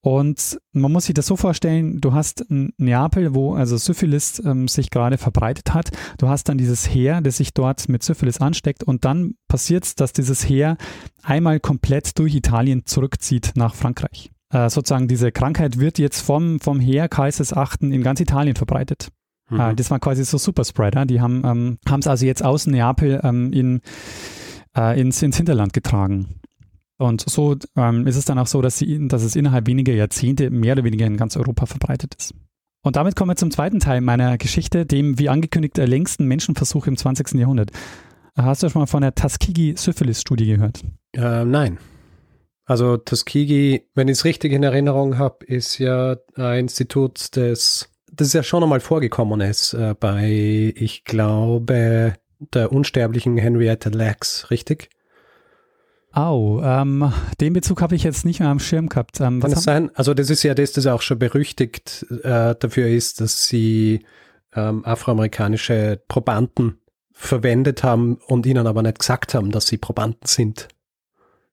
Und 0.00 0.58
man 0.72 0.92
muss 0.92 1.06
sich 1.06 1.14
das 1.14 1.26
so 1.26 1.36
vorstellen, 1.36 2.00
du 2.00 2.12
hast 2.12 2.44
Neapel, 2.48 3.34
wo 3.34 3.54
also 3.54 3.76
Syphilis 3.76 4.40
ähm, 4.44 4.68
sich 4.68 4.90
gerade 4.90 5.18
verbreitet 5.18 5.74
hat. 5.74 5.90
Du 6.18 6.28
hast 6.28 6.48
dann 6.48 6.56
dieses 6.56 6.88
Heer, 6.88 7.20
das 7.20 7.38
sich 7.38 7.52
dort 7.52 7.88
mit 7.88 8.02
Syphilis 8.02 8.40
ansteckt. 8.40 8.84
Und 8.84 9.04
dann 9.04 9.34
passiert 9.48 9.84
es, 9.84 9.94
dass 9.96 10.12
dieses 10.12 10.48
Heer 10.48 10.76
einmal 11.22 11.58
komplett 11.58 12.18
durch 12.18 12.34
Italien 12.34 12.86
zurückzieht 12.86 13.52
nach 13.56 13.74
Frankreich 13.74 14.30
äh, 14.50 14.70
sozusagen 14.70 15.08
diese 15.08 15.32
Krankheit 15.32 15.78
wird 15.78 15.98
jetzt 15.98 16.20
vom, 16.20 16.60
vom 16.60 16.80
Heer 16.80 17.08
Kaisers 17.08 17.52
Achten 17.52 17.92
in 17.92 18.02
ganz 18.02 18.20
Italien 18.20 18.56
verbreitet. 18.56 19.08
Mhm. 19.50 19.60
Äh, 19.60 19.74
das 19.74 19.90
war 19.90 20.00
quasi 20.00 20.24
so 20.24 20.38
Superspreader. 20.38 21.06
Die 21.06 21.20
haben 21.20 21.42
ähm, 21.44 21.78
es 21.98 22.06
also 22.06 22.26
jetzt 22.26 22.44
aus 22.44 22.66
Neapel 22.66 23.20
ähm, 23.22 23.52
in, 23.52 23.80
äh, 24.76 25.00
ins, 25.00 25.22
ins 25.22 25.36
Hinterland 25.36 25.72
getragen. 25.72 26.40
Und 26.98 27.28
so 27.28 27.56
ähm, 27.76 28.06
ist 28.06 28.16
es 28.16 28.24
dann 28.24 28.38
auch 28.38 28.48
so, 28.48 28.60
dass, 28.60 28.76
sie, 28.76 29.06
dass 29.08 29.22
es 29.22 29.36
innerhalb 29.36 29.66
weniger 29.66 29.94
Jahrzehnte 29.94 30.50
mehr 30.50 30.72
oder 30.72 30.84
weniger 30.84 31.06
in 31.06 31.16
ganz 31.16 31.36
Europa 31.36 31.66
verbreitet 31.66 32.14
ist. 32.16 32.34
Und 32.82 32.96
damit 32.96 33.16
kommen 33.16 33.30
wir 33.30 33.36
zum 33.36 33.50
zweiten 33.50 33.80
Teil 33.80 34.00
meiner 34.00 34.36
Geschichte, 34.38 34.84
dem 34.84 35.18
wie 35.18 35.28
angekündigt 35.28 35.76
längsten 35.78 36.26
Menschenversuch 36.26 36.86
im 36.86 36.96
20. 36.96 37.34
Jahrhundert. 37.34 37.70
Hast 38.36 38.62
du 38.62 38.68
schon 38.68 38.82
mal 38.82 38.86
von 38.86 39.02
der 39.02 39.14
Tuskegee-Syphilis-Studie 39.14 40.46
gehört? 40.46 40.84
Äh, 41.12 41.44
nein. 41.44 41.78
Also 42.64 42.96
Tuskegee, 42.96 43.86
wenn 43.94 44.08
ich 44.08 44.18
es 44.18 44.24
richtig 44.24 44.52
in 44.52 44.62
Erinnerung 44.62 45.18
habe, 45.18 45.44
ist 45.46 45.78
ja 45.78 46.16
ein 46.36 46.60
Institut, 46.60 47.36
das, 47.36 47.90
das 48.12 48.32
ja 48.32 48.42
schon 48.42 48.62
einmal 48.62 48.80
vorgekommen 48.80 49.40
ist 49.40 49.72
äh, 49.72 49.94
bei, 49.98 50.72
ich 50.76 51.04
glaube, 51.04 52.14
der 52.52 52.72
unsterblichen 52.72 53.38
Henrietta 53.38 53.90
Lacks, 53.90 54.50
richtig? 54.50 54.90
Au, 56.18 56.60
ähm, 56.64 57.12
den 57.40 57.52
Bezug 57.52 57.80
habe 57.80 57.94
ich 57.94 58.02
jetzt 58.02 58.24
nicht 58.24 58.40
mehr 58.40 58.48
am 58.48 58.58
Schirm 58.58 58.88
gehabt. 58.88 59.20
Ähm, 59.20 59.40
Kann 59.40 59.52
es 59.52 59.62
sein? 59.62 59.90
Also 59.94 60.14
das 60.14 60.30
ist 60.30 60.42
ja 60.42 60.52
das, 60.52 60.72
das 60.72 60.88
auch 60.88 61.00
schon 61.00 61.20
berüchtigt 61.20 62.04
äh, 62.24 62.56
dafür 62.58 62.88
ist, 62.88 63.20
dass 63.20 63.46
sie 63.46 64.04
ähm, 64.52 64.84
afroamerikanische 64.84 66.02
Probanden 66.08 66.80
verwendet 67.12 67.84
haben 67.84 68.18
und 68.26 68.46
ihnen 68.46 68.66
aber 68.66 68.82
nicht 68.82 68.98
gesagt 68.98 69.34
haben, 69.34 69.52
dass 69.52 69.68
sie 69.68 69.76
Probanden 69.76 70.26
sind 70.26 70.66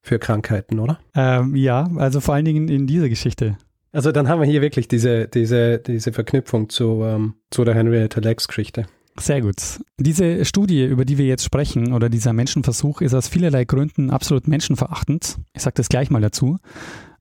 für 0.02 0.18
Krankheiten, 0.18 0.80
oder? 0.80 1.00
Ähm, 1.14 1.56
ja, 1.56 1.88
also 1.98 2.20
vor 2.20 2.34
allen 2.34 2.46
Dingen 2.46 2.68
in 2.68 2.88
dieser 2.88 3.10
Geschichte. 3.10 3.58
Also 3.92 4.12
dann 4.12 4.28
haben 4.28 4.42
wir 4.42 4.48
hier 4.48 4.62
wirklich 4.62 4.88
diese, 4.88 5.28
diese, 5.28 5.78
diese 5.78 6.12
Verknüpfung 6.12 6.70
zu, 6.70 7.04
ähm, 7.04 7.36
zu 7.52 7.66
der 7.66 7.76
Henrietta 7.76 8.20
Lacks 8.20 8.48
Geschichte. 8.48 8.88
Sehr 9.18 9.42
gut. 9.42 9.80
Diese 9.98 10.44
Studie, 10.44 10.84
über 10.86 11.06
die 11.06 11.18
wir 11.18 11.26
jetzt 11.26 11.46
sprechen, 11.46 11.94
oder 11.94 12.10
dieser 12.10 12.34
Menschenversuch, 12.34 13.02
ist 13.02 13.14
aus 13.14 13.30
vielerlei 13.30 13.64
Gründen 13.64 14.10
absolut 14.10 14.48
menschenverachtend. 14.48 15.38
Ich 15.54 15.62
sage 15.62 15.76
das 15.76 15.88
gleich 15.88 16.10
mal 16.10 16.22
dazu. 16.22 16.58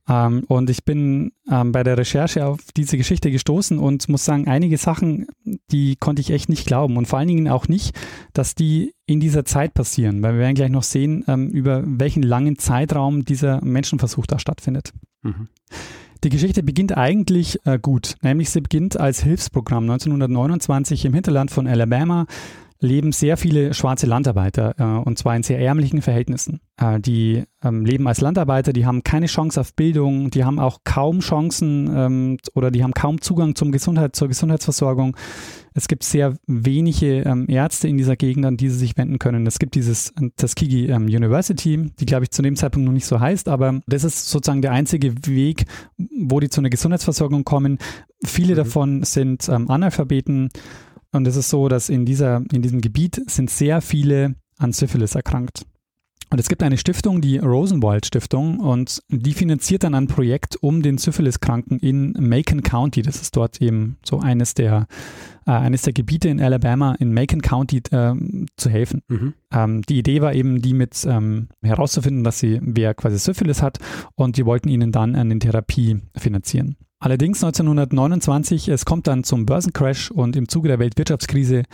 Ähm, 0.09 0.45
und 0.49 0.71
ich 0.71 0.85
bin 0.85 1.33
ähm, 1.51 1.73
bei 1.73 1.83
der 1.83 1.97
Recherche 1.97 2.47
auf 2.47 2.61
diese 2.77 2.99
Geschichte 2.99 3.31
gestoßen 3.31 3.79
und 3.79 4.09
muss 4.09 4.25
sagen, 4.25 4.49
einige 4.49 4.77
Sachen, 4.77 5.27
die 5.71 5.97
konnte 5.97 6.21
ich 6.21 6.31
echt 6.31 6.49
nicht 6.49 6.67
glauben. 6.67 6.97
Und 6.97 7.07
vor 7.07 7.19
allen 7.19 7.29
Dingen 7.29 7.49
auch 7.49 7.69
nicht, 7.69 7.97
dass 8.33 8.55
die 8.55 8.93
in 9.07 9.21
dieser 9.21 9.45
Zeit 9.45 9.73
passieren, 9.73 10.23
weil 10.23 10.35
wir 10.35 10.41
werden 10.41 10.55
gleich 10.57 10.71
noch 10.71 10.83
sehen, 10.83 11.25
ähm, 11.29 11.49
über 11.49 11.83
welchen 11.87 12.23
langen 12.23 12.59
Zeitraum 12.59 13.25
dieser 13.25 13.65
Menschenversuch 13.65 14.27
da 14.27 14.39
stattfindet. 14.39 14.93
Mhm. 15.23 15.49
Die 16.25 16.31
Geschichte 16.31 16.63
beginnt 16.63 16.97
eigentlich 16.97 17.59
äh, 17.67 17.79
gut, 17.79 18.15
nämlich 18.23 18.49
sie 18.49 18.63
beginnt 18.63 18.99
als 18.99 19.23
Hilfsprogramm 19.23 19.85
1929 19.85 21.05
im 21.05 21.13
Hinterland 21.13 21.51
von 21.51 21.67
Alabama 21.67 22.25
leben 22.85 23.13
sehr 23.13 23.37
viele 23.37 23.75
schwarze 23.75 24.07
Landarbeiter 24.07 24.75
äh, 24.79 24.85
und 24.85 25.19
zwar 25.19 25.35
in 25.35 25.43
sehr 25.43 25.59
ärmlichen 25.59 26.03
Verhältnissen. 26.03 26.61
Äh, 26.77 27.01
die 27.01 27.45
ähm, 27.63 27.85
leben 27.85 28.07
als 28.07 28.21
Landarbeiter, 28.21 28.73
die 28.73 28.87
haben 28.87 29.03
keine 29.03 29.27
Chance 29.27 29.61
auf 29.61 29.75
Bildung, 29.75 30.31
die 30.31 30.45
haben 30.45 30.59
auch 30.59 30.81
kaum 30.85 31.21
Chancen 31.21 31.91
ähm, 31.95 32.37
oder 32.55 32.71
die 32.71 32.83
haben 32.85 32.93
kaum 32.93 33.21
Zugang 33.21 33.55
zum 33.55 33.73
Gesundheit, 33.73 34.15
zur 34.15 34.29
Gesundheitsversorgung. 34.29 35.17
Es 35.73 35.89
gibt 35.89 36.05
sehr 36.05 36.37
wenige 36.47 37.23
ähm, 37.23 37.47
Ärzte 37.49 37.89
in 37.89 37.97
dieser 37.97 38.17
Gegend, 38.17 38.47
an 38.47 38.57
die 38.57 38.69
sie 38.69 38.79
sich 38.79 38.97
wenden 38.97 39.19
können. 39.19 39.47
Es 39.47 39.59
gibt 39.59 39.75
dieses 39.75 40.13
Tuskegee 40.37 40.87
ähm, 40.87 41.07
University, 41.07 41.91
die 41.99 42.07
glaube 42.07 42.25
ich 42.25 42.31
zu 42.31 42.43
dem 42.43 42.55
Zeitpunkt 42.55 42.87
noch 42.87 42.93
nicht 42.93 43.07
so 43.07 43.19
heißt, 43.19 43.49
aber 43.49 43.81
das 43.87 44.05
ist 44.05 44.29
sozusagen 44.29 44.63
der 44.63 44.73
einzige 44.73 45.27
Weg, 45.27 45.65
wo 45.99 46.39
die 46.39 46.51
zu 46.51 46.61
einer 46.61 46.71
Gesundheitsversorgung 46.71 47.45
kommen. 47.45 47.79
Viele 48.25 48.53
mhm. 48.53 48.59
davon 48.59 49.03
sind 49.03 49.49
ähm, 49.49 49.71
Analphabeten 49.71 50.51
und 51.15 51.27
es 51.27 51.37
ist 51.37 51.49
so, 51.49 51.69
dass 51.69 51.89
in, 51.89 52.05
dieser, 52.05 52.43
in 52.53 52.63
diesem 52.63 52.81
Gebiet 52.81 53.23
sind 53.31 53.49
sehr 53.49 53.81
viele 53.81 54.35
an 54.59 54.73
Syphilis 54.73 55.15
erkrankt. 55.15 55.65
Und 56.31 56.41
es 56.41 56.49
gibt 56.49 56.65
eine 56.65 56.79
Stiftung, 56.79 57.21
die 57.21 57.39
Rosenwald 57.39 58.07
Stiftung, 58.07 58.59
und 58.59 59.01
die 59.09 59.35
finanziert 59.35 59.85
dann 59.85 59.95
ein 59.95 60.09
Projekt, 60.09 60.57
um 60.61 60.83
den 60.83 60.99
Syphilis-Kranken 60.99 61.79
in 61.79 62.13
Macon 62.19 62.65
County, 62.65 63.03
das 63.03 63.23
ist 63.23 63.37
dort 63.37 63.63
eben 63.63 63.99
so 64.05 64.19
eines 64.19 64.55
der, 64.55 64.89
äh, 65.47 65.53
eines 65.53 65.83
der 65.83 65.93
Gebiete 65.93 66.29
in 66.29 66.41
Alabama, 66.41 66.97
in 66.99 67.15
Macon 67.15 67.41
County 67.41 67.83
äh, 67.93 68.15
zu 68.57 68.69
helfen. 68.69 69.03
Mhm. 69.07 69.35
Ähm, 69.53 69.83
die 69.83 69.99
Idee 69.99 70.23
war 70.23 70.35
eben, 70.35 70.61
die 70.61 70.75
mit 70.75 71.07
ähm, 71.09 71.51
herauszufinden, 71.63 72.25
dass 72.25 72.41
sie, 72.41 72.59
wer 72.61 72.95
quasi 72.95 73.19
Syphilis 73.19 73.63
hat, 73.63 73.79
und 74.17 74.37
die 74.37 74.45
wollten 74.45 74.69
ihnen 74.69 74.91
dann 74.91 75.15
eine 75.15 75.39
Therapie 75.39 76.01
finanzieren. 76.17 76.77
Allerdings 77.05 77.45
1929, 77.45 78.69
es 78.69 78.87
kommt 78.87 79.09
dann 79.09 79.25
zum 79.25 79.45
Börsencrash 79.45 80.11
und 80.11 80.37
im 80.37 80.49
Zuge 80.49 80.69
der 80.69 80.79
Weltwirtschaftskrise 80.79 81.65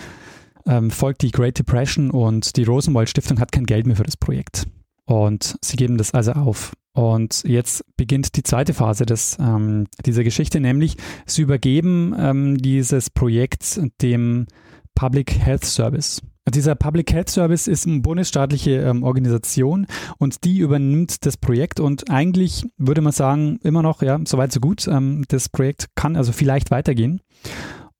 ähm, 0.66 0.90
folgt 0.90 1.22
die 1.22 1.30
Great 1.30 1.56
Depression 1.56 2.10
und 2.10 2.56
die 2.56 2.64
Rosenwald 2.64 3.08
Stiftung 3.08 3.38
hat 3.38 3.52
kein 3.52 3.64
Geld 3.64 3.86
mehr 3.86 3.94
für 3.94 4.02
das 4.02 4.16
Projekt. 4.16 4.66
Und 5.04 5.56
sie 5.62 5.76
geben 5.76 5.98
das 5.98 6.14
also 6.14 6.32
auf. 6.32 6.72
Und 6.94 7.44
jetzt 7.44 7.84
beginnt 7.96 8.34
die 8.34 8.42
zweite 8.42 8.74
Phase 8.74 9.06
des, 9.06 9.36
ähm, 9.38 9.86
dieser 10.04 10.24
Geschichte, 10.24 10.58
nämlich 10.58 10.96
sie 11.26 11.42
übergeben 11.42 12.12
ähm, 12.18 12.58
dieses 12.58 13.08
Projekt 13.08 13.80
dem 14.02 14.48
Public 14.94 15.32
Health 15.38 15.64
Service. 15.64 16.20
Dieser 16.48 16.74
Public 16.74 17.12
Health 17.12 17.30
Service 17.30 17.68
ist 17.68 17.86
eine 17.86 18.00
bundesstaatliche 18.00 18.78
ähm, 18.80 19.02
Organisation 19.02 19.86
und 20.18 20.44
die 20.44 20.58
übernimmt 20.58 21.24
das 21.24 21.36
Projekt 21.36 21.78
und 21.78 22.10
eigentlich 22.10 22.64
würde 22.76 23.02
man 23.02 23.12
sagen, 23.12 23.58
immer 23.62 23.82
noch, 23.82 24.02
ja, 24.02 24.18
soweit 24.24 24.50
so 24.52 24.58
gut. 24.58 24.88
Ähm, 24.88 25.24
das 25.28 25.48
Projekt 25.48 25.86
kann 25.94 26.16
also 26.16 26.32
vielleicht 26.32 26.70
weitergehen. 26.70 27.20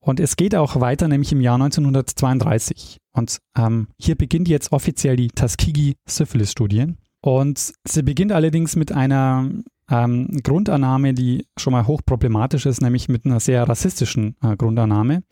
Und 0.01 0.19
es 0.19 0.37
geht 0.37 0.55
auch 0.55 0.81
weiter, 0.81 1.09
nämlich 1.09 1.31
im 1.31 1.43
Jahr 1.43 1.57
1932. 1.57 2.99
Und 3.13 3.39
ähm, 3.57 3.89
hier 4.01 4.17
beginnt 4.17 4.49
jetzt 4.49 4.73
offiziell 4.73 5.17
die 5.17 5.29
Tuskegee-Syphilis-Studie. 5.29 6.95
Und 7.23 7.73
sie 7.87 8.03
beginnt 8.03 8.33
allerdings 8.33 8.77
mit 8.77 8.93
einer 8.93 9.51
ähm, 9.91 10.41
Grundannahme, 10.43 11.13
die 11.13 11.47
schon 11.59 11.73
mal 11.73 11.87
hochproblematisch 11.87 12.65
ist, 12.65 12.81
nämlich 12.81 13.09
mit 13.09 13.27
einer 13.27 13.41
sehr 13.41 13.69
rassistischen 13.69 14.37
äh, 14.43 14.57
Grundannahme. 14.57 15.23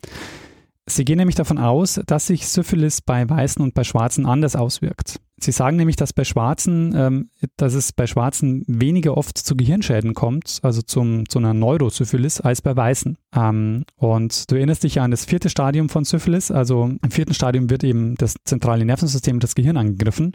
Sie 0.88 1.04
gehen 1.04 1.18
nämlich 1.18 1.36
davon 1.36 1.58
aus, 1.58 2.00
dass 2.06 2.26
sich 2.26 2.48
Syphilis 2.48 3.00
bei 3.02 3.28
Weißen 3.28 3.62
und 3.62 3.74
bei 3.74 3.84
Schwarzen 3.84 4.26
anders 4.26 4.56
auswirkt. 4.56 5.20
Sie 5.40 5.52
sagen 5.52 5.76
nämlich, 5.76 5.94
dass 5.94 6.12
bei 6.12 6.24
Schwarzen, 6.24 6.92
ähm, 6.96 7.30
dass 7.56 7.74
es 7.74 7.92
bei 7.92 8.06
Schwarzen 8.06 8.64
weniger 8.66 9.16
oft 9.16 9.38
zu 9.38 9.56
Gehirnschäden 9.56 10.14
kommt, 10.14 10.58
also 10.62 10.82
zum, 10.82 11.28
zu 11.28 11.38
einer 11.38 11.54
Neurosyphilis, 11.54 12.40
als 12.40 12.60
bei 12.60 12.74
Weißen. 12.74 13.16
Ähm, 13.36 13.84
und 13.96 14.50
du 14.50 14.56
erinnerst 14.56 14.82
dich 14.82 14.96
ja 14.96 15.04
an 15.04 15.12
das 15.12 15.26
vierte 15.26 15.48
Stadium 15.48 15.88
von 15.88 16.04
Syphilis. 16.04 16.50
Also 16.50 16.90
im 17.00 17.10
vierten 17.10 17.34
Stadium 17.34 17.70
wird 17.70 17.84
eben 17.84 18.16
das 18.16 18.34
zentrale 18.44 18.84
Nervensystem, 18.84 19.38
das 19.38 19.54
Gehirn 19.54 19.76
angegriffen. 19.76 20.32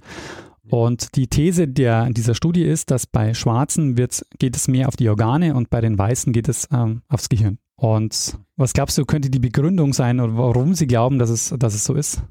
Und 0.70 1.16
die 1.16 1.28
These 1.28 1.68
der, 1.68 2.10
dieser 2.12 2.36
Studie 2.36 2.64
ist, 2.64 2.90
dass 2.90 3.06
bei 3.06 3.34
Schwarzen 3.34 3.98
wird, 3.98 4.26
geht 4.40 4.56
es 4.56 4.70
mehr 4.70 4.88
auf 4.88 4.96
die 4.96 5.10
Organe 5.10 5.56
und 5.56 5.70
bei 5.70 5.82
den 5.82 5.98
Weißen 5.98 6.32
geht 6.32 6.48
es 6.48 6.70
ähm, 6.72 7.02
aufs 7.10 7.28
Gehirn. 7.28 7.58
Und 7.76 8.38
was 8.56 8.74
glaubst 8.74 8.98
du, 8.98 9.06
könnte 9.06 9.30
die 9.30 9.40
Begründung 9.40 9.94
sein 9.94 10.20
oder 10.20 10.38
warum 10.38 10.74
sie 10.76 10.88
glauben, 10.88 11.20
dass 11.20 11.30
es, 11.30 11.54
dass 11.58 11.74
es 11.74 11.84
so 11.84 11.96
ist? 11.96 12.22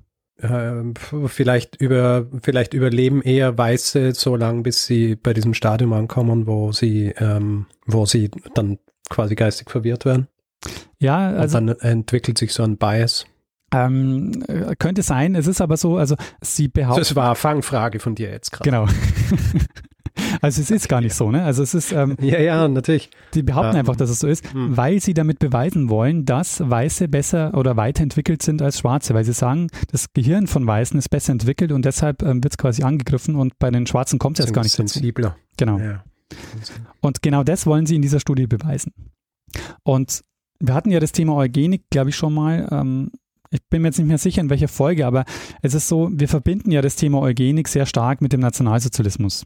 Ähm, 0.41 0.95
vielleicht 1.27 1.77
über, 1.77 2.27
vielleicht 2.43 2.75
überleben 2.75 3.23
eher 3.23 3.57
Weiße 3.57 4.13
so 4.15 4.35
lange, 4.35 4.63
bis 4.63 4.87
sie 4.87 5.15
bei 5.15 5.35
diesem 5.35 5.55
Stadium 5.55 5.93
ankommen, 5.93 6.47
wo 6.47 6.73
sie, 6.73 7.13
ähm, 7.19 7.67
wo 7.87 8.07
sie 8.07 8.31
dann 8.55 8.79
quasi 9.09 9.35
geistig 9.35 9.71
verwirrt 9.71 10.05
werden. 10.05 10.27
Ja, 10.99 11.31
also. 11.31 11.59
Und 11.59 11.67
dann 11.67 11.79
entwickelt 11.81 12.39
sich 12.39 12.53
so 12.53 12.63
ein 12.63 12.77
Bias. 12.77 13.27
Ähm, 13.73 14.45
äh, 14.49 14.75
könnte 14.77 15.03
sein, 15.03 15.35
es 15.35 15.47
ist 15.47 15.61
aber 15.61 15.77
so, 15.77 15.97
also 15.97 16.17
sie 16.41 16.69
behaupten. 16.69 17.01
Das 17.01 17.17
war 17.17 17.27
eine 17.27 17.35
Fangfrage 17.35 18.01
von 18.01 18.15
dir 18.15 18.31
jetzt 18.31 18.53
gerade. 18.53 18.69
Genau. 18.69 18.87
Also 20.43 20.61
es 20.61 20.73
ist 20.73 20.89
gar 20.89 21.01
nicht 21.01 21.15
so, 21.15 21.31
ne? 21.31 21.45
Also 21.45 21.63
es 21.63 21.73
ist 21.73 21.93
ähm, 21.93 22.17
ja 22.21 22.41
ja 22.41 22.67
natürlich. 22.67 23.11
Die 23.33 23.45
behaupten 23.45 23.75
ja. 23.75 23.79
einfach, 23.79 23.95
dass 23.95 24.11
es 24.11 24.19
so 24.19 24.27
ist, 24.27 24.53
hm. 24.53 24.77
weil 24.77 25.01
sie 25.01 25.15
damit 25.15 25.39
beweisen 25.39 25.89
wollen, 25.89 26.25
dass 26.25 26.69
Weiße 26.69 27.07
besser 27.07 27.55
oder 27.55 27.77
weiterentwickelt 27.77 28.43
sind 28.43 28.61
als 28.61 28.81
Schwarze, 28.81 29.15
weil 29.15 29.25
sie 29.25 29.35
sagen, 29.35 29.69
das 29.93 30.13
Gehirn 30.13 30.49
von 30.49 30.67
Weißen 30.67 30.99
ist 30.99 31.11
besser 31.11 31.31
entwickelt 31.31 31.71
und 31.71 31.85
deshalb 31.85 32.23
ähm, 32.23 32.43
wird 32.43 32.55
es 32.55 32.59
quasi 32.59 32.83
angegriffen 32.83 33.37
und 33.37 33.57
bei 33.61 33.71
den 33.71 33.87
Schwarzen 33.87 34.19
kommt 34.19 34.41
es 34.41 34.47
erst 34.47 34.55
gar 34.55 34.65
nicht 34.65 34.73
sensibler. 34.73 35.29
Dazu. 35.29 35.41
Genau. 35.59 35.79
Ja. 35.79 36.03
Und 37.01 37.23
genau 37.23 37.45
das 37.45 37.65
wollen 37.65 37.87
sie 37.87 37.95
in 37.95 38.03
dieser 38.03 38.19
Studie 38.19 38.49
beweisen. 38.49 38.93
Und 39.85 40.25
wir 40.59 40.75
hatten 40.75 40.91
ja 40.91 40.99
das 40.99 41.13
Thema 41.13 41.37
Eugenik, 41.37 41.85
glaube 41.89 42.11
ich, 42.11 42.17
schon 42.17 42.35
mal. 42.35 42.69
Ähm, 42.73 43.13
ich 43.51 43.61
bin 43.71 43.83
mir 43.83 43.89
jetzt 43.89 43.99
nicht 43.99 44.09
mehr 44.09 44.19
sicher, 44.19 44.41
in 44.41 44.51
welcher 44.51 44.69
Folge, 44.69 45.07
aber 45.07 45.25
es 45.61 45.75
ist 45.75 45.87
so, 45.87 46.11
wir 46.13 46.27
verbinden 46.27 46.73
ja 46.73 46.83
das 46.83 46.97
Thema 46.97 47.21
Eugenik 47.21 47.69
sehr 47.69 47.87
stark 47.87 48.23
mit 48.23 48.33
dem 48.33 48.41
Nationalsozialismus. 48.41 49.45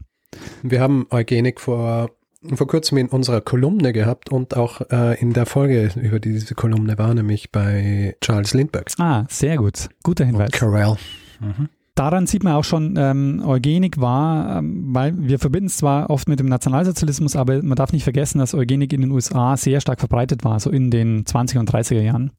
Wir 0.63 0.81
haben 0.81 1.07
Eugenik 1.11 1.61
vor, 1.61 2.11
vor 2.55 2.67
kurzem 2.67 2.99
in 2.99 3.09
unserer 3.09 3.41
Kolumne 3.41 3.93
gehabt 3.93 4.31
und 4.31 4.57
auch 4.57 4.81
äh, 4.91 5.21
in 5.21 5.33
der 5.33 5.47
Folge 5.47 5.91
über 6.01 6.21
diese 6.21 6.55
Kolumne 6.55 6.99
war, 6.99 7.15
nämlich 7.15 7.51
bei 7.51 8.17
Charles 8.21 8.55
Lindbergh. 8.55 8.93
Ah, 8.99 9.25
sehr 9.29 9.57
gut. 9.57 9.89
Guter 10.03 10.25
Hinweis. 10.25 10.47
Und 10.47 10.53
Carell. 10.53 10.97
Mhm. 11.41 11.69
Daran 11.97 12.27
sieht 12.27 12.45
man 12.45 12.53
auch 12.53 12.65
schon, 12.65 12.95
ähm, 12.99 13.43
Eugenik 13.45 13.99
war, 13.99 14.59
ähm, 14.59 14.95
weil 14.95 15.15
wir 15.17 15.39
verbinden 15.39 15.69
es 15.69 15.79
zwar 15.79 16.11
oft 16.11 16.29
mit 16.29 16.39
dem 16.39 16.47
Nationalsozialismus, 16.47 17.37
aber 17.37 17.63
man 17.63 17.75
darf 17.75 17.93
nicht 17.93 18.05
vergessen, 18.05 18.39
dass 18.39 18.53
Eugenik 18.53 18.93
in 18.93 19.01
den 19.01 19.11
USA 19.11 19.57
sehr 19.57 19.81
stark 19.81 20.01
verbreitet 20.01 20.45
war, 20.45 20.61
so 20.61 20.71
in 20.71 20.91
den 20.91 21.25
20er 21.25 21.59
und 21.59 21.71
30er 21.71 22.03
Jahren. 22.03 22.33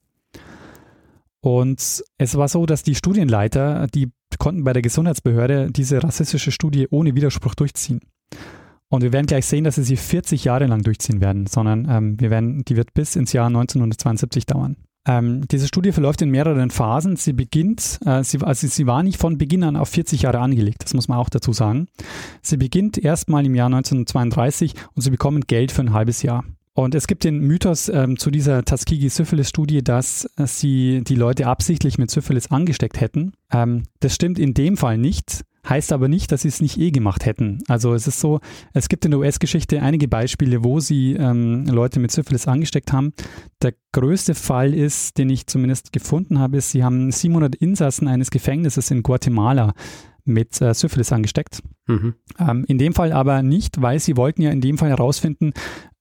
Und 1.40 2.04
es 2.18 2.36
war 2.36 2.46
so, 2.46 2.66
dass 2.66 2.84
die 2.84 2.94
Studienleiter, 2.94 3.88
die 3.88 4.12
konnten 4.36 4.64
bei 4.64 4.72
der 4.72 4.82
Gesundheitsbehörde 4.82 5.70
diese 5.70 6.02
rassistische 6.02 6.52
Studie 6.52 6.86
ohne 6.90 7.14
Widerspruch 7.14 7.54
durchziehen. 7.54 8.00
Und 8.90 9.02
wir 9.02 9.12
werden 9.12 9.26
gleich 9.26 9.46
sehen, 9.46 9.64
dass 9.64 9.76
sie 9.76 9.84
sie 9.84 9.96
40 9.96 10.44
Jahre 10.44 10.66
lang 10.66 10.82
durchziehen 10.82 11.20
werden, 11.20 11.46
sondern 11.46 11.86
ähm, 11.90 12.20
wir 12.20 12.30
werden, 12.30 12.64
die 12.64 12.76
wird 12.76 12.94
bis 12.94 13.16
ins 13.16 13.32
Jahr 13.32 13.46
1972 13.46 14.46
dauern. 14.46 14.76
Ähm, 15.06 15.46
diese 15.48 15.66
Studie 15.66 15.92
verläuft 15.92 16.22
in 16.22 16.30
mehreren 16.30 16.70
Phasen. 16.70 17.16
Sie 17.16 17.32
beginnt, 17.32 17.98
äh, 18.04 18.22
sie, 18.24 18.38
also 18.42 18.66
sie 18.66 18.86
war 18.86 19.02
nicht 19.02 19.18
von 19.18 19.38
Beginn 19.38 19.62
an 19.62 19.76
auf 19.76 19.88
40 19.88 20.22
Jahre 20.22 20.40
angelegt, 20.40 20.84
das 20.84 20.94
muss 20.94 21.08
man 21.08 21.18
auch 21.18 21.30
dazu 21.30 21.52
sagen. 21.52 21.88
Sie 22.42 22.56
beginnt 22.56 22.98
erstmal 22.98 23.46
im 23.46 23.54
Jahr 23.54 23.66
1932 23.66 24.74
und 24.94 25.02
sie 25.02 25.10
bekommen 25.10 25.42
Geld 25.46 25.72
für 25.72 25.82
ein 25.82 25.92
halbes 25.92 26.22
Jahr. 26.22 26.44
Und 26.78 26.94
es 26.94 27.08
gibt 27.08 27.24
den 27.24 27.40
Mythos 27.40 27.88
ähm, 27.88 28.18
zu 28.18 28.30
dieser 28.30 28.64
Tuskegee-Syphilis-Studie, 28.64 29.82
dass 29.82 30.30
äh, 30.36 30.46
sie 30.46 31.02
die 31.02 31.16
Leute 31.16 31.48
absichtlich 31.48 31.98
mit 31.98 32.08
Syphilis 32.08 32.52
angesteckt 32.52 33.00
hätten. 33.00 33.32
Ähm, 33.52 33.82
das 33.98 34.14
stimmt 34.14 34.38
in 34.38 34.54
dem 34.54 34.76
Fall 34.76 34.96
nicht, 34.96 35.44
heißt 35.68 35.92
aber 35.92 36.06
nicht, 36.06 36.30
dass 36.30 36.42
sie 36.42 36.48
es 36.48 36.60
nicht 36.60 36.78
eh 36.78 36.92
gemacht 36.92 37.26
hätten. 37.26 37.58
Also 37.66 37.94
es 37.94 38.06
ist 38.06 38.20
so, 38.20 38.38
es 38.74 38.88
gibt 38.88 39.04
in 39.04 39.10
der 39.10 39.18
US-Geschichte 39.18 39.82
einige 39.82 40.06
Beispiele, 40.06 40.62
wo 40.62 40.78
sie 40.78 41.14
ähm, 41.14 41.66
Leute 41.66 41.98
mit 41.98 42.12
Syphilis 42.12 42.46
angesteckt 42.46 42.92
haben. 42.92 43.12
Der 43.60 43.74
größte 43.90 44.36
Fall 44.36 44.72
ist, 44.72 45.18
den 45.18 45.30
ich 45.30 45.48
zumindest 45.48 45.92
gefunden 45.92 46.38
habe, 46.38 46.58
ist, 46.58 46.70
sie 46.70 46.84
haben 46.84 47.10
700 47.10 47.56
Insassen 47.56 48.06
eines 48.06 48.30
Gefängnisses 48.30 48.92
in 48.92 49.02
Guatemala 49.02 49.74
mit 50.28 50.60
äh, 50.60 50.74
Syphilis 50.74 51.12
angesteckt. 51.12 51.62
Mhm. 51.86 52.14
Ähm, 52.38 52.64
in 52.68 52.78
dem 52.78 52.94
Fall 52.94 53.12
aber 53.12 53.42
nicht, 53.42 53.82
weil 53.82 53.98
sie 53.98 54.16
wollten 54.16 54.42
ja 54.42 54.50
in 54.50 54.60
dem 54.60 54.78
Fall 54.78 54.90
herausfinden, 54.90 55.52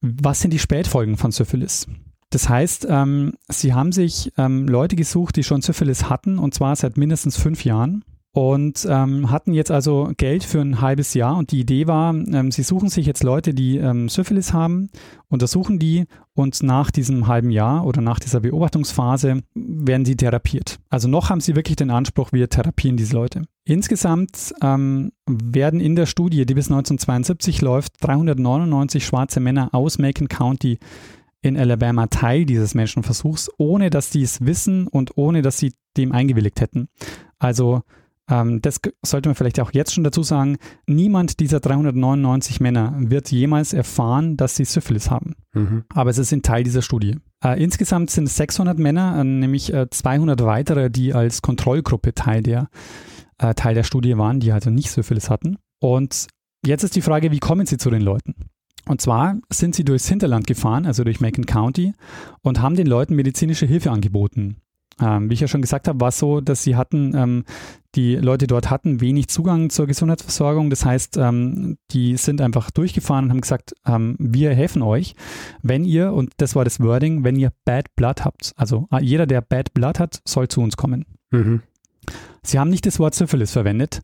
was 0.01 0.41
sind 0.41 0.51
die 0.51 0.59
Spätfolgen 0.59 1.17
von 1.17 1.31
Syphilis. 1.31 1.87
Das 2.29 2.49
heißt, 2.49 2.87
ähm, 2.89 3.33
sie 3.47 3.73
haben 3.73 3.91
sich 3.91 4.33
ähm, 4.37 4.67
Leute 4.67 4.95
gesucht, 4.95 5.37
die 5.37 5.43
schon 5.43 5.61
Syphilis 5.61 6.09
hatten, 6.09 6.39
und 6.39 6.53
zwar 6.53 6.75
seit 6.75 6.97
mindestens 6.97 7.37
fünf 7.37 7.63
Jahren 7.63 8.03
und 8.37 8.85
ähm, 8.87 9.31
hatten 9.31 9.51
jetzt 9.51 9.71
also 9.71 10.11
Geld 10.15 10.43
für 10.43 10.61
ein 10.61 10.79
halbes 10.79 11.15
Jahr 11.15 11.37
und 11.37 11.51
die 11.51 11.61
Idee 11.61 11.87
war, 11.87 12.13
ähm, 12.13 12.51
sie 12.51 12.61
suchen 12.61 12.87
sich 12.87 13.07
jetzt 13.07 13.23
Leute, 13.23 13.55
die 13.55 13.77
ähm, 13.77 14.09
Syphilis 14.09 14.53
haben, 14.53 14.91
untersuchen 15.27 15.79
die 15.79 16.05
und 16.35 16.61
nach 16.61 16.91
diesem 16.91 17.25
halben 17.25 17.49
Jahr 17.49 17.83
oder 17.83 17.99
nach 18.01 18.19
dieser 18.19 18.41
Beobachtungsphase 18.41 19.41
werden 19.55 20.05
sie 20.05 20.15
therapiert. 20.15 20.77
Also 20.91 21.07
noch 21.07 21.31
haben 21.31 21.41
sie 21.41 21.55
wirklich 21.55 21.77
den 21.77 21.89
Anspruch, 21.89 22.31
wir 22.31 22.47
therapieren 22.47 22.95
diese 22.95 23.15
Leute. 23.15 23.41
Insgesamt 23.65 24.53
ähm, 24.61 25.13
werden 25.25 25.79
in 25.79 25.95
der 25.95 26.05
Studie, 26.05 26.45
die 26.45 26.53
bis 26.53 26.67
1972 26.67 27.61
läuft, 27.61 27.93
399 28.01 29.03
schwarze 29.03 29.39
Männer 29.39 29.73
aus 29.73 29.97
Macon 29.97 30.27
County 30.27 30.77
in 31.41 31.57
Alabama 31.57 32.05
Teil 32.05 32.45
dieses 32.45 32.75
Menschenversuchs, 32.75 33.49
ohne 33.57 33.89
dass 33.89 34.11
die 34.11 34.21
es 34.21 34.45
wissen 34.45 34.87
und 34.87 35.17
ohne 35.17 35.41
dass 35.41 35.57
sie 35.57 35.73
dem 35.97 36.11
eingewilligt 36.11 36.61
hätten. 36.61 36.87
Also 37.39 37.81
ähm, 38.29 38.61
das 38.61 38.79
sollte 39.05 39.29
man 39.29 39.35
vielleicht 39.35 39.59
auch 39.59 39.71
jetzt 39.73 39.93
schon 39.93 40.03
dazu 40.03 40.23
sagen, 40.23 40.57
niemand 40.85 41.39
dieser 41.39 41.59
399 41.59 42.59
Männer 42.59 42.93
wird 42.97 43.31
jemals 43.31 43.73
erfahren, 43.73 44.37
dass 44.37 44.55
sie 44.55 44.65
Syphilis 44.65 45.09
haben. 45.09 45.35
Mhm. 45.53 45.83
Aber 45.93 46.11
sie 46.13 46.23
sind 46.23 46.45
Teil 46.45 46.63
dieser 46.63 46.81
Studie. 46.81 47.15
Äh, 47.43 47.61
insgesamt 47.63 48.09
sind 48.09 48.25
es 48.25 48.35
600 48.35 48.77
Männer, 48.77 49.19
äh, 49.19 49.23
nämlich 49.23 49.73
äh, 49.73 49.89
200 49.89 50.43
weitere, 50.43 50.89
die 50.89 51.13
als 51.13 51.41
Kontrollgruppe 51.41 52.13
Teil 52.13 52.43
der, 52.43 52.69
äh, 53.37 53.53
Teil 53.53 53.75
der 53.75 53.83
Studie 53.83 54.17
waren, 54.17 54.39
die 54.39 54.51
also 54.51 54.69
nicht 54.69 54.91
Syphilis 54.91 55.29
hatten. 55.29 55.57
Und 55.79 56.27
jetzt 56.65 56.83
ist 56.83 56.95
die 56.95 57.01
Frage, 57.01 57.31
wie 57.31 57.39
kommen 57.39 57.65
sie 57.65 57.77
zu 57.77 57.89
den 57.89 58.01
Leuten? 58.01 58.35
Und 58.87 59.01
zwar 59.01 59.37
sind 59.49 59.75
sie 59.75 59.83
durchs 59.83 60.07
Hinterland 60.07 60.47
gefahren, 60.47 60.85
also 60.85 61.03
durch 61.03 61.19
Macon 61.19 61.45
County, 61.45 61.93
und 62.41 62.61
haben 62.61 62.75
den 62.75 62.87
Leuten 62.87 63.15
medizinische 63.15 63.65
Hilfe 63.65 63.91
angeboten. 63.91 64.57
Ähm, 64.99 65.29
wie 65.29 65.35
ich 65.35 65.39
ja 65.39 65.47
schon 65.47 65.61
gesagt 65.61 65.87
habe, 65.87 65.99
war 66.01 66.09
es 66.09 66.17
so, 66.17 66.41
dass 66.41 66.63
sie 66.63 66.75
hatten, 66.75 67.15
ähm, 67.15 67.43
die 67.95 68.15
Leute 68.15 68.47
dort 68.47 68.69
hatten 68.69 68.99
wenig 69.01 69.27
Zugang 69.27 69.69
zur 69.69 69.87
Gesundheitsversorgung. 69.87 70.69
Das 70.69 70.85
heißt, 70.85 71.17
ähm, 71.17 71.77
die 71.91 72.17
sind 72.17 72.41
einfach 72.41 72.71
durchgefahren 72.71 73.25
und 73.25 73.31
haben 73.31 73.41
gesagt, 73.41 73.73
ähm, 73.85 74.15
wir 74.19 74.53
helfen 74.53 74.81
euch, 74.81 75.15
wenn 75.61 75.85
ihr, 75.85 76.13
und 76.13 76.33
das 76.37 76.55
war 76.55 76.63
das 76.63 76.79
Wording, 76.79 77.23
wenn 77.23 77.35
ihr 77.35 77.51
Bad 77.65 77.95
Blood 77.95 78.25
habt. 78.25 78.53
Also 78.55 78.87
äh, 78.91 79.03
jeder, 79.03 79.27
der 79.27 79.41
Bad 79.41 79.73
Blood 79.73 79.99
hat, 79.99 80.21
soll 80.25 80.47
zu 80.47 80.61
uns 80.61 80.77
kommen. 80.77 81.05
Mhm. 81.31 81.61
Sie 82.41 82.57
haben 82.57 82.69
nicht 82.69 82.85
das 82.85 82.99
Wort 82.99 83.13
Syphilis 83.15 83.51
verwendet, 83.51 84.01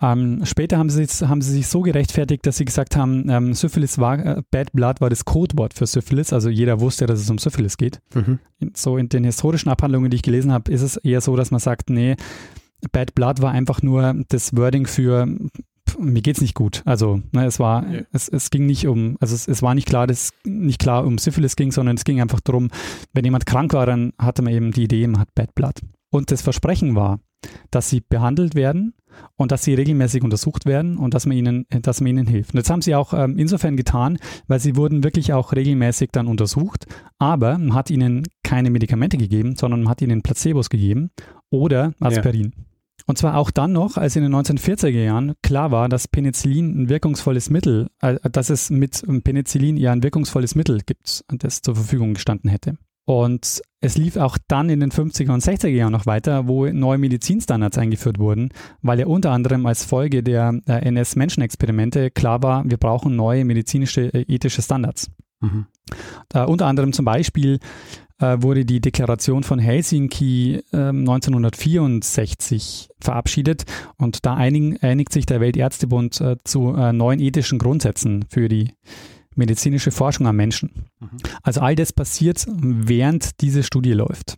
ähm, 0.00 0.44
später 0.44 0.78
haben 0.78 0.90
sie, 0.90 1.04
haben 1.26 1.42
sie 1.42 1.52
sich 1.52 1.66
so 1.66 1.80
gerechtfertigt, 1.80 2.46
dass 2.46 2.56
sie 2.56 2.64
gesagt 2.64 2.96
haben, 2.96 3.28
ähm, 3.28 3.54
Syphilis 3.54 3.98
war, 3.98 4.18
äh, 4.18 4.42
Bad 4.50 4.72
Blood 4.72 5.00
war 5.00 5.10
das 5.10 5.24
Codewort 5.24 5.74
für 5.74 5.86
Syphilis, 5.86 6.32
also 6.32 6.48
jeder 6.48 6.80
wusste, 6.80 7.06
dass 7.06 7.20
es 7.20 7.30
um 7.30 7.38
Syphilis 7.38 7.76
geht. 7.76 8.00
Mhm. 8.14 8.38
So 8.74 8.96
in 8.96 9.08
den 9.08 9.24
historischen 9.24 9.70
Abhandlungen, 9.70 10.10
die 10.10 10.16
ich 10.16 10.22
gelesen 10.22 10.52
habe, 10.52 10.70
ist 10.70 10.82
es 10.82 10.96
eher 10.98 11.20
so, 11.20 11.34
dass 11.34 11.50
man 11.50 11.60
sagt, 11.60 11.90
nee, 11.90 12.14
Bad 12.92 13.14
Blood 13.14 13.42
war 13.42 13.50
einfach 13.50 13.82
nur 13.82 14.14
das 14.28 14.56
Wording 14.56 14.86
für 14.86 15.26
mir 15.98 16.20
geht's 16.20 16.42
nicht 16.42 16.54
gut. 16.54 16.82
Also 16.84 17.22
ne, 17.32 17.46
es 17.46 17.58
war, 17.58 17.88
ja. 17.88 18.02
es, 18.12 18.28
es 18.28 18.50
ging 18.50 18.66
nicht 18.66 18.86
um, 18.86 19.16
also 19.20 19.34
es, 19.34 19.48
es 19.48 19.62
war 19.62 19.74
nicht 19.74 19.88
klar, 19.88 20.06
dass 20.06 20.32
nicht 20.44 20.78
klar 20.78 21.04
um 21.04 21.18
Syphilis 21.18 21.56
ging, 21.56 21.72
sondern 21.72 21.96
es 21.96 22.04
ging 22.04 22.20
einfach 22.20 22.40
darum, 22.40 22.70
wenn 23.14 23.24
jemand 23.24 23.46
krank 23.46 23.72
war, 23.72 23.86
dann 23.86 24.12
hatte 24.18 24.42
man 24.42 24.52
eben 24.52 24.70
die 24.72 24.84
Idee, 24.84 25.06
man 25.06 25.20
hat 25.20 25.34
Bad 25.34 25.54
Blood. 25.54 25.80
Und 26.10 26.30
das 26.30 26.42
Versprechen 26.42 26.94
war, 26.94 27.20
dass 27.70 27.88
sie 27.88 28.00
behandelt 28.00 28.54
werden 28.54 28.94
und 29.36 29.52
dass 29.52 29.64
sie 29.64 29.74
regelmäßig 29.74 30.22
untersucht 30.22 30.66
werden 30.66 30.96
und 30.96 31.14
dass 31.14 31.26
man 31.26 31.36
ihnen, 31.36 31.66
dass 31.70 32.00
man 32.00 32.08
ihnen 32.08 32.26
hilft. 32.26 32.54
Und 32.54 32.62
das 32.62 32.70
haben 32.70 32.82
sie 32.82 32.94
auch 32.94 33.14
ähm, 33.14 33.38
insofern 33.38 33.76
getan, 33.76 34.18
weil 34.46 34.60
sie 34.60 34.76
wurden 34.76 35.04
wirklich 35.04 35.32
auch 35.32 35.52
regelmäßig 35.52 36.10
dann 36.12 36.26
untersucht, 36.26 36.86
aber 37.18 37.58
man 37.58 37.74
hat 37.74 37.90
ihnen 37.90 38.24
keine 38.42 38.70
Medikamente 38.70 39.16
gegeben, 39.16 39.56
sondern 39.56 39.82
man 39.82 39.90
hat 39.90 40.02
ihnen 40.02 40.22
Placebos 40.22 40.70
gegeben 40.70 41.10
oder 41.50 41.92
Aspirin. 42.00 42.52
Ja. 42.56 42.64
Und 43.06 43.16
zwar 43.16 43.38
auch 43.38 43.50
dann 43.50 43.72
noch, 43.72 43.96
als 43.96 44.16
in 44.16 44.22
den 44.22 44.34
1940er 44.34 44.88
Jahren 44.88 45.34
klar 45.42 45.70
war, 45.70 45.88
dass 45.88 46.08
Penicillin 46.08 46.82
ein 46.82 46.88
wirkungsvolles 46.90 47.48
Mittel, 47.48 47.88
äh, 48.02 48.18
dass 48.30 48.50
es 48.50 48.70
mit 48.70 49.02
Penicillin 49.24 49.76
ja 49.78 49.92
ein 49.92 50.02
wirkungsvolles 50.02 50.54
Mittel 50.54 50.80
gibt, 50.84 51.24
das 51.28 51.62
zur 51.62 51.74
Verfügung 51.74 52.14
gestanden 52.14 52.50
hätte. 52.50 52.76
Und 53.08 53.62
es 53.80 53.96
lief 53.96 54.18
auch 54.18 54.36
dann 54.48 54.68
in 54.68 54.80
den 54.80 54.90
50er 54.90 55.32
und 55.32 55.42
60er 55.42 55.68
Jahren 55.68 55.92
noch 55.92 56.04
weiter, 56.04 56.46
wo 56.46 56.66
neue 56.66 56.98
Medizinstandards 56.98 57.78
eingeführt 57.78 58.18
wurden, 58.18 58.50
weil 58.82 59.00
ja 59.00 59.06
unter 59.06 59.30
anderem 59.30 59.64
als 59.64 59.82
Folge 59.82 60.22
der 60.22 60.60
NS-Menschenexperimente 60.66 62.10
klar 62.10 62.42
war, 62.42 62.68
wir 62.68 62.76
brauchen 62.76 63.16
neue 63.16 63.46
medizinische 63.46 64.12
äh, 64.12 64.26
ethische 64.28 64.60
Standards. 64.60 65.10
Mhm. 65.40 65.64
Uh, 66.34 66.40
unter 66.40 66.66
anderem 66.66 66.92
zum 66.92 67.06
Beispiel 67.06 67.60
uh, 68.20 68.42
wurde 68.42 68.66
die 68.66 68.82
Deklaration 68.82 69.42
von 69.42 69.58
Helsinki 69.58 70.62
uh, 70.74 70.76
1964 70.76 72.90
verabschiedet 73.00 73.64
und 73.96 74.26
da 74.26 74.34
einigen, 74.34 74.76
einigt 74.82 75.14
sich 75.14 75.24
der 75.24 75.40
Weltärztebund 75.40 76.20
äh, 76.20 76.36
zu 76.44 76.74
äh, 76.74 76.92
neuen 76.92 77.20
ethischen 77.20 77.58
Grundsätzen 77.58 78.26
für 78.28 78.50
die 78.50 78.74
medizinische 79.38 79.90
Forschung 79.90 80.26
am 80.26 80.36
Menschen. 80.36 80.86
Mhm. 81.00 81.18
Also 81.42 81.60
all 81.60 81.74
das 81.74 81.92
passiert, 81.92 82.44
während 82.48 83.40
diese 83.40 83.62
Studie 83.62 83.92
läuft. 83.92 84.36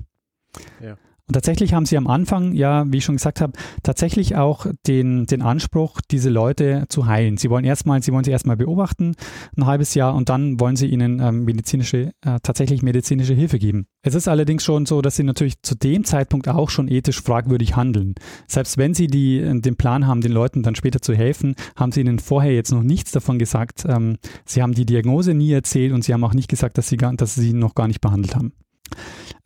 Ja. 0.80 0.96
Und 1.30 1.34
tatsächlich 1.34 1.74
haben 1.74 1.86
sie 1.86 1.96
am 1.96 2.08
Anfang, 2.08 2.54
ja, 2.54 2.84
wie 2.88 2.96
ich 2.96 3.04
schon 3.04 3.14
gesagt 3.14 3.40
habe, 3.40 3.52
tatsächlich 3.84 4.34
auch 4.34 4.66
den, 4.88 5.26
den 5.26 5.42
Anspruch, 5.42 6.00
diese 6.10 6.28
Leute 6.28 6.86
zu 6.88 7.06
heilen. 7.06 7.36
Sie 7.36 7.50
wollen 7.50 7.64
erstmal, 7.64 8.02
sie 8.02 8.12
wollen 8.12 8.24
sie 8.24 8.32
erstmal 8.32 8.56
beobachten, 8.56 9.14
ein 9.56 9.64
halbes 9.64 9.94
Jahr, 9.94 10.16
und 10.16 10.28
dann 10.28 10.58
wollen 10.58 10.74
sie 10.74 10.88
ihnen 10.88 11.20
ähm, 11.20 11.44
medizinische, 11.44 12.10
äh, 12.22 12.40
tatsächlich 12.42 12.82
medizinische 12.82 13.34
Hilfe 13.34 13.60
geben. 13.60 13.86
Es 14.02 14.16
ist 14.16 14.26
allerdings 14.26 14.64
schon 14.64 14.86
so, 14.86 15.02
dass 15.02 15.14
sie 15.14 15.22
natürlich 15.22 15.62
zu 15.62 15.76
dem 15.76 16.02
Zeitpunkt 16.02 16.48
auch 16.48 16.68
schon 16.68 16.88
ethisch 16.88 17.22
fragwürdig 17.22 17.76
handeln. 17.76 18.16
Selbst 18.48 18.76
wenn 18.76 18.92
sie 18.92 19.06
die, 19.06 19.38
äh, 19.38 19.60
den 19.60 19.76
Plan 19.76 20.08
haben, 20.08 20.22
den 20.22 20.32
Leuten 20.32 20.64
dann 20.64 20.74
später 20.74 21.00
zu 21.00 21.14
helfen, 21.14 21.54
haben 21.76 21.92
sie 21.92 22.00
ihnen 22.00 22.18
vorher 22.18 22.52
jetzt 22.52 22.72
noch 22.72 22.82
nichts 22.82 23.12
davon 23.12 23.38
gesagt. 23.38 23.84
Ähm, 23.86 24.16
sie 24.46 24.62
haben 24.62 24.74
die 24.74 24.84
Diagnose 24.84 25.32
nie 25.32 25.52
erzählt 25.52 25.92
und 25.92 26.02
sie 26.02 26.12
haben 26.12 26.24
auch 26.24 26.34
nicht 26.34 26.48
gesagt, 26.48 26.76
dass 26.76 26.88
sie, 26.88 26.96
gar, 26.96 27.14
dass 27.14 27.36
sie 27.36 27.50
ihn 27.50 27.60
noch 27.60 27.76
gar 27.76 27.86
nicht 27.86 28.00
behandelt 28.00 28.34
haben. 28.34 28.52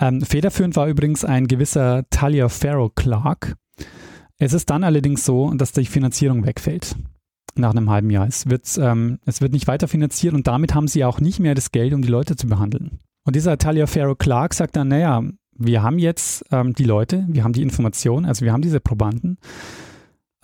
Ähm, 0.01 0.21
federführend 0.23 0.77
war 0.77 0.89
übrigens 0.89 1.25
ein 1.25 1.47
gewisser 1.47 2.05
Talia 2.11 2.49
Farrow 2.49 2.91
Clark. 2.95 3.57
Es 4.39 4.53
ist 4.53 4.71
dann 4.71 4.85
allerdings 4.85 5.25
so, 5.25 5.53
dass 5.55 5.73
die 5.73 5.87
Finanzierung 5.87 6.45
wegfällt 6.47 6.97
nach 7.57 7.71
einem 7.71 7.91
halben 7.91 8.11
Jahr. 8.11 8.27
Es 8.27 8.49
wird, 8.49 8.69
ähm, 8.81 9.19
es 9.25 9.41
wird 9.41 9.53
nicht 9.53 9.69
weiter 9.69 9.89
finanziert 9.89 10.35
und 10.35 10.47
damit 10.47 10.75
haben 10.75 10.89
sie 10.89 11.05
auch 11.05 11.21
nicht 11.21 11.39
mehr 11.39 11.55
das 11.55 11.73
Geld, 11.73 11.95
um 11.95 12.03
die 12.03 12.09
Leute 12.09 12.37
zu 12.37 12.49
behandeln. 12.49 12.99
Und 13.25 13.37
dieser 13.37 13.57
Talia 13.59 13.87
Farrow 13.87 14.19
Clark 14.19 14.55
sagt 14.55 14.77
dann, 14.77 14.89
naja, 14.89 15.23
wir 15.57 15.83
haben 15.83 15.99
jetzt 15.99 16.45
ähm, 16.51 16.75
die 16.75 16.85
Leute, 16.85 17.25
wir 17.29 17.45
haben 17.45 17.53
die 17.53 17.63
Information, 17.63 18.25
also 18.25 18.45
wir 18.45 18.53
haben 18.53 18.63
diese 18.63 18.81
Probanden 18.81 19.39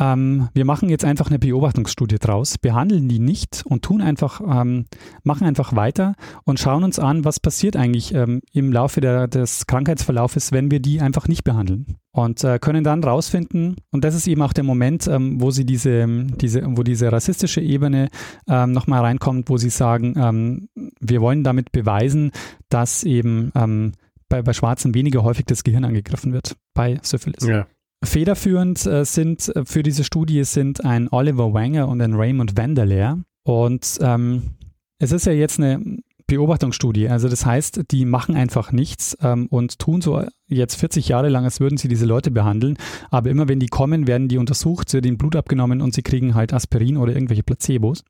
ähm, 0.01 0.49
wir 0.55 0.65
machen 0.65 0.89
jetzt 0.89 1.05
einfach 1.05 1.29
eine 1.29 1.39
Beobachtungsstudie 1.39 2.19
draus, 2.19 2.57
behandeln 2.57 3.09
die 3.09 3.19
nicht 3.19 3.63
und 3.67 3.83
tun 3.83 4.01
einfach, 4.01 4.41
ähm, 4.41 4.87
machen 5.23 5.47
einfach 5.47 5.77
weiter 5.77 6.15
und 6.45 6.59
schauen 6.59 6.85
uns 6.85 6.99
an, 6.99 7.25
was 7.27 7.39
passiert 7.39 7.77
eigentlich 7.77 8.15
ähm, 8.15 8.41
im 8.53 8.73
Laufe 8.73 9.03
der, 9.03 9.29
des 9.29 9.67
Krankheitsverlaufes, 9.67 10.53
wenn 10.53 10.71
wir 10.71 10.81
die 10.81 11.01
einfach 11.01 11.29
nicht 11.29 11.45
behandeln. 11.45 11.99
Und 12.13 12.43
äh, 12.43 12.59
können 12.59 12.83
dann 12.83 13.05
rausfinden, 13.05 13.77
und 13.93 14.03
das 14.03 14.15
ist 14.15 14.27
eben 14.27 14.43
auch 14.43 14.55
der 14.55 14.65
Moment, 14.65 15.07
ähm, 15.07 15.41
wo 15.41 15.51
sie 15.51 15.65
diese, 15.65 16.07
diese, 16.07 16.63
wo 16.77 16.83
diese 16.83 17.13
rassistische 17.13 17.61
Ebene 17.61 18.09
ähm, 18.49 18.73
nochmal 18.73 19.03
reinkommt, 19.03 19.51
wo 19.51 19.59
sie 19.59 19.71
sagen, 19.71 20.15
ähm, 20.17 20.69
wir 20.99 21.21
wollen 21.21 21.45
damit 21.45 21.73
beweisen, 21.73 22.33
dass 22.71 23.05
eben 23.05 23.53
ähm, 23.55 23.93
bei, 24.29 24.41
bei 24.43 24.55
Schwarzen 24.55 24.95
weniger 24.95 25.23
häufig 25.23 25.45
das 25.45 25.63
Gehirn 25.63 25.85
angegriffen 25.85 26.33
wird 26.33 26.57
bei 26.73 26.99
Syphilis. 27.03 27.47
Ja. 27.47 27.67
Federführend 28.03 28.87
äh, 28.87 29.05
sind 29.05 29.55
äh, 29.55 29.65
für 29.65 29.83
diese 29.83 30.05
Studie 30.05 30.45
sind 30.45 30.85
ein 30.85 31.09
Oliver 31.11 31.53
Wanger 31.53 31.89
und 31.89 32.01
ein 32.01 32.15
Raymond 32.15 32.57
Vanderleer. 32.57 33.19
Und 33.43 33.99
ähm, 34.01 34.55
es 34.99 35.13
ist 35.13 35.27
ja 35.27 35.33
jetzt 35.33 35.59
eine 35.59 36.01
Beobachtungsstudie. 36.27 37.09
Also 37.09 37.29
das 37.29 37.45
heißt, 37.45 37.91
die 37.91 38.05
machen 38.05 38.37
einfach 38.37 38.71
nichts 38.73 39.19
ähm, 39.21 39.47
und 39.51 39.79
tun 39.81 40.01
so 40.01 40.25
jetzt 40.47 40.77
40 40.77 41.09
Jahre 41.09 41.29
lang, 41.29 41.45
als 41.45 41.61
würden 41.61 41.77
sie 41.77 41.89
diese 41.89 42.07
Leute 42.07 42.31
behandeln. 42.31 42.79
Aber 43.11 43.31
immer 43.31 43.49
wenn 43.49 43.59
die 43.59 43.67
kommen, 43.67 44.07
werden 44.07 44.29
die 44.29 44.39
untersucht, 44.39 44.89
sie 44.89 44.99
wird 44.99 45.07
ihnen 45.07 45.19
Blut 45.19 45.35
abgenommen 45.35 45.83
und 45.83 45.93
sie 45.93 46.03
kriegen 46.03 46.35
halt 46.35 46.55
Aspirin 46.55 46.97
oder 46.97 47.13
irgendwelche 47.13 47.43
Placebos. 47.43 48.05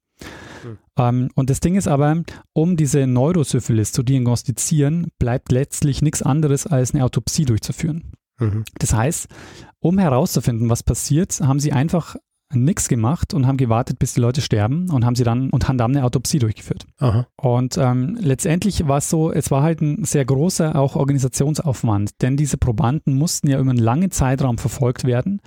Mhm. 0.64 0.78
Ähm, 0.98 1.28
und 1.34 1.50
das 1.50 1.60
Ding 1.60 1.76
ist 1.76 1.88
aber, 1.88 2.22
um 2.52 2.76
diese 2.76 3.06
Neurosyphilis 3.06 3.92
zu 3.92 4.02
diagnostizieren, 4.02 5.08
bleibt 5.18 5.50
letztlich 5.50 6.02
nichts 6.02 6.22
anderes 6.22 6.66
als 6.66 6.94
eine 6.94 7.04
Autopsie 7.04 7.46
durchzuführen. 7.46 8.12
Mhm. 8.40 8.64
Das 8.78 8.92
heißt, 8.92 9.28
um 9.78 9.98
herauszufinden, 9.98 10.68
was 10.68 10.82
passiert, 10.82 11.40
haben 11.40 11.60
sie 11.60 11.72
einfach 11.72 12.16
nichts 12.52 12.88
gemacht 12.88 13.32
und 13.32 13.46
haben 13.46 13.56
gewartet, 13.56 13.98
bis 13.98 14.14
die 14.14 14.20
Leute 14.20 14.40
sterben 14.40 14.90
und 14.90 15.04
haben 15.04 15.14
sie 15.14 15.22
dann 15.22 15.50
und 15.50 15.68
haben 15.68 15.78
dann 15.78 15.92
eine 15.96 16.04
Autopsie 16.04 16.40
durchgeführt. 16.40 16.84
Aha. 16.98 17.26
Und 17.36 17.78
ähm, 17.78 18.18
letztendlich 18.20 18.88
war 18.88 18.98
es 18.98 19.08
so, 19.08 19.32
es 19.32 19.50
war 19.50 19.62
halt 19.62 19.80
ein 19.80 20.04
sehr 20.04 20.24
großer 20.24 20.74
auch 20.74 20.96
Organisationsaufwand, 20.96 22.10
denn 22.22 22.36
diese 22.36 22.58
Probanden 22.58 23.14
mussten 23.16 23.48
ja 23.48 23.60
über 23.60 23.70
einen 23.70 23.78
langen 23.78 24.10
Zeitraum 24.10 24.58
verfolgt 24.58 25.04
werden 25.04 25.40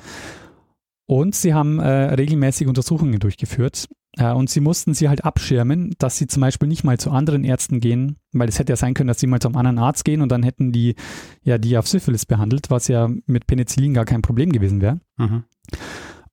und 1.06 1.36
sie 1.36 1.54
haben 1.54 1.80
äh, 1.80 1.88
regelmäßig 2.14 2.68
Untersuchungen 2.68 3.20
durchgeführt. 3.20 3.90
Äh, 4.18 4.32
und 4.32 4.50
sie 4.50 4.60
mussten 4.60 4.94
sie 4.94 5.10
halt 5.10 5.26
abschirmen, 5.26 5.94
dass 5.98 6.18
sie 6.18 6.28
zum 6.28 6.42
Beispiel 6.42 6.68
nicht 6.68 6.84
mal 6.84 6.98
zu 7.00 7.12
anderen 7.12 7.44
Ärzten 7.44 7.80
gehen, 7.80 8.18
weil 8.32 8.50
es 8.50 8.60
hätte 8.60 8.72
ja 8.74 8.78
sein 8.78 8.94
können, 8.94 9.08
dass 9.08 9.20
sie 9.20 9.28
mal 9.28 9.40
zu 9.40 9.48
einem 9.48 9.58
anderen 9.58 9.80
Arzt 9.80 10.06
gehen 10.06 10.22
und 10.22 10.32
dann 10.32 10.44
hätten 10.44 10.72
die 10.72 10.96
ja 11.44 11.58
die 11.58 11.78
auf 11.78 11.88
Syphilis 11.88 12.26
behandelt, 12.26 12.70
was 12.70 12.88
ja 12.88 13.10
mit 13.26 13.48
Penicillin 13.48 13.94
gar 13.94 14.06
kein 14.06 14.22
Problem 14.22 14.52
gewesen 14.52 14.82
wäre. 14.82 15.00
Mhm. 15.18 15.44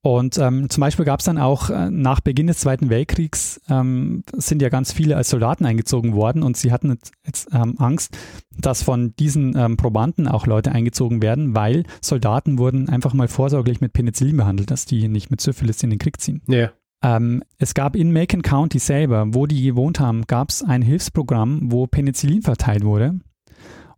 Und 0.02 0.38
ähm, 0.38 0.70
zum 0.70 0.80
Beispiel 0.80 1.04
gab 1.04 1.20
es 1.20 1.26
dann 1.26 1.36
auch 1.36 1.68
äh, 1.68 1.90
nach 1.90 2.20
Beginn 2.20 2.46
des 2.46 2.60
Zweiten 2.60 2.88
Weltkriegs 2.88 3.60
ähm, 3.68 4.24
sind 4.34 4.62
ja 4.62 4.70
ganz 4.70 4.92
viele 4.92 5.14
als 5.14 5.28
Soldaten 5.28 5.66
eingezogen 5.66 6.14
worden 6.14 6.42
und 6.42 6.56
sie 6.56 6.72
hatten 6.72 6.92
jetzt, 6.92 7.12
jetzt 7.26 7.48
ähm, 7.52 7.74
Angst, 7.76 8.16
dass 8.58 8.82
von 8.82 9.14
diesen 9.16 9.54
ähm, 9.58 9.76
Probanden 9.76 10.26
auch 10.26 10.46
Leute 10.46 10.72
eingezogen 10.72 11.20
werden, 11.20 11.54
weil 11.54 11.84
Soldaten 12.00 12.58
wurden 12.58 12.88
einfach 12.88 13.12
mal 13.12 13.28
vorsorglich 13.28 13.82
mit 13.82 13.92
Penicillin 13.92 14.38
behandelt, 14.38 14.70
dass 14.70 14.86
die 14.86 15.06
nicht 15.08 15.30
mit 15.30 15.42
Syphilis 15.42 15.82
in 15.82 15.90
den 15.90 15.98
Krieg 15.98 16.18
ziehen. 16.18 16.40
Ja. 16.48 16.70
Ähm, 17.02 17.42
es 17.58 17.74
gab 17.74 17.96
in 17.96 18.12
Macon 18.12 18.42
County 18.42 18.78
selber, 18.78 19.34
wo 19.34 19.46
die 19.46 19.62
gewohnt 19.62 20.00
haben, 20.00 20.26
gab 20.26 20.50
es 20.50 20.62
ein 20.62 20.82
Hilfsprogramm, 20.82 21.72
wo 21.72 21.86
Penicillin 21.86 22.42
verteilt 22.42 22.84
wurde. 22.84 23.20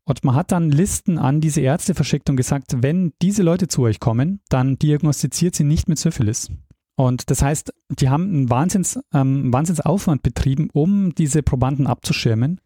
Und 0.04 0.24
man 0.24 0.34
hat 0.34 0.52
dann 0.52 0.70
Listen 0.70 1.18
an 1.18 1.40
diese 1.40 1.60
Ärzte 1.60 1.94
verschickt 1.94 2.28
und 2.28 2.36
gesagt, 2.36 2.82
wenn 2.82 3.12
diese 3.22 3.42
Leute 3.42 3.68
zu 3.68 3.82
euch 3.82 4.00
kommen, 4.00 4.40
dann 4.48 4.78
diagnostiziert 4.78 5.54
sie 5.54 5.64
nicht 5.64 5.88
mit 5.88 5.98
Syphilis. 5.98 6.50
Und 6.96 7.30
das 7.30 7.42
heißt, 7.42 7.72
die 7.88 8.08
haben 8.08 8.28
einen 8.28 8.50
Wahnsinns, 8.50 8.98
ähm, 9.14 9.52
Wahnsinnsaufwand 9.52 10.22
betrieben, 10.22 10.68
um 10.72 11.14
diese 11.14 11.42
Probanden 11.42 11.86
abzuschirmen 11.86 12.60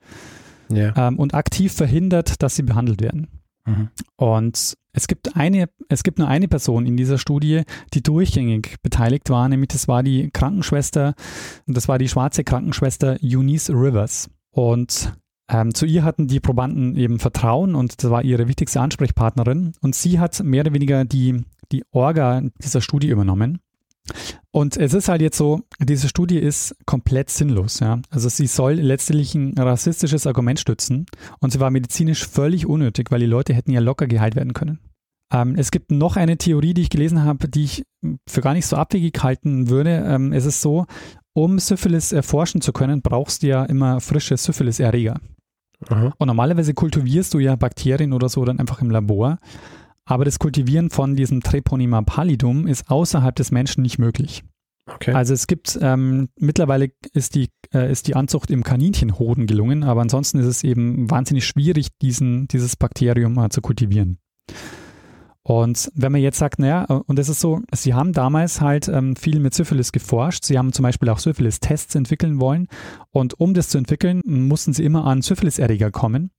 ja. 0.71 0.93
ähm, 0.97 1.19
und 1.19 1.35
aktiv 1.35 1.73
verhindert, 1.73 2.43
dass 2.43 2.57
sie 2.57 2.63
behandelt 2.63 3.01
werden. 3.01 3.29
Mhm. 3.67 3.89
Und 4.17 4.77
es 4.93 5.07
gibt 5.07 5.37
eine, 5.37 5.69
es 5.89 6.03
gibt 6.03 6.19
nur 6.19 6.29
eine 6.29 6.49
Person 6.49 6.87
in 6.87 6.97
dieser 6.97 7.19
Studie, 7.19 7.63
die 7.93 8.03
durchgängig 8.03 8.77
beteiligt 8.83 9.29
war, 9.29 9.49
nämlich 9.49 9.69
das 9.69 9.89
war 9.89 10.03
die 10.03 10.31
Krankenschwester, 10.31 11.15
das 11.67 11.89
war 11.89 11.99
die 11.99 12.09
schwarze 12.09 12.45
Krankenschwester 12.45 13.19
Eunice 13.23 13.71
Rivers. 13.71 14.31
Und 14.51 15.13
ähm, 15.49 15.75
zu 15.75 15.87
ihr 15.87 16.03
hatten 16.03 16.27
die 16.27 16.41
Probanden 16.41 16.97
eben 16.97 17.19
Vertrauen 17.19 17.75
und 17.75 18.03
das 18.03 18.11
war 18.11 18.25
ihre 18.25 18.49
wichtigste 18.49 18.81
Ansprechpartnerin. 18.81 19.73
Und 19.81 19.95
sie 19.95 20.19
hat 20.19 20.43
mehr 20.43 20.63
oder 20.63 20.73
weniger 20.73 21.05
die, 21.05 21.45
die 21.73 21.85
Orga 21.91 22.43
dieser 22.63 22.81
Studie 22.81 23.09
übernommen. 23.09 23.61
Und 24.51 24.77
es 24.77 24.95
ist 24.95 25.09
halt 25.09 25.21
jetzt 25.21 25.37
so, 25.37 25.61
diese 25.79 26.09
Studie 26.09 26.39
ist 26.39 26.77
komplett 26.87 27.31
sinnlos. 27.31 27.81
Ja? 27.81 28.01
Also 28.11 28.29
sie 28.29 28.47
soll 28.47 28.75
letztlich 28.75 29.35
ein 29.35 29.55
rassistisches 29.57 30.27
Argument 30.27 30.59
stützen 30.61 31.07
und 31.41 31.53
sie 31.53 31.61
war 31.61 31.71
medizinisch 31.71 32.27
völlig 32.27 32.67
unnötig, 32.67 33.11
weil 33.11 33.21
die 33.21 33.27
Leute 33.27 33.55
hätten 33.55 33.73
ja 33.73 33.81
locker 33.81 34.07
geheilt 34.07 34.37
werden 34.37 34.55
können. 34.55 34.79
Ähm, 35.33 35.57
es 35.57 35.71
gibt 35.71 35.91
noch 35.91 36.17
eine 36.17 36.37
Theorie, 36.39 36.75
die 36.75 36.83
ich 36.83 36.91
gelesen 36.91 37.25
habe, 37.25 37.49
die 37.49 37.65
ich 37.65 37.85
für 38.29 38.41
gar 38.41 38.55
nicht 38.55 38.67
so 38.67 38.77
abwegig 38.77 39.23
halten 39.23 39.69
würde. 39.69 40.05
Ähm, 40.07 40.33
es 40.33 40.45
ist 40.45 40.61
so, 40.61 40.87
um 41.35 41.59
Syphilis 41.59 42.13
erforschen 42.13 42.61
zu 42.61 42.73
können, 42.73 43.03
brauchst 43.03 43.43
du 43.43 43.49
ja 43.49 43.65
immer 43.65 44.01
frische 44.01 44.37
Syphilis-Erreger. 44.37 45.21
Und 46.19 46.27
normalerweise 46.27 46.73
kultivierst 46.73 47.35
du 47.35 47.39
ja 47.39 47.57
Bakterien 47.57 48.13
oder 48.13 48.29
so 48.29 48.45
dann 48.45 48.59
einfach 48.59 48.81
im 48.81 48.91
Labor. 48.91 49.39
Aber 50.07 50.25
das 50.25 50.39
Kultivieren 50.39 50.89
von 50.89 51.17
diesem 51.17 51.43
Treponema 51.43 52.01
pallidum 52.03 52.67
ist 52.67 52.91
außerhalb 52.91 53.35
des 53.35 53.51
Menschen 53.51 53.83
nicht 53.83 53.99
möglich. 53.99 54.45
Okay. 54.87 55.13
Also 55.13 55.35
es 55.35 55.49
gibt, 55.49 55.79
ähm, 55.83 56.29
mittlerweile 56.39 56.91
ist 57.13 57.35
die, 57.35 57.49
äh, 57.75 57.91
ist 57.91 58.07
die 58.07 58.15
Anzucht 58.15 58.53
im 58.53 58.63
Kaninchenhoden 58.63 59.47
gelungen, 59.47 59.83
aber 59.83 60.01
ansonsten 60.01 60.39
ist 60.39 60.47
es 60.47 60.63
eben 60.63 61.11
wahnsinnig 61.11 61.45
schwierig, 61.45 61.89
diesen, 62.01 62.47
dieses 62.49 62.77
Bakterium 62.77 63.37
äh, 63.39 63.49
zu 63.49 63.61
kultivieren. 63.61 64.19
Und 65.43 65.93
wenn 65.95 66.11
man 66.11 66.21
jetzt 66.21 66.39
sagt, 66.39 66.59
naja, 66.59 66.87
äh, 66.89 66.93
und 67.07 67.19
es 67.19 67.29
ist 67.29 67.41
so, 67.41 67.61
sie 67.73 67.95
haben 67.95 68.13
damals 68.13 68.61
halt 68.61 68.89
ähm, 68.89 69.17
viel 69.17 69.41
mit 69.41 69.55
Syphilis 69.55 69.93
geforscht. 69.93 70.45
Sie 70.45 70.59
haben 70.59 70.73
zum 70.73 70.83
Beispiel 70.83 71.09
auch 71.09 71.21
Syphilis-Tests 71.21 71.95
entwickeln 71.95 72.41
wollen. 72.41 72.67
Und 73.11 73.39
um 73.39 73.55
das 73.55 73.69
zu 73.69 73.79
entwickeln, 73.79 74.21
mussten 74.25 74.73
sie 74.73 74.85
immer 74.85 75.05
an 75.05 75.23
Syphilis-Erreger 75.23 75.93
kommen. 75.93 76.31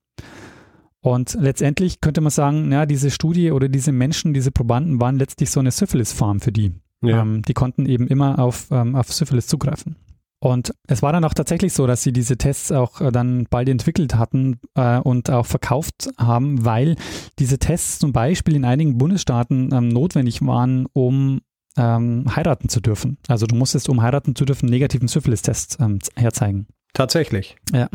Und 1.01 1.37
letztendlich 1.39 2.01
könnte 2.01 2.21
man 2.21 2.31
sagen, 2.31 2.71
ja, 2.71 2.85
diese 2.85 3.11
Studie 3.11 3.51
oder 3.51 3.69
diese 3.69 3.91
Menschen, 3.91 4.33
diese 4.33 4.51
Probanden 4.51 4.99
waren 4.99 5.17
letztlich 5.17 5.49
so 5.51 5.59
eine 5.59 5.71
Syphilis-Farm 5.71 6.39
für 6.39 6.51
die. 6.51 6.73
Ja. 7.01 7.21
Ähm, 7.21 7.43
die 7.43 7.53
konnten 7.53 7.85
eben 7.85 8.07
immer 8.07 8.39
auf, 8.39 8.67
ähm, 8.71 8.95
auf 8.95 9.13
Syphilis 9.13 9.47
zugreifen. 9.47 9.95
Und 10.39 10.71
es 10.87 11.01
war 11.01 11.11
dann 11.11 11.23
auch 11.23 11.33
tatsächlich 11.33 11.73
so, 11.73 11.87
dass 11.87 12.03
sie 12.03 12.13
diese 12.13 12.37
Tests 12.37 12.71
auch 12.71 13.01
äh, 13.01 13.11
dann 13.11 13.47
bald 13.49 13.69
entwickelt 13.69 14.15
hatten 14.15 14.59
äh, 14.75 14.99
und 14.99 15.31
auch 15.31 15.47
verkauft 15.47 16.09
haben, 16.17 16.63
weil 16.63 16.95
diese 17.39 17.57
Tests 17.57 17.99
zum 17.99 18.13
Beispiel 18.13 18.55
in 18.55 18.65
einigen 18.65 18.97
Bundesstaaten 18.97 19.73
ähm, 19.73 19.89
notwendig 19.89 20.45
waren, 20.45 20.85
um 20.93 21.41
ähm, 21.75 22.25
heiraten 22.35 22.69
zu 22.69 22.81
dürfen. 22.81 23.17
Also 23.27 23.47
du 23.47 23.55
musstest, 23.55 23.89
um 23.89 24.01
heiraten 24.01 24.35
zu 24.35 24.45
dürfen, 24.45 24.69
negativen 24.69 25.07
Syphilis-Test 25.07 25.77
ähm, 25.79 25.99
herzeigen. 26.15 26.67
Tatsächlich. 26.93 27.55
Ja. 27.73 27.89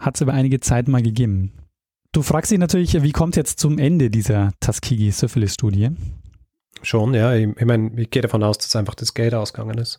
Hat 0.00 0.16
es 0.16 0.20
über 0.20 0.32
einige 0.32 0.60
Zeit 0.60 0.88
mal 0.88 1.02
gegeben. 1.02 1.52
Du 2.12 2.22
fragst 2.22 2.50
dich 2.50 2.58
natürlich, 2.58 3.02
wie 3.02 3.12
kommt 3.12 3.36
jetzt 3.36 3.60
zum 3.60 3.78
Ende 3.78 4.10
dieser 4.10 4.52
Tuskegee-Syphilis-Studie? 4.60 5.90
Schon, 6.82 7.14
ja. 7.14 7.34
Ich, 7.34 7.48
ich 7.56 7.64
meine, 7.64 7.90
ich 8.00 8.10
gehe 8.10 8.22
davon 8.22 8.42
aus, 8.42 8.58
dass 8.58 8.76
einfach 8.76 8.94
das 8.94 9.14
Geld 9.14 9.34
ausgegangen 9.34 9.78
ist. 9.78 9.98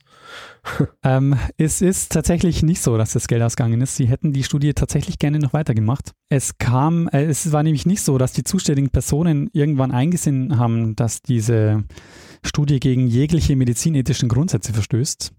ähm, 1.03 1.35
es 1.57 1.81
ist 1.81 2.11
tatsächlich 2.11 2.63
nicht 2.63 2.81
so, 2.81 2.97
dass 2.97 3.13
das 3.13 3.27
Geld 3.27 3.41
ausgegangen 3.43 3.81
ist. 3.81 3.95
Sie 3.95 4.07
hätten 4.07 4.33
die 4.33 4.43
Studie 4.43 4.73
tatsächlich 4.73 5.19
gerne 5.19 5.39
noch 5.39 5.53
weitergemacht. 5.53 6.13
Es 6.29 6.57
kam, 6.57 7.07
äh, 7.09 7.25
es 7.25 7.51
war 7.51 7.63
nämlich 7.63 7.85
nicht 7.85 8.01
so, 8.01 8.17
dass 8.17 8.33
die 8.33 8.43
zuständigen 8.43 8.89
Personen 8.89 9.49
irgendwann 9.53 9.91
eingesehen 9.91 10.57
haben, 10.57 10.95
dass 10.95 11.21
diese 11.21 11.83
Studie 12.43 12.79
gegen 12.79 13.07
jegliche 13.07 13.55
medizinethischen 13.55 14.29
Grundsätze 14.29 14.73
verstößt. 14.73 15.31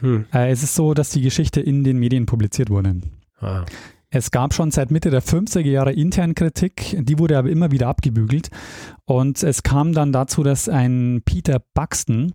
Hm. 0.00 0.26
Äh, 0.32 0.50
es 0.50 0.62
ist 0.62 0.74
so, 0.74 0.94
dass 0.94 1.10
die 1.10 1.22
Geschichte 1.22 1.60
in 1.60 1.84
den 1.84 1.98
Medien 1.98 2.26
publiziert 2.26 2.70
wurde. 2.70 3.00
Ah. 3.40 3.64
Es 4.14 4.30
gab 4.30 4.52
schon 4.52 4.70
seit 4.70 4.90
Mitte 4.90 5.08
der 5.08 5.22
50er 5.22 5.60
Jahre 5.70 5.92
intern 5.94 6.34
Kritik, 6.34 6.98
die 7.00 7.18
wurde 7.18 7.38
aber 7.38 7.48
immer 7.48 7.70
wieder 7.70 7.88
abgebügelt. 7.88 8.50
Und 9.06 9.42
es 9.42 9.62
kam 9.62 9.94
dann 9.94 10.12
dazu, 10.12 10.42
dass 10.42 10.68
ein 10.68 11.22
Peter 11.24 11.62
Buxton, 11.72 12.34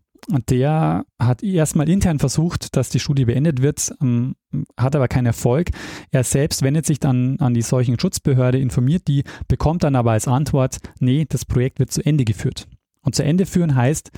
der 0.50 1.06
hat 1.20 1.44
erstmal 1.44 1.88
intern 1.88 2.18
versucht, 2.18 2.76
dass 2.76 2.90
die 2.90 3.00
Studie 3.00 3.26
beendet 3.26 3.62
wird, 3.62 3.94
ähm, 4.02 4.36
hat 4.76 4.96
aber 4.96 5.08
keinen 5.08 5.28
Erfolg. 5.28 5.70
Er 6.10 6.24
selbst 6.24 6.64
wendet 6.64 6.88
sich 6.88 7.00
dann 7.00 7.38
an 7.40 7.54
die 7.54 7.62
Seuchenschutzbehörde, 7.62 8.58
informiert 8.58 9.08
die, 9.08 9.24
bekommt 9.48 9.84
dann 9.84 9.96
aber 9.96 10.14
als 10.14 10.28
Antwort, 10.28 10.80
nee, 11.00 11.28
das 11.30 11.46
Projekt 11.46 11.78
wird 11.78 11.92
zu 11.92 12.04
Ende 12.04 12.26
geführt. 12.26 12.68
Und 13.04 13.14
zu 13.14 13.24
Ende 13.24 13.46
führen 13.46 13.76
heißt, 13.76 14.10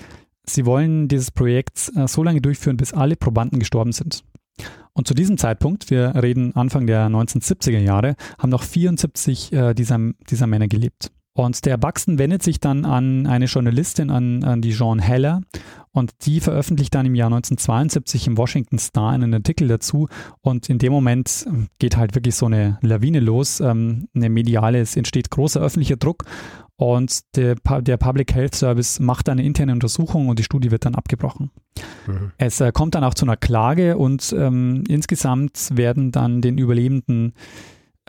sie 0.46 0.66
wollen 0.66 1.10
dieses 1.10 1.32
Projekt 1.32 1.92
äh, 1.94 2.08
so 2.08 2.24
lange 2.24 2.40
durchführen, 2.40 2.78
bis 2.78 2.94
alle 2.94 3.18
Probanden 3.18 3.60
gestorben 3.60 3.92
sind. 3.92 4.24
Und 4.94 5.08
zu 5.08 5.14
diesem 5.14 5.38
Zeitpunkt, 5.38 5.90
wir 5.90 6.14
reden 6.16 6.56
Anfang 6.56 6.88
der 6.88 7.08
1970er 7.08 7.80
Jahre, 7.80 8.16
haben 8.38 8.50
noch 8.50 8.64
74 8.64 9.54
äh, 9.54 9.74
dieser, 9.74 10.00
dieser 10.30 10.48
Männer 10.48 10.68
gelebt. 10.68 11.12
Und 11.34 11.66
der 11.66 11.78
Buxton 11.78 12.18
wendet 12.18 12.44
sich 12.44 12.60
dann 12.60 12.84
an 12.84 13.26
eine 13.26 13.46
Journalistin, 13.46 14.10
an, 14.10 14.44
an 14.44 14.62
die 14.62 14.74
Jean 14.74 15.00
Heller, 15.00 15.42
und 15.92 16.12
die 16.26 16.40
veröffentlicht 16.40 16.94
dann 16.94 17.06
im 17.06 17.16
Jahr 17.16 17.28
1972 17.28 18.28
im 18.28 18.38
Washington 18.38 18.78
Star 18.78 19.12
einen 19.12 19.34
Artikel 19.34 19.68
dazu. 19.68 20.08
Und 20.42 20.70
in 20.70 20.78
dem 20.78 20.92
Moment 20.92 21.46
ähm, 21.48 21.68
geht 21.80 21.98
halt 21.98 22.14
wirklich 22.14 22.36
so 22.36 22.46
eine 22.46 22.78
Lawine 22.82 23.20
los, 23.20 23.60
ähm, 23.60 24.08
eine 24.14 24.30
mediale, 24.30 24.80
es 24.80 24.96
entsteht 24.96 25.32
großer 25.32 25.62
öffentlicher 25.62 25.98
Druck 25.98 26.26
und 26.80 27.36
der, 27.36 27.56
der 27.82 27.98
Public 27.98 28.34
Health 28.34 28.56
Service 28.56 29.02
macht 29.02 29.28
eine 29.28 29.44
interne 29.44 29.74
Untersuchung 29.74 30.30
und 30.30 30.40
die 30.40 30.44
Studie 30.44 30.72
wird 30.72 30.86
dann 30.86 30.96
abgebrochen. 30.96 31.52
Mhm. 32.08 32.32
Es 32.38 32.62
äh, 32.62 32.72
kommt 32.72 32.96
dann 32.96 33.04
auch 33.04 33.14
zu 33.14 33.26
einer 33.26 33.36
Klage 33.36 33.98
und 33.98 34.34
ähm, 34.38 34.86
insgesamt 34.88 35.76
werden 35.76 36.14
dann 36.14 36.42
den 36.42 36.58
Überlebenden 36.58 37.34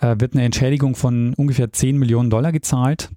äh, 0.01 0.15
wird 0.21 0.35
eine 0.35 0.45
Entschädigung 0.45 0.95
von 0.95 1.35
ungefähr 1.35 1.73
10 1.73 1.99
Millionen 1.99 2.31
Dollar 2.31 2.53
gezahlt 2.53 3.11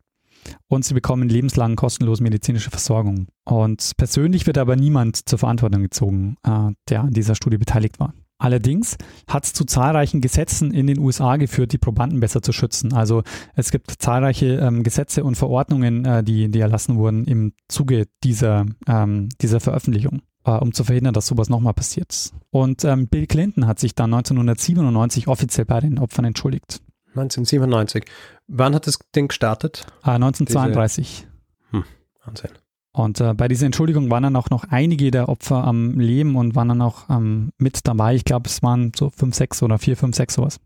und 0.70 0.86
sie 0.86 0.96
bekommen 0.96 1.30
lebenslang 1.30 1.76
kostenlose 1.76 2.24
medizinische 2.24 2.72
Versorgung. 2.72 3.28
Und 3.46 3.92
persönlich 3.96 4.48
wird 4.48 4.58
aber 4.58 4.76
niemand 4.76 5.30
zur 5.30 5.38
Verantwortung 5.38 5.84
gezogen, 5.84 6.36
äh, 6.44 6.72
der 6.90 7.02
an 7.02 7.12
dieser 7.12 7.36
Studie 7.36 7.60
beteiligt 7.60 8.00
war. 8.00 8.16
Allerdings 8.38 8.98
hat 9.28 9.46
es 9.46 9.54
zu 9.54 9.64
zahlreichen 9.64 10.20
Gesetzen 10.20 10.72
in 10.72 10.88
den 10.88 11.00
USA 11.00 11.38
geführt, 11.38 11.72
die 11.72 11.78
Probanden 11.78 12.20
besser 12.20 12.42
zu 12.42 12.52
schützen. 12.52 12.94
Also 12.94 13.24
es 13.56 13.72
gibt 13.72 13.92
zahlreiche 13.92 14.58
ähm, 14.58 14.84
Gesetze 14.84 15.24
und 15.24 15.36
Verordnungen, 15.36 16.04
äh, 16.06 16.24
die, 16.24 16.50
die 16.50 16.60
erlassen 16.60 16.98
wurden 16.98 17.26
im 17.26 17.54
Zuge 17.70 18.08
dieser, 18.24 18.66
ähm, 18.88 19.30
dieser 19.42 19.60
Veröffentlichung, 19.60 20.24
äh, 20.46 20.52
um 20.52 20.74
zu 20.74 20.84
verhindern, 20.84 21.14
dass 21.14 21.28
sowas 21.28 21.50
nochmal 21.50 21.74
passiert. 21.74 22.32
Und 22.50 22.84
ähm, 22.84 23.08
Bill 23.08 23.28
Clinton 23.28 23.68
hat 23.68 23.80
sich 23.80 23.96
dann 23.96 24.14
1997 24.14 25.28
offiziell 25.28 25.66
bei 25.66 25.80
den 25.80 26.00
Opfern 26.00 26.26
entschuldigt. 26.26 26.82
1997. 27.16 28.06
Wann 28.48 28.76
hat 28.76 28.88
das 28.88 29.00
Ding 29.16 29.28
gestartet? 29.28 29.86
Äh, 30.04 30.12
1932. 30.12 31.28
Diese... 31.72 31.78
Hm, 31.78 31.86
Wahnsinn. 32.26 32.52
Und 32.94 33.20
äh, 33.20 33.34
bei 33.34 33.48
dieser 33.48 33.66
Entschuldigung 33.66 34.12
waren 34.12 34.24
dann 34.24 34.36
auch 34.36 34.52
noch 34.52 34.66
einige 34.70 35.10
der 35.10 35.28
Opfer 35.28 35.64
am 35.64 36.00
Leben 36.00 36.36
und 36.36 36.56
waren 36.56 36.70
dann 36.70 36.82
auch 36.82 37.10
ähm, 37.10 37.52
mit 37.58 37.88
dabei. 37.88 38.14
Ich 38.14 38.24
glaube, 38.24 38.48
es 38.48 38.62
waren 38.62 38.92
so 38.96 39.10
fünf, 39.10 39.36
sechs 39.36 39.64
oder 39.64 39.80
vier, 39.80 39.98
fünf, 39.98 40.16
sechs 40.16 40.36
sowas. 40.36 40.60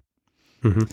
Mhm. 0.61 0.87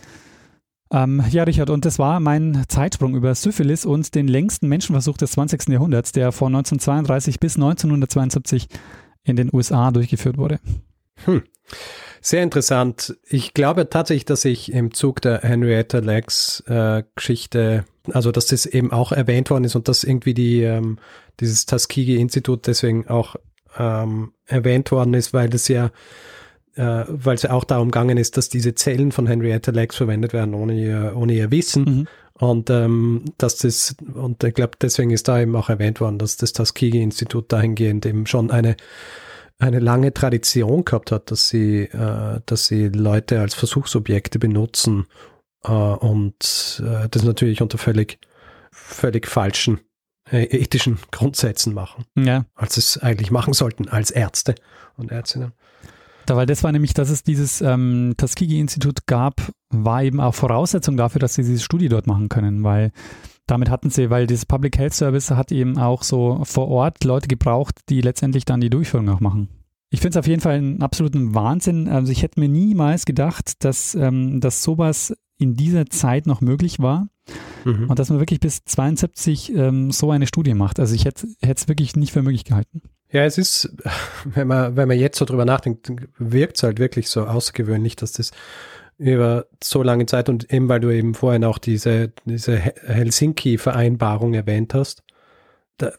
Ähm, 0.92 1.24
ja, 1.30 1.42
Richard, 1.42 1.70
und 1.70 1.84
das 1.84 1.98
war 1.98 2.20
mein 2.20 2.64
Zeitsprung 2.68 3.16
über 3.16 3.34
Syphilis 3.34 3.84
und 3.84 4.14
den 4.14 4.28
längsten 4.28 4.68
Menschenversuch 4.68 5.16
des 5.16 5.32
20. 5.32 5.70
Jahrhunderts, 5.70 6.12
der 6.12 6.30
von 6.30 6.54
1932 6.54 7.40
bis 7.40 7.56
1972 7.56 8.68
in 9.24 9.34
den 9.34 9.50
USA 9.52 9.90
durchgeführt 9.90 10.38
wurde. 10.38 10.60
Hm. 11.24 11.42
Sehr 12.20 12.44
interessant. 12.44 13.16
Ich 13.28 13.54
glaube 13.54 13.90
tatsächlich, 13.90 14.24
dass 14.24 14.44
ich 14.44 14.72
im 14.72 14.94
Zug 14.94 15.20
der 15.20 15.40
Henrietta 15.40 15.98
Lacks 15.98 16.60
äh, 16.68 17.02
Geschichte, 17.16 17.84
also 18.12 18.32
dass 18.32 18.46
das 18.46 18.66
eben 18.66 18.92
auch 18.92 19.12
erwähnt 19.12 19.50
worden 19.50 19.64
ist 19.64 19.76
und 19.76 19.88
dass 19.88 20.04
irgendwie 20.04 20.34
die, 20.34 20.62
ähm, 20.62 20.98
dieses 21.40 21.66
Tuskegee-Institut 21.66 22.66
deswegen 22.66 23.08
auch 23.08 23.36
ähm, 23.78 24.32
erwähnt 24.46 24.90
worden 24.90 25.14
ist, 25.14 25.32
weil 25.32 25.48
das 25.48 25.68
ja 25.68 25.90
äh, 26.76 27.04
weil 27.08 27.36
es 27.36 27.42
ja 27.42 27.52
auch 27.52 27.64
darum 27.64 27.90
gegangen 27.90 28.18
ist, 28.18 28.36
dass 28.36 28.48
diese 28.48 28.74
Zellen 28.74 29.12
von 29.12 29.26
Henrietta 29.26 29.70
Lacks 29.70 29.96
verwendet 29.96 30.32
werden 30.32 30.54
ohne 30.54 30.74
ihr, 30.74 31.12
ohne 31.14 31.32
ihr 31.34 31.50
Wissen. 31.50 31.84
Mhm. 31.84 32.08
Und 32.36 32.68
ähm, 32.68 33.24
dass 33.38 33.58
das, 33.58 33.94
und 34.12 34.42
ich 34.42 34.54
glaube, 34.54 34.72
deswegen 34.80 35.10
ist 35.10 35.28
da 35.28 35.40
eben 35.40 35.54
auch 35.54 35.68
erwähnt 35.68 36.00
worden, 36.00 36.18
dass 36.18 36.36
das 36.36 36.52
Tuskegee-Institut 36.52 37.52
dahingehend 37.52 38.06
eben 38.06 38.26
schon 38.26 38.50
eine 38.50 38.76
eine 39.58 39.78
lange 39.78 40.12
Tradition 40.12 40.84
gehabt 40.84 41.12
hat, 41.12 41.30
dass 41.30 41.48
sie, 41.48 41.82
äh, 41.84 42.40
dass 42.44 42.66
sie 42.66 42.88
Leute 42.88 43.40
als 43.40 43.54
Versuchsobjekte 43.54 44.38
benutzen 44.38 45.06
und 45.72 46.82
äh, 46.84 47.08
das 47.08 47.22
natürlich 47.24 47.62
unter 47.62 47.78
völlig, 47.78 48.18
völlig 48.72 49.26
falschen 49.26 49.80
äh, 50.30 50.44
ethischen 50.44 50.98
Grundsätzen 51.10 51.74
machen, 51.74 52.04
Ja. 52.16 52.44
als 52.54 52.76
es 52.76 52.98
eigentlich 52.98 53.30
machen 53.30 53.52
sollten 53.52 53.88
als 53.88 54.10
Ärzte 54.10 54.54
und 54.96 55.10
Ärztinnen. 55.10 55.52
Da, 56.26 56.36
weil 56.36 56.46
das 56.46 56.64
war 56.64 56.72
nämlich, 56.72 56.94
dass 56.94 57.10
es 57.10 57.22
dieses 57.22 57.60
ähm, 57.60 58.14
Tuskegee-Institut 58.16 59.06
gab, 59.06 59.42
war 59.68 60.02
eben 60.02 60.20
auch 60.20 60.34
Voraussetzung 60.34 60.96
dafür, 60.96 61.18
dass 61.18 61.34
sie 61.34 61.42
diese 61.42 61.62
Studie 61.62 61.88
dort 61.90 62.06
machen 62.06 62.30
können, 62.30 62.64
weil 62.64 62.92
damit 63.46 63.68
hatten 63.68 63.90
sie, 63.90 64.08
weil 64.08 64.26
das 64.26 64.46
Public 64.46 64.78
Health 64.78 64.94
Service 64.94 65.30
hat 65.30 65.52
eben 65.52 65.76
auch 65.76 66.02
so 66.02 66.40
vor 66.44 66.68
Ort 66.68 67.04
Leute 67.04 67.28
gebraucht, 67.28 67.78
die 67.90 68.00
letztendlich 68.00 68.46
dann 68.46 68.62
die 68.62 68.70
Durchführung 68.70 69.10
auch 69.10 69.20
machen. 69.20 69.50
Ich 69.90 70.00
finde 70.00 70.18
es 70.18 70.22
auf 70.24 70.26
jeden 70.26 70.40
Fall 70.40 70.54
einen 70.54 70.82
absoluten 70.82 71.34
Wahnsinn. 71.34 71.88
Also 71.88 72.10
ich 72.10 72.22
hätte 72.22 72.40
mir 72.40 72.48
niemals 72.48 73.04
gedacht, 73.04 73.62
dass, 73.62 73.94
ähm, 73.94 74.40
dass 74.40 74.62
sowas 74.62 75.14
in 75.44 75.54
dieser 75.54 75.86
Zeit 75.86 76.26
noch 76.26 76.40
möglich 76.40 76.78
war 76.80 77.06
Mhm. 77.64 77.88
und 77.88 77.98
dass 77.98 78.10
man 78.10 78.18
wirklich 78.18 78.40
bis 78.40 78.62
72 78.66 79.54
ähm, 79.54 79.90
so 79.90 80.10
eine 80.10 80.26
Studie 80.26 80.52
macht. 80.52 80.78
Also 80.78 80.94
ich 80.94 81.06
hätte 81.06 81.26
es 81.40 81.66
wirklich 81.66 81.96
nicht 81.96 82.12
für 82.12 82.20
möglich 82.20 82.44
gehalten. 82.44 82.82
Ja, 83.10 83.24
es 83.24 83.38
ist, 83.38 83.74
wenn 84.26 84.46
man, 84.48 84.76
wenn 84.76 84.86
man 84.88 84.98
jetzt 84.98 85.16
so 85.18 85.24
drüber 85.24 85.46
nachdenkt, 85.46 85.90
wirkt 86.18 86.58
es 86.58 86.62
halt 86.62 86.78
wirklich 86.78 87.08
so 87.08 87.24
außergewöhnlich, 87.24 87.96
dass 87.96 88.12
das 88.12 88.32
über 88.98 89.46
so 89.62 89.82
lange 89.82 90.04
Zeit 90.04 90.28
und 90.28 90.52
eben 90.52 90.68
weil 90.68 90.80
du 90.80 90.90
eben 90.90 91.14
vorhin 91.14 91.42
auch 91.44 91.56
diese, 91.58 92.12
diese 92.26 92.58
He- 92.58 92.72
Helsinki-Vereinbarung 92.86 94.34
erwähnt 94.34 94.74
hast, 94.74 95.02
da, 95.78 95.90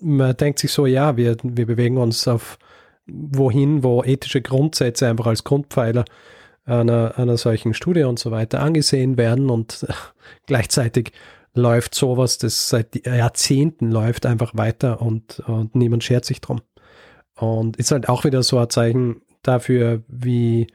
man 0.00 0.36
denkt 0.36 0.58
sich 0.58 0.72
so, 0.72 0.86
ja, 0.86 1.16
wir, 1.16 1.36
wir 1.42 1.66
bewegen 1.66 1.98
uns 1.98 2.26
auf 2.26 2.58
wohin, 3.06 3.82
wo 3.82 4.02
ethische 4.02 4.40
Grundsätze 4.40 5.06
einfach 5.08 5.26
als 5.26 5.44
Grundpfeiler 5.44 6.04
einer, 6.70 7.18
einer 7.18 7.36
solchen 7.36 7.74
Studie 7.74 8.04
und 8.04 8.18
so 8.18 8.30
weiter 8.30 8.60
angesehen 8.60 9.16
werden 9.16 9.50
und 9.50 9.86
gleichzeitig 10.46 11.12
läuft 11.54 11.94
sowas, 11.94 12.38
das 12.38 12.68
seit 12.68 13.06
Jahrzehnten 13.06 13.90
läuft, 13.90 14.26
einfach 14.26 14.52
weiter 14.54 15.02
und, 15.02 15.40
und 15.40 15.74
niemand 15.74 16.04
schert 16.04 16.24
sich 16.24 16.40
drum. 16.40 16.60
Und 17.36 17.76
ist 17.76 17.90
halt 17.90 18.08
auch 18.08 18.24
wieder 18.24 18.42
so 18.42 18.58
ein 18.58 18.70
Zeichen 18.70 19.22
dafür, 19.42 20.02
wie 20.08 20.68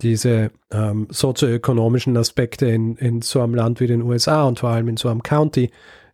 diese 0.00 0.52
ähm, 0.70 1.08
sozioökonomischen 1.10 2.16
Aspekte 2.16 2.66
in, 2.66 2.96
in 2.96 3.22
so 3.22 3.42
einem 3.42 3.54
Land 3.54 3.80
wie 3.80 3.88
den 3.88 4.02
USA 4.02 4.44
und 4.44 4.60
vor 4.60 4.70
allem 4.70 4.88
in 4.88 4.96
so 4.96 5.08
einem 5.08 5.22
County 5.22 5.70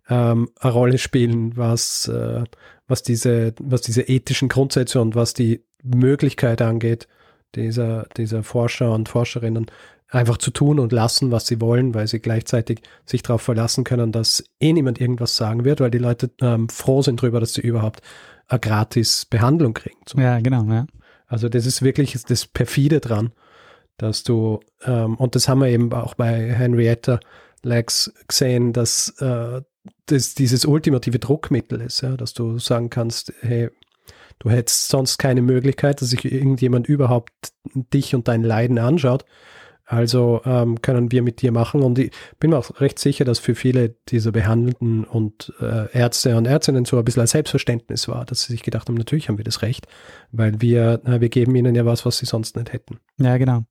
ähm, 0.08 0.50
eine 0.60 0.72
Rolle 0.72 0.98
spielen, 0.98 1.56
was, 1.56 2.08
äh, 2.08 2.44
was, 2.86 3.02
diese, 3.02 3.54
was 3.60 3.82
diese 3.82 4.02
ethischen 4.02 4.48
Grundsätze 4.48 5.00
und 5.00 5.14
was 5.14 5.34
die 5.34 5.64
Möglichkeit 5.82 6.62
angeht, 6.62 7.08
dieser, 7.56 8.06
dieser 8.16 8.42
Forscher 8.42 8.92
und 8.92 9.08
Forscherinnen 9.08 9.66
einfach 10.08 10.38
zu 10.38 10.50
tun 10.50 10.78
und 10.78 10.92
lassen, 10.92 11.30
was 11.30 11.46
sie 11.46 11.60
wollen, 11.60 11.94
weil 11.94 12.06
sie 12.06 12.20
gleichzeitig 12.20 12.82
sich 13.04 13.22
darauf 13.22 13.42
verlassen 13.42 13.84
können, 13.84 14.12
dass 14.12 14.44
eh 14.60 14.72
niemand 14.72 15.00
irgendwas 15.00 15.36
sagen 15.36 15.64
wird, 15.64 15.80
weil 15.80 15.90
die 15.90 15.98
Leute 15.98 16.30
ähm, 16.40 16.68
froh 16.68 17.02
sind 17.02 17.22
darüber, 17.22 17.40
dass 17.40 17.54
sie 17.54 17.62
überhaupt 17.62 18.00
eine 18.48 18.60
gratis 18.60 19.26
Behandlung 19.26 19.74
kriegen. 19.74 19.98
Ja, 20.16 20.38
genau. 20.40 20.64
Ja. 20.64 20.86
also 21.26 21.48
das 21.48 21.66
ist 21.66 21.82
wirklich 21.82 22.16
das 22.22 22.46
perfide 22.46 23.00
dran, 23.00 23.32
dass 23.96 24.22
du, 24.22 24.60
ähm, 24.84 25.16
und 25.16 25.34
das 25.34 25.48
haben 25.48 25.60
wir 25.60 25.68
eben 25.68 25.92
auch 25.92 26.14
bei 26.14 26.52
Henrietta 26.52 27.18
Lacks 27.62 28.12
gesehen, 28.28 28.72
dass 28.72 29.08
äh, 29.20 29.62
das 30.06 30.34
dieses 30.34 30.64
ultimative 30.64 31.18
Druckmittel 31.18 31.80
ist, 31.80 32.02
ja, 32.02 32.16
dass 32.16 32.34
du 32.34 32.58
sagen 32.58 32.90
kannst, 32.90 33.32
hey, 33.40 33.70
du 34.38 34.50
hättest 34.50 34.88
sonst 34.88 35.18
keine 35.18 35.42
Möglichkeit, 35.42 36.00
dass 36.00 36.10
sich 36.10 36.24
irgendjemand 36.24 36.88
überhaupt 36.88 37.32
dich 37.74 38.14
und 38.14 38.28
dein 38.28 38.42
Leiden 38.42 38.78
anschaut. 38.78 39.24
Also 39.86 40.40
ähm, 40.46 40.80
können 40.80 41.12
wir 41.12 41.22
mit 41.22 41.42
dir 41.42 41.52
machen. 41.52 41.82
Und 41.82 41.98
ich 41.98 42.10
bin 42.40 42.50
mir 42.50 42.58
auch 42.58 42.80
recht 42.80 42.98
sicher, 42.98 43.24
dass 43.24 43.38
für 43.38 43.54
viele 43.54 43.94
dieser 44.08 44.32
Behandelten 44.32 45.04
und 45.04 45.52
äh, 45.60 45.92
Ärzte 45.92 46.36
und 46.36 46.46
Ärztinnen 46.46 46.86
so 46.86 46.96
ein 46.96 47.04
bisschen 47.04 47.20
ein 47.20 47.26
Selbstverständnis 47.26 48.08
war, 48.08 48.24
dass 48.24 48.42
sie 48.42 48.52
sich 48.52 48.62
gedacht 48.62 48.88
haben, 48.88 48.94
natürlich 48.94 49.28
haben 49.28 49.36
wir 49.36 49.44
das 49.44 49.60
Recht, 49.60 49.86
weil 50.32 50.60
wir, 50.62 51.00
na, 51.04 51.20
wir 51.20 51.28
geben 51.28 51.54
ihnen 51.54 51.74
ja 51.74 51.84
was, 51.84 52.06
was 52.06 52.16
sie 52.16 52.26
sonst 52.26 52.56
nicht 52.56 52.72
hätten. 52.72 52.98
Ja, 53.18 53.36
genau. 53.36 53.64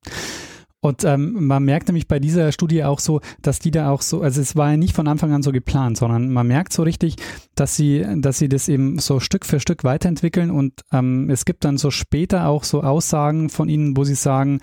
Und 0.84 1.02
ähm, 1.02 1.46
man 1.46 1.64
merkt 1.64 1.88
nämlich 1.88 2.08
bei 2.08 2.18
dieser 2.18 2.52
Studie 2.52 2.84
auch 2.84 2.98
so, 2.98 3.22
dass 3.40 3.58
die 3.58 3.70
da 3.70 3.88
auch 3.88 4.02
so, 4.02 4.20
also 4.20 4.42
es 4.42 4.54
war 4.54 4.72
ja 4.72 4.76
nicht 4.76 4.94
von 4.94 5.08
Anfang 5.08 5.32
an 5.32 5.42
so 5.42 5.50
geplant, 5.50 5.96
sondern 5.96 6.30
man 6.30 6.46
merkt 6.46 6.74
so 6.74 6.82
richtig, 6.82 7.16
dass 7.54 7.74
sie, 7.74 8.04
dass 8.16 8.36
sie 8.36 8.50
das 8.50 8.68
eben 8.68 8.98
so 8.98 9.18
Stück 9.18 9.46
für 9.46 9.60
Stück 9.60 9.82
weiterentwickeln 9.82 10.50
und 10.50 10.82
ähm, 10.92 11.30
es 11.30 11.46
gibt 11.46 11.64
dann 11.64 11.78
so 11.78 11.90
später 11.90 12.48
auch 12.48 12.64
so 12.64 12.82
Aussagen 12.82 13.48
von 13.48 13.70
ihnen, 13.70 13.96
wo 13.96 14.04
sie 14.04 14.14
sagen, 14.14 14.58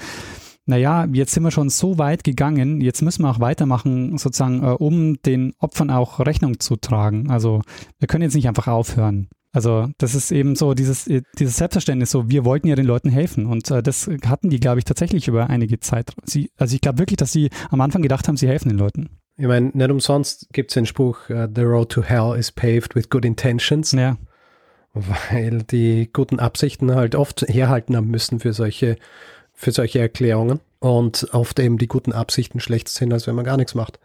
naja, 0.67 1.07
jetzt 1.11 1.32
sind 1.32 1.41
wir 1.41 1.49
schon 1.49 1.72
so 1.72 1.97
weit 1.97 2.24
gegangen, 2.24 2.82
jetzt 2.82 3.01
müssen 3.01 3.24
wir 3.24 3.32
auch 3.32 3.39
weitermachen, 3.39 4.15
sozusagen, 4.19 4.63
äh, 4.63 4.67
um 4.67 5.19
den 5.24 5.53
Opfern 5.57 5.89
auch 5.89 6.19
Rechnung 6.19 6.59
zu 6.59 6.76
tragen. 6.76 7.32
Also 7.32 7.63
wir 7.97 8.07
können 8.07 8.22
jetzt 8.22 8.36
nicht 8.36 8.47
einfach 8.47 8.67
aufhören. 8.67 9.28
Also 9.53 9.89
das 9.97 10.15
ist 10.15 10.31
eben 10.31 10.55
so 10.55 10.73
dieses, 10.73 11.09
dieses 11.37 11.57
Selbstverständnis, 11.57 12.11
so 12.11 12.29
wir 12.29 12.45
wollten 12.45 12.67
ja 12.67 12.75
den 12.75 12.85
Leuten 12.85 13.09
helfen 13.09 13.45
und 13.45 13.69
äh, 13.69 13.83
das 13.83 14.09
hatten 14.25 14.49
die, 14.49 14.59
glaube 14.59 14.79
ich, 14.79 14.85
tatsächlich 14.85 15.27
über 15.27 15.49
einige 15.49 15.79
Zeit. 15.79 16.13
Sie, 16.23 16.51
also 16.57 16.73
ich 16.73 16.81
glaube 16.81 16.99
wirklich, 16.99 17.17
dass 17.17 17.33
sie 17.33 17.49
am 17.69 17.81
Anfang 17.81 18.01
gedacht 18.01 18.27
haben, 18.27 18.37
sie 18.37 18.47
helfen 18.47 18.69
den 18.69 18.77
Leuten. 18.77 19.09
Ich 19.37 19.47
meine, 19.47 19.71
nicht 19.73 19.91
umsonst 19.91 20.47
gibt 20.53 20.71
es 20.71 20.75
den 20.75 20.85
Spruch, 20.85 21.29
uh, 21.29 21.47
The 21.53 21.63
road 21.63 21.89
to 21.89 22.03
hell 22.03 22.35
is 22.37 22.51
paved 22.51 22.95
with 22.95 23.09
good 23.09 23.25
intentions, 23.25 23.91
Ja, 23.91 24.17
weil 24.93 25.63
die 25.63 26.09
guten 26.11 26.39
Absichten 26.39 26.93
halt 26.95 27.15
oft 27.15 27.41
herhalten 27.41 27.95
haben 27.95 28.09
müssen 28.09 28.39
für 28.39 28.53
solche, 28.53 28.97
für 29.53 29.71
solche 29.71 29.99
Erklärungen 29.99 30.59
und 30.79 31.27
oft 31.33 31.59
eben 31.59 31.77
die 31.77 31.87
guten 31.87 32.13
Absichten 32.13 32.59
schlecht 32.59 32.87
sind, 32.89 33.11
als 33.11 33.27
wenn 33.27 33.35
man 33.35 33.45
gar 33.45 33.57
nichts 33.57 33.75
macht. 33.75 33.99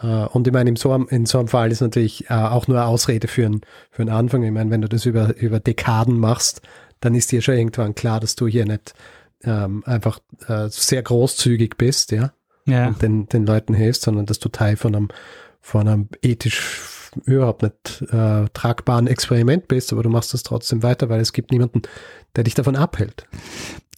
Äh, 0.00 0.06
Und 0.06 0.46
ich 0.46 0.52
meine, 0.52 0.70
in 0.70 0.76
so 0.76 0.92
einem, 0.92 1.06
in 1.08 1.26
so 1.26 1.38
einem 1.38 1.48
Fall 1.48 1.72
ist 1.72 1.80
natürlich 1.80 2.28
äh, 2.30 2.34
auch 2.34 2.68
nur 2.68 2.78
eine 2.78 2.86
Ausrede 2.86 3.28
für 3.28 3.46
einen, 3.46 3.60
für 3.90 4.02
einen 4.02 4.10
Anfang. 4.10 4.42
Ich 4.42 4.52
meine, 4.52 4.70
wenn 4.70 4.82
du 4.82 4.88
das 4.88 5.06
über, 5.06 5.36
über 5.36 5.60
Dekaden 5.60 6.18
machst, 6.18 6.62
dann 7.00 7.14
ist 7.14 7.32
dir 7.32 7.42
schon 7.42 7.56
irgendwann 7.56 7.94
klar, 7.94 8.20
dass 8.20 8.36
du 8.36 8.46
hier 8.46 8.64
nicht 8.64 8.94
ähm, 9.42 9.82
einfach 9.86 10.18
äh, 10.48 10.68
sehr 10.68 11.02
großzügig 11.02 11.76
bist, 11.76 12.10
ja, 12.10 12.32
ja, 12.66 12.88
und 12.88 13.02
den, 13.02 13.28
den 13.28 13.46
Leuten 13.46 13.74
hilfst, 13.74 14.02
sondern 14.02 14.26
dass 14.26 14.38
du 14.38 14.48
Teil 14.48 14.76
von 14.76 14.94
einem, 14.94 15.08
von 15.60 15.86
einem 15.86 16.08
ethisch 16.22 17.10
überhaupt 17.24 17.62
nicht 17.62 18.02
äh, 18.12 18.46
tragbaren 18.52 19.06
Experiment 19.06 19.68
bist, 19.68 19.92
aber 19.92 20.02
du 20.02 20.10
machst 20.10 20.34
das 20.34 20.42
trotzdem 20.42 20.82
weiter, 20.82 21.08
weil 21.08 21.20
es 21.20 21.32
gibt 21.32 21.50
niemanden, 21.50 21.82
der 22.34 22.44
dich 22.44 22.54
davon 22.54 22.76
abhält. 22.76 23.26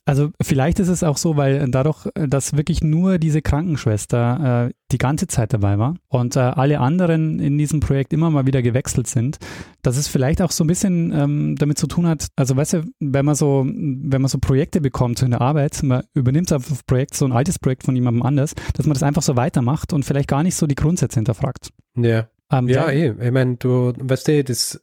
Also 0.08 0.30
vielleicht 0.40 0.80
ist 0.80 0.88
es 0.88 1.02
auch 1.02 1.18
so, 1.18 1.36
weil 1.36 1.70
dadurch, 1.70 2.08
dass 2.14 2.56
wirklich 2.56 2.82
nur 2.82 3.18
diese 3.18 3.42
Krankenschwester 3.42 4.68
äh, 4.68 4.72
die 4.90 4.96
ganze 4.96 5.26
Zeit 5.26 5.52
dabei 5.52 5.78
war 5.78 5.96
und 6.08 6.34
äh, 6.34 6.38
alle 6.38 6.80
anderen 6.80 7.38
in 7.40 7.58
diesem 7.58 7.80
Projekt 7.80 8.14
immer 8.14 8.30
mal 8.30 8.46
wieder 8.46 8.62
gewechselt 8.62 9.06
sind, 9.06 9.36
dass 9.82 9.98
es 9.98 10.08
vielleicht 10.08 10.40
auch 10.40 10.50
so 10.50 10.64
ein 10.64 10.66
bisschen 10.66 11.12
ähm, 11.12 11.56
damit 11.58 11.76
zu 11.76 11.86
tun 11.86 12.06
hat, 12.06 12.28
also 12.36 12.56
weißt 12.56 12.72
du, 12.72 12.84
wenn 13.00 13.26
man 13.26 13.34
so, 13.34 13.66
wenn 13.66 14.22
man 14.22 14.30
so 14.30 14.38
Projekte 14.38 14.80
bekommt 14.80 15.18
so 15.18 15.26
in 15.26 15.32
der 15.32 15.42
Arbeit, 15.42 15.82
man 15.82 16.04
übernimmt 16.14 16.54
auf 16.54 16.66
das 16.66 16.84
Projekt, 16.84 17.12
so 17.12 17.26
ein 17.26 17.32
altes 17.32 17.58
Projekt 17.58 17.82
von 17.82 17.94
jemandem 17.94 18.22
anders, 18.22 18.54
dass 18.72 18.86
man 18.86 18.94
das 18.94 19.02
einfach 19.02 19.20
so 19.20 19.36
weitermacht 19.36 19.92
und 19.92 20.06
vielleicht 20.06 20.30
gar 20.30 20.42
nicht 20.42 20.56
so 20.56 20.66
die 20.66 20.74
Grundsätze 20.74 21.16
hinterfragt. 21.16 21.68
Ja. 21.96 22.28
Ähm, 22.50 22.66
Ja, 22.66 22.88
eh. 22.88 23.12
Ich 23.20 23.30
meine, 23.30 23.56
du, 23.56 23.92
weißt 23.98 24.28
du, 24.28 24.42
das 24.42 24.80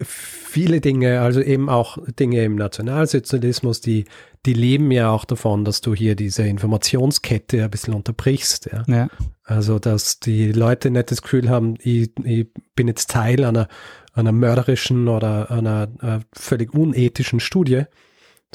viele 0.00 0.80
Dinge, 0.80 1.20
also 1.20 1.40
eben 1.40 1.68
auch 1.68 1.98
Dinge 2.18 2.42
im 2.44 2.56
Nationalsozialismus, 2.56 3.80
die, 3.80 4.06
die 4.46 4.54
leben 4.54 4.90
ja 4.90 5.10
auch 5.10 5.24
davon, 5.24 5.64
dass 5.64 5.80
du 5.80 5.94
hier 5.94 6.16
diese 6.16 6.46
Informationskette 6.46 7.64
ein 7.64 7.70
bisschen 7.70 7.94
unterbrichst. 7.94 8.70
Ja. 8.72 8.84
ja, 8.86 9.08
Also, 9.44 9.78
dass 9.78 10.20
die 10.20 10.52
Leute 10.52 10.90
nicht 10.90 11.10
das 11.10 11.22
Gefühl 11.22 11.50
haben, 11.50 11.74
ich, 11.80 12.10
ich 12.24 12.48
bin 12.74 12.88
jetzt 12.88 13.10
Teil 13.10 13.44
einer, 13.44 13.68
einer 14.14 14.32
mörderischen 14.32 15.08
oder 15.08 15.50
einer 15.50 15.88
äh, 16.00 16.20
völlig 16.32 16.72
unethischen 16.72 17.40
Studie, 17.40 17.84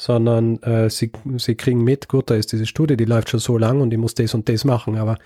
sondern 0.00 0.60
äh, 0.62 0.90
sie, 0.90 1.12
sie 1.36 1.54
kriegen 1.54 1.84
mit, 1.84 2.08
gut, 2.08 2.30
da 2.30 2.34
ist 2.34 2.52
diese 2.52 2.66
Studie, 2.66 2.96
die 2.96 3.04
läuft 3.04 3.30
schon 3.30 3.40
so 3.40 3.56
lang 3.56 3.80
und 3.80 3.92
ich 3.92 3.98
muss 3.98 4.14
das 4.14 4.34
und 4.34 4.48
das 4.48 4.64
machen, 4.64 4.96
aber 4.96 5.16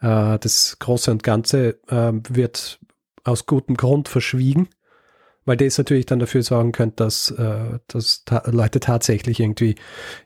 äh, 0.00 0.38
das 0.38 0.76
Große 0.80 1.10
und 1.10 1.22
Ganze 1.22 1.78
äh, 1.88 2.12
wird 2.28 2.80
aus 3.22 3.46
gutem 3.46 3.76
Grund 3.76 4.08
verschwiegen, 4.08 4.68
weil 5.44 5.56
das 5.56 5.78
natürlich 5.78 6.06
dann 6.06 6.18
dafür 6.18 6.42
sorgen 6.42 6.72
könnte, 6.72 6.96
dass, 7.04 7.30
äh, 7.30 7.78
dass 7.88 8.24
ta 8.24 8.42
Leute 8.46 8.80
tatsächlich 8.80 9.40
irgendwie 9.40 9.76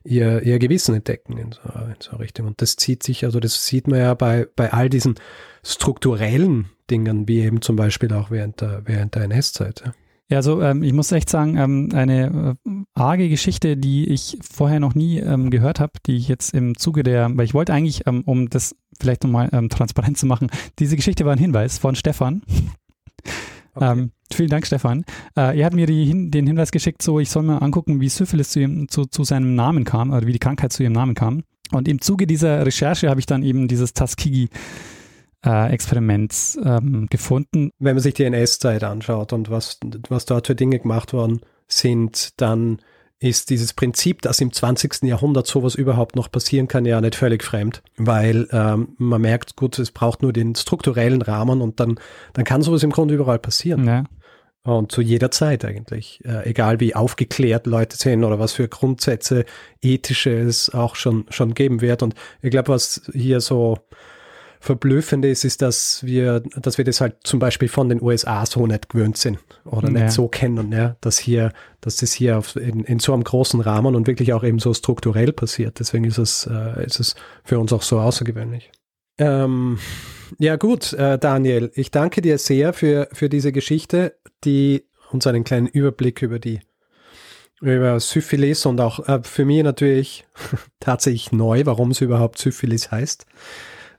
ihr, 0.04 0.42
ihr 0.42 0.58
Gewissen 0.58 0.94
entdecken 0.94 1.38
in 1.38 1.52
so, 1.52 1.60
in 1.78 1.96
so 1.98 2.16
Richtung. 2.16 2.46
Und 2.46 2.62
das 2.62 2.76
zieht 2.76 3.02
sich, 3.02 3.24
also 3.24 3.40
das 3.40 3.66
sieht 3.66 3.88
man 3.88 4.00
ja 4.00 4.14
bei, 4.14 4.46
bei 4.56 4.72
all 4.72 4.88
diesen 4.88 5.16
strukturellen 5.62 6.70
Dingen, 6.90 7.28
wie 7.28 7.40
eben 7.40 7.62
zum 7.62 7.76
Beispiel 7.76 8.12
auch 8.12 8.30
während 8.30 8.60
der, 8.60 8.82
während 8.84 9.14
der 9.14 9.22
NS-Zeit. 9.24 9.82
Ja. 9.84 9.92
Ja, 10.30 10.36
also 10.36 10.60
ähm, 10.60 10.82
ich 10.82 10.92
muss 10.92 11.10
echt 11.10 11.30
sagen, 11.30 11.56
ähm, 11.56 11.88
eine 11.94 12.56
äh, 12.66 12.70
arge 12.92 13.30
Geschichte, 13.30 13.78
die 13.78 14.10
ich 14.10 14.36
vorher 14.42 14.78
noch 14.78 14.94
nie 14.94 15.20
ähm, 15.20 15.48
gehört 15.48 15.80
habe, 15.80 15.92
die 16.04 16.16
ich 16.16 16.28
jetzt 16.28 16.52
im 16.52 16.76
Zuge 16.76 17.02
der, 17.02 17.30
weil 17.34 17.46
ich 17.46 17.54
wollte 17.54 17.72
eigentlich, 17.72 18.06
ähm, 18.06 18.24
um 18.26 18.50
das 18.50 18.76
vielleicht 19.00 19.24
nochmal 19.24 19.48
ähm, 19.52 19.70
transparent 19.70 20.18
zu 20.18 20.26
machen, 20.26 20.50
diese 20.78 20.96
Geschichte 20.96 21.24
war 21.24 21.32
ein 21.32 21.38
Hinweis 21.38 21.78
von 21.78 21.94
Stefan. 21.94 22.42
Okay. 23.78 23.92
Ähm, 23.92 24.10
vielen 24.32 24.48
Dank, 24.48 24.66
Stefan. 24.66 25.04
Äh, 25.36 25.58
er 25.58 25.66
hat 25.66 25.74
mir 25.74 25.86
die, 25.86 26.30
den 26.30 26.46
Hinweis 26.46 26.72
geschickt, 26.72 27.02
so 27.02 27.20
ich 27.20 27.30
soll 27.30 27.44
mir 27.44 27.62
angucken, 27.62 28.00
wie 28.00 28.08
Syphilis 28.08 28.50
zu, 28.50 28.60
ihm, 28.60 28.88
zu, 28.88 29.04
zu 29.04 29.24
seinem 29.24 29.54
Namen 29.54 29.84
kam, 29.84 30.10
oder 30.10 30.26
wie 30.26 30.32
die 30.32 30.38
Krankheit 30.38 30.72
zu 30.72 30.82
ihrem 30.82 30.92
Namen 30.92 31.14
kam. 31.14 31.44
Und 31.70 31.86
im 31.86 32.00
Zuge 32.00 32.26
dieser 32.26 32.64
Recherche 32.66 33.08
habe 33.08 33.20
ich 33.20 33.26
dann 33.26 33.42
eben 33.42 33.68
dieses 33.68 33.92
Tuskegee 33.92 34.48
äh, 35.44 35.70
Experiments 35.72 36.58
ähm, 36.64 37.06
gefunden. 37.08 37.70
Wenn 37.78 37.94
man 37.94 38.02
sich 38.02 38.14
die 38.14 38.24
NS-Zeit 38.24 38.82
anschaut 38.82 39.32
und 39.32 39.50
was, 39.50 39.78
was 40.08 40.24
dort 40.24 40.48
für 40.48 40.54
Dinge 40.54 40.78
gemacht 40.78 41.12
worden 41.12 41.40
sind, 41.68 42.40
dann 42.40 42.78
ist 43.20 43.50
dieses 43.50 43.72
Prinzip, 43.72 44.22
dass 44.22 44.40
im 44.40 44.52
20. 44.52 45.02
Jahrhundert 45.02 45.46
sowas 45.46 45.74
überhaupt 45.74 46.14
noch 46.14 46.30
passieren 46.30 46.68
kann, 46.68 46.84
ja 46.84 47.00
nicht 47.00 47.16
völlig 47.16 47.42
fremd, 47.42 47.82
weil 47.96 48.48
ähm, 48.52 48.94
man 48.98 49.20
merkt, 49.20 49.56
gut, 49.56 49.78
es 49.78 49.90
braucht 49.90 50.22
nur 50.22 50.32
den 50.32 50.54
strukturellen 50.54 51.22
Rahmen 51.22 51.60
und 51.60 51.80
dann, 51.80 51.98
dann 52.34 52.44
kann 52.44 52.62
sowas 52.62 52.82
im 52.82 52.90
Grunde 52.90 53.14
überall 53.14 53.40
passieren. 53.40 53.86
Ja. 53.86 54.04
Und 54.62 54.92
zu 54.92 55.00
jeder 55.00 55.30
Zeit 55.30 55.64
eigentlich. 55.64 56.22
Äh, 56.24 56.50
egal 56.50 56.78
wie 56.78 56.94
aufgeklärt 56.94 57.66
Leute 57.66 57.96
sind 57.96 58.22
oder 58.22 58.38
was 58.38 58.52
für 58.52 58.68
Grundsätze 58.68 59.46
ethische 59.80 60.30
es 60.30 60.72
auch 60.74 60.94
schon, 60.94 61.24
schon 61.30 61.54
geben 61.54 61.80
wird. 61.80 62.02
Und 62.02 62.14
ich 62.42 62.50
glaube, 62.50 62.68
was 62.68 63.10
hier 63.12 63.40
so 63.40 63.78
Verblüffende 64.60 65.30
ist, 65.30 65.44
ist, 65.44 65.62
dass 65.62 66.04
wir, 66.04 66.40
dass 66.40 66.78
wir 66.78 66.84
das 66.84 67.00
halt 67.00 67.16
zum 67.22 67.38
Beispiel 67.38 67.68
von 67.68 67.88
den 67.88 68.02
USA 68.02 68.44
so 68.44 68.66
nicht 68.66 68.88
gewöhnt 68.88 69.16
sind 69.16 69.38
oder 69.64 69.90
ja. 69.90 70.04
nicht 70.04 70.12
so 70.12 70.28
kennen, 70.28 70.72
ja, 70.72 70.96
dass 71.00 71.18
hier, 71.18 71.52
dass 71.80 71.96
das 71.96 72.12
hier 72.12 72.38
auf, 72.38 72.56
in, 72.56 72.84
in 72.84 72.98
so 72.98 73.12
einem 73.12 73.24
großen 73.24 73.60
Rahmen 73.60 73.94
und 73.94 74.06
wirklich 74.06 74.32
auch 74.32 74.42
eben 74.42 74.58
so 74.58 74.74
strukturell 74.74 75.32
passiert. 75.32 75.78
Deswegen 75.78 76.04
ist 76.04 76.18
es, 76.18 76.48
äh, 76.50 76.84
ist 76.84 76.98
es 76.98 77.14
für 77.44 77.58
uns 77.58 77.72
auch 77.72 77.82
so 77.82 78.00
außergewöhnlich. 78.00 78.70
Ähm, 79.18 79.78
ja 80.38 80.56
gut, 80.56 80.92
äh, 80.92 81.18
Daniel, 81.18 81.70
ich 81.74 81.90
danke 81.90 82.20
dir 82.20 82.38
sehr 82.38 82.72
für, 82.72 83.08
für 83.12 83.28
diese 83.28 83.52
Geschichte, 83.52 84.16
die 84.44 84.84
uns 85.10 85.26
einen 85.26 85.44
kleinen 85.44 85.66
Überblick 85.66 86.22
über 86.22 86.38
die 86.38 86.60
über 87.60 87.98
Syphilis 87.98 88.66
und 88.66 88.80
auch 88.80 89.08
äh, 89.08 89.20
für 89.24 89.44
mich 89.44 89.64
natürlich 89.64 90.24
tatsächlich 90.80 91.32
neu, 91.32 91.62
warum 91.64 91.90
es 91.90 92.00
überhaupt 92.00 92.38
Syphilis 92.38 92.92
heißt 92.92 93.26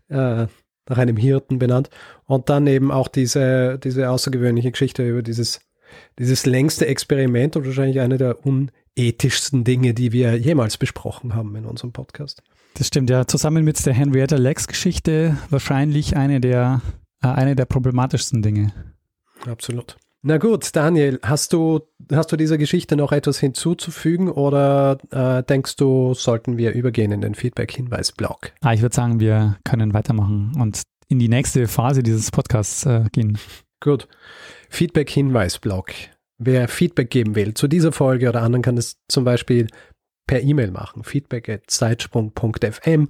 äh, 0.10 0.48
nach 0.88 0.98
einem 0.98 1.18
Hirten 1.18 1.60
benannt. 1.60 1.90
Und 2.26 2.50
dann 2.50 2.68
eben 2.68 2.92
auch 2.92 3.08
diese, 3.08 3.80
diese 3.80 4.10
außergewöhnliche 4.10 4.72
Geschichte 4.72 5.08
über 5.08 5.22
dieses, 5.22 5.62
dieses 6.18 6.46
längste 6.46 6.88
Experiment 6.88 7.56
und 7.56 7.66
wahrscheinlich 7.66 8.00
eine 8.00 8.18
der 8.18 8.38
unethischsten 8.46 9.64
Dinge, 9.64 9.94
die 9.94 10.12
wir 10.12 10.36
jemals 10.38 10.78
besprochen 10.78 11.36
haben 11.36 11.56
in 11.56 11.66
unserem 11.66 11.94
Podcast. 11.94 12.44
Das 12.76 12.88
stimmt, 12.88 13.10
ja. 13.10 13.26
Zusammen 13.28 13.64
mit 13.64 13.84
der 13.86 13.94
Henrietta 13.94 14.38
Lex 14.38 14.68
Geschichte 14.68 15.38
wahrscheinlich 15.50 16.16
eine 16.16 16.40
der, 16.40 16.82
äh, 17.22 17.28
eine 17.28 17.56
der 17.56 17.66
problematischsten 17.66 18.42
Dinge. 18.42 18.74
Absolut. 19.46 19.98
Na 20.22 20.38
gut, 20.38 20.76
Daniel, 20.76 21.20
hast 21.24 21.54
du, 21.54 21.80
hast 22.12 22.32
du 22.32 22.36
dieser 22.36 22.58
Geschichte 22.58 22.98
noch 22.98 23.14
etwas 23.14 23.40
hinzuzufügen 23.40 24.30
oder 24.30 24.98
äh, 25.12 25.44
denkst 25.44 25.78
du, 25.78 26.14
sollten 26.14 26.58
wir 26.58 26.74
übergehen 26.74 27.14
in 27.14 27.22
den 27.22 27.36
Feedback-Hinweis-Blog? 27.36 28.52
Ah, 28.60 28.74
ich 28.74 28.82
würde 28.82 28.96
sagen, 28.96 29.22
wir 29.22 29.58
können 29.64 29.94
weitermachen 29.94 30.52
und 30.60 30.82
in 31.08 31.20
die 31.20 31.30
nächste 31.30 31.70
Phase 31.70 32.04
dieses 32.04 32.32
Podcasts 32.32 32.86
äh, 32.86 33.06
gehen. 33.14 33.38
Gut. 33.80 34.10
Feedback-Hinweis-Blog. 34.70 35.92
Wer 36.38 36.68
Feedback 36.68 37.10
geben 37.10 37.36
will 37.36 37.54
zu 37.54 37.70
dieser 37.70 37.94
Folge 37.94 38.28
oder 38.28 38.42
anderen, 38.42 38.62
kann 38.62 38.78
es 38.78 38.98
zum 39.08 39.24
Beispiel 39.24 39.68
per 40.28 40.42
E-Mail 40.42 40.72
machen. 40.72 41.04
Feedback 41.04 41.48
at 41.48 41.62
zeitsprung.fm 41.68 43.08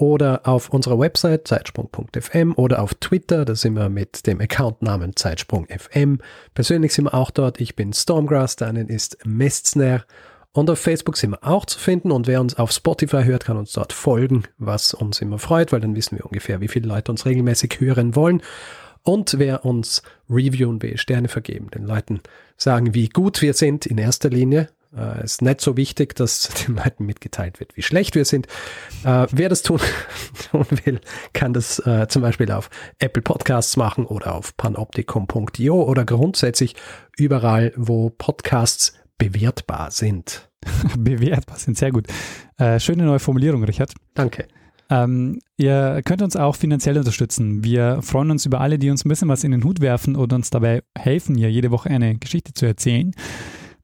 oder 0.00 0.40
auf 0.44 0.70
unserer 0.70 0.98
Website 0.98 1.46
zeitsprung.fm 1.46 2.54
oder 2.56 2.82
auf 2.82 2.94
Twitter, 2.94 3.44
da 3.44 3.54
sind 3.54 3.74
wir 3.74 3.90
mit 3.90 4.26
dem 4.26 4.40
Accountnamen 4.40 5.14
Zeitsprung.fm. 5.14 6.18
Persönlich 6.54 6.94
sind 6.94 7.04
wir 7.04 7.14
auch 7.14 7.30
dort. 7.30 7.60
Ich 7.60 7.76
bin 7.76 7.92
Stormgrass, 7.92 8.56
deinen 8.56 8.88
ist 8.88 9.18
Mestner. 9.26 10.04
Und 10.52 10.70
auf 10.70 10.78
Facebook 10.78 11.16
sind 11.16 11.30
wir 11.30 11.44
auch 11.46 11.66
zu 11.66 11.78
finden 11.78 12.10
und 12.10 12.26
wer 12.26 12.40
uns 12.40 12.58
auf 12.58 12.72
Spotify 12.72 13.22
hört, 13.24 13.44
kann 13.44 13.56
uns 13.56 13.72
dort 13.72 13.92
folgen, 13.92 14.44
was 14.58 14.94
uns 14.94 15.20
immer 15.20 15.38
freut, 15.38 15.70
weil 15.70 15.80
dann 15.80 15.94
wissen 15.94 16.16
wir 16.16 16.24
ungefähr, 16.24 16.60
wie 16.60 16.68
viele 16.68 16.88
Leute 16.88 17.12
uns 17.12 17.26
regelmäßig 17.26 17.78
hören 17.78 18.16
wollen. 18.16 18.42
Und 19.02 19.38
wer 19.38 19.64
uns 19.64 20.02
reviewen 20.28 20.82
will, 20.82 20.96
Sterne 20.96 21.28
vergeben, 21.28 21.70
den 21.70 21.84
Leuten 21.84 22.20
sagen, 22.56 22.94
wie 22.94 23.08
gut 23.08 23.42
wir 23.42 23.54
sind 23.54 23.86
in 23.86 23.98
erster 23.98 24.28
Linie, 24.28 24.68
äh, 24.96 25.24
ist 25.24 25.42
nicht 25.42 25.60
so 25.60 25.76
wichtig, 25.76 26.14
dass 26.14 26.48
den 26.66 26.76
Leuten 26.76 27.06
mitgeteilt 27.06 27.60
wird, 27.60 27.76
wie 27.76 27.82
schlecht 27.82 28.14
wir 28.14 28.24
sind. 28.24 28.46
Äh, 29.04 29.26
wer 29.30 29.48
das 29.48 29.62
tun, 29.62 29.80
tun 30.50 30.66
will, 30.84 31.00
kann 31.32 31.52
das 31.52 31.78
äh, 31.86 32.06
zum 32.08 32.22
Beispiel 32.22 32.50
auf 32.50 32.70
Apple 32.98 33.22
Podcasts 33.22 33.76
machen 33.76 34.06
oder 34.06 34.34
auf 34.34 34.56
panoptikum.io 34.56 35.82
oder 35.82 36.04
grundsätzlich 36.04 36.74
überall, 37.16 37.72
wo 37.76 38.10
Podcasts 38.10 38.94
bewertbar 39.18 39.90
sind. 39.90 40.48
bewertbar 40.98 41.58
sind, 41.58 41.78
sehr 41.78 41.90
gut. 41.90 42.06
Schöne 42.76 43.04
neue 43.04 43.20
Formulierung, 43.20 43.64
Richard. 43.64 43.94
Danke. 44.12 44.46
Ähm, 44.90 45.38
ihr 45.56 46.02
könnt 46.04 46.20
uns 46.20 46.36
auch 46.36 46.56
finanziell 46.56 46.98
unterstützen. 46.98 47.64
Wir 47.64 48.02
freuen 48.02 48.30
uns 48.30 48.44
über 48.44 48.60
alle, 48.60 48.78
die 48.78 48.90
uns 48.90 49.04
ein 49.04 49.08
bisschen 49.08 49.28
was 49.28 49.44
in 49.44 49.52
den 49.52 49.64
Hut 49.64 49.80
werfen 49.80 50.16
und 50.16 50.32
uns 50.34 50.50
dabei 50.50 50.82
helfen, 50.98 51.36
hier 51.36 51.50
jede 51.50 51.70
Woche 51.70 51.88
eine 51.88 52.18
Geschichte 52.18 52.52
zu 52.52 52.66
erzählen. 52.66 53.14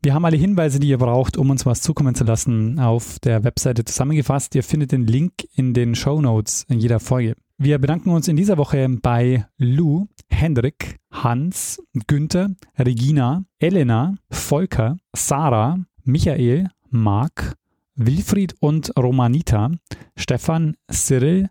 Wir 0.06 0.14
haben 0.14 0.24
alle 0.24 0.36
Hinweise, 0.36 0.78
die 0.78 0.86
ihr 0.86 0.98
braucht, 0.98 1.36
um 1.36 1.50
uns 1.50 1.66
was 1.66 1.82
zukommen 1.82 2.14
zu 2.14 2.22
lassen, 2.22 2.78
auf 2.78 3.18
der 3.18 3.42
Webseite 3.42 3.84
zusammengefasst. 3.84 4.54
Ihr 4.54 4.62
findet 4.62 4.92
den 4.92 5.04
Link 5.04 5.32
in 5.56 5.74
den 5.74 5.96
Show 5.96 6.20
Notes 6.20 6.64
in 6.68 6.78
jeder 6.78 7.00
Folge. 7.00 7.34
Wir 7.58 7.80
bedanken 7.80 8.10
uns 8.10 8.28
in 8.28 8.36
dieser 8.36 8.56
Woche 8.56 8.88
bei 9.02 9.46
Lou, 9.58 10.06
Hendrik, 10.30 11.00
Hans, 11.10 11.82
Günther, 12.06 12.50
Regina, 12.78 13.46
Elena, 13.58 14.14
Volker, 14.30 14.96
Sarah, 15.12 15.76
Michael, 16.04 16.68
Marc, 16.88 17.56
Wilfried 17.96 18.54
und 18.60 18.96
Romanita, 18.96 19.72
Stefan, 20.14 20.76
Cyril, 20.88 21.48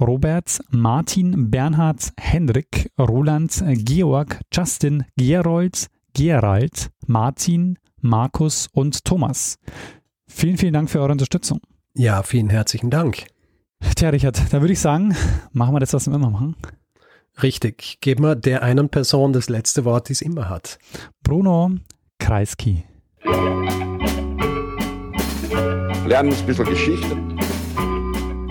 Robert, 0.00 0.60
Martin, 0.70 1.52
Bernhard, 1.52 2.12
Hendrik, 2.18 2.90
Roland, 2.98 3.62
Georg, 3.84 4.40
Justin, 4.52 5.04
Gerold, 5.16 5.86
Gerald, 6.14 6.90
Martin, 7.06 7.78
Markus 8.02 8.68
und 8.72 9.04
Thomas. 9.04 9.58
Vielen, 10.26 10.58
vielen 10.58 10.74
Dank 10.74 10.90
für 10.90 11.00
eure 11.00 11.12
Unterstützung. 11.12 11.60
Ja, 11.94 12.22
vielen 12.22 12.50
herzlichen 12.50 12.90
Dank. 12.90 13.26
Tja, 13.96 14.10
Richard, 14.10 14.52
da 14.52 14.60
würde 14.60 14.72
ich 14.72 14.80
sagen, 14.80 15.16
machen 15.52 15.74
wir 15.74 15.80
das, 15.80 15.92
was 15.92 16.08
wir 16.08 16.14
immer 16.14 16.30
machen. 16.30 16.56
Richtig, 17.42 17.98
geben 18.00 18.24
wir 18.24 18.34
der 18.34 18.62
einen 18.62 18.88
Person 18.88 19.32
das 19.32 19.48
letzte 19.48 19.84
Wort, 19.84 20.08
die 20.08 20.12
es 20.12 20.22
immer 20.22 20.48
hat. 20.48 20.78
Bruno 21.22 21.76
Kreisky. 22.18 22.84
Lernen 26.06 26.32
ein 26.32 26.46
bisschen 26.46 26.66
Geschichte. 26.66 27.16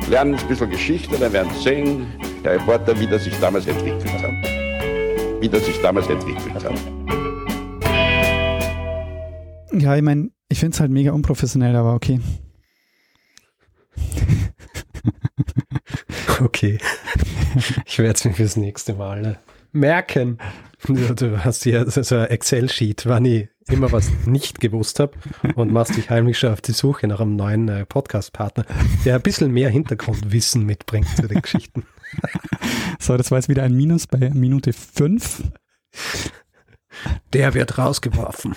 Lernen 0.10 0.36
ein 0.36 0.48
bisschen 0.48 0.70
Geschichte, 0.70 1.18
dann 1.18 1.34
werden 1.34 1.52
Sie 1.56 1.64
sehen, 1.64 2.08
der 2.44 2.54
Reporter, 2.54 3.00
wie 3.00 3.08
das 3.08 3.24
sich 3.24 3.38
damals 3.40 3.68
entwickelt 3.68 4.12
hat. 4.22 5.42
Wie 5.42 5.50
das 5.50 5.66
sich 5.66 5.80
damals 5.82 6.08
entwickelt 6.08 6.64
hat. 6.64 7.31
Ja, 9.74 9.96
ich 9.96 10.02
meine, 10.02 10.32
ich 10.50 10.60
finde 10.60 10.76
es 10.76 10.80
halt 10.80 10.92
mega 10.92 11.12
unprofessionell, 11.12 11.76
aber 11.76 11.94
okay. 11.94 12.20
okay. 16.42 16.78
Ich 17.86 18.00
werde 18.00 18.14
es 18.14 18.26
mir 18.26 18.34
fürs 18.34 18.58
nächste 18.58 18.94
Mal 18.94 19.22
ne, 19.22 19.40
merken. 19.72 20.38
Du 20.84 21.44
hast 21.44 21.64
hier 21.64 21.90
so 21.90 22.16
ein 22.16 22.26
Excel-Sheet, 22.26 23.06
wann 23.06 23.26
ich 23.26 23.50
immer 23.68 23.92
was 23.92 24.12
nicht 24.26 24.60
gewusst 24.60 25.00
habe 25.00 25.14
und 25.56 25.72
machst 25.72 25.96
dich 25.96 26.10
heimlich 26.10 26.40
schon 26.40 26.52
auf 26.52 26.62
die 26.62 26.72
Suche 26.72 27.08
nach 27.08 27.20
einem 27.20 27.36
neuen 27.36 27.70
äh, 27.70 27.86
Podcast-Partner, 27.86 28.66
der 29.06 29.16
ein 29.16 29.22
bisschen 29.22 29.52
mehr 29.52 29.70
Hintergrundwissen 29.70 30.66
mitbringt 30.66 31.08
zu 31.16 31.28
den 31.28 31.42
Geschichten. 31.42 31.86
so, 33.00 33.16
das 33.16 33.32
war 33.32 33.38
jetzt 33.38 33.50
wieder 33.50 33.64
ein 33.64 33.76
Minus 33.76 34.08
bei 34.08 34.30
Minute 34.32 34.74
5. 34.74 35.44
Der 37.34 37.54
wird 37.54 37.78
rausgeworfen. 37.78 38.56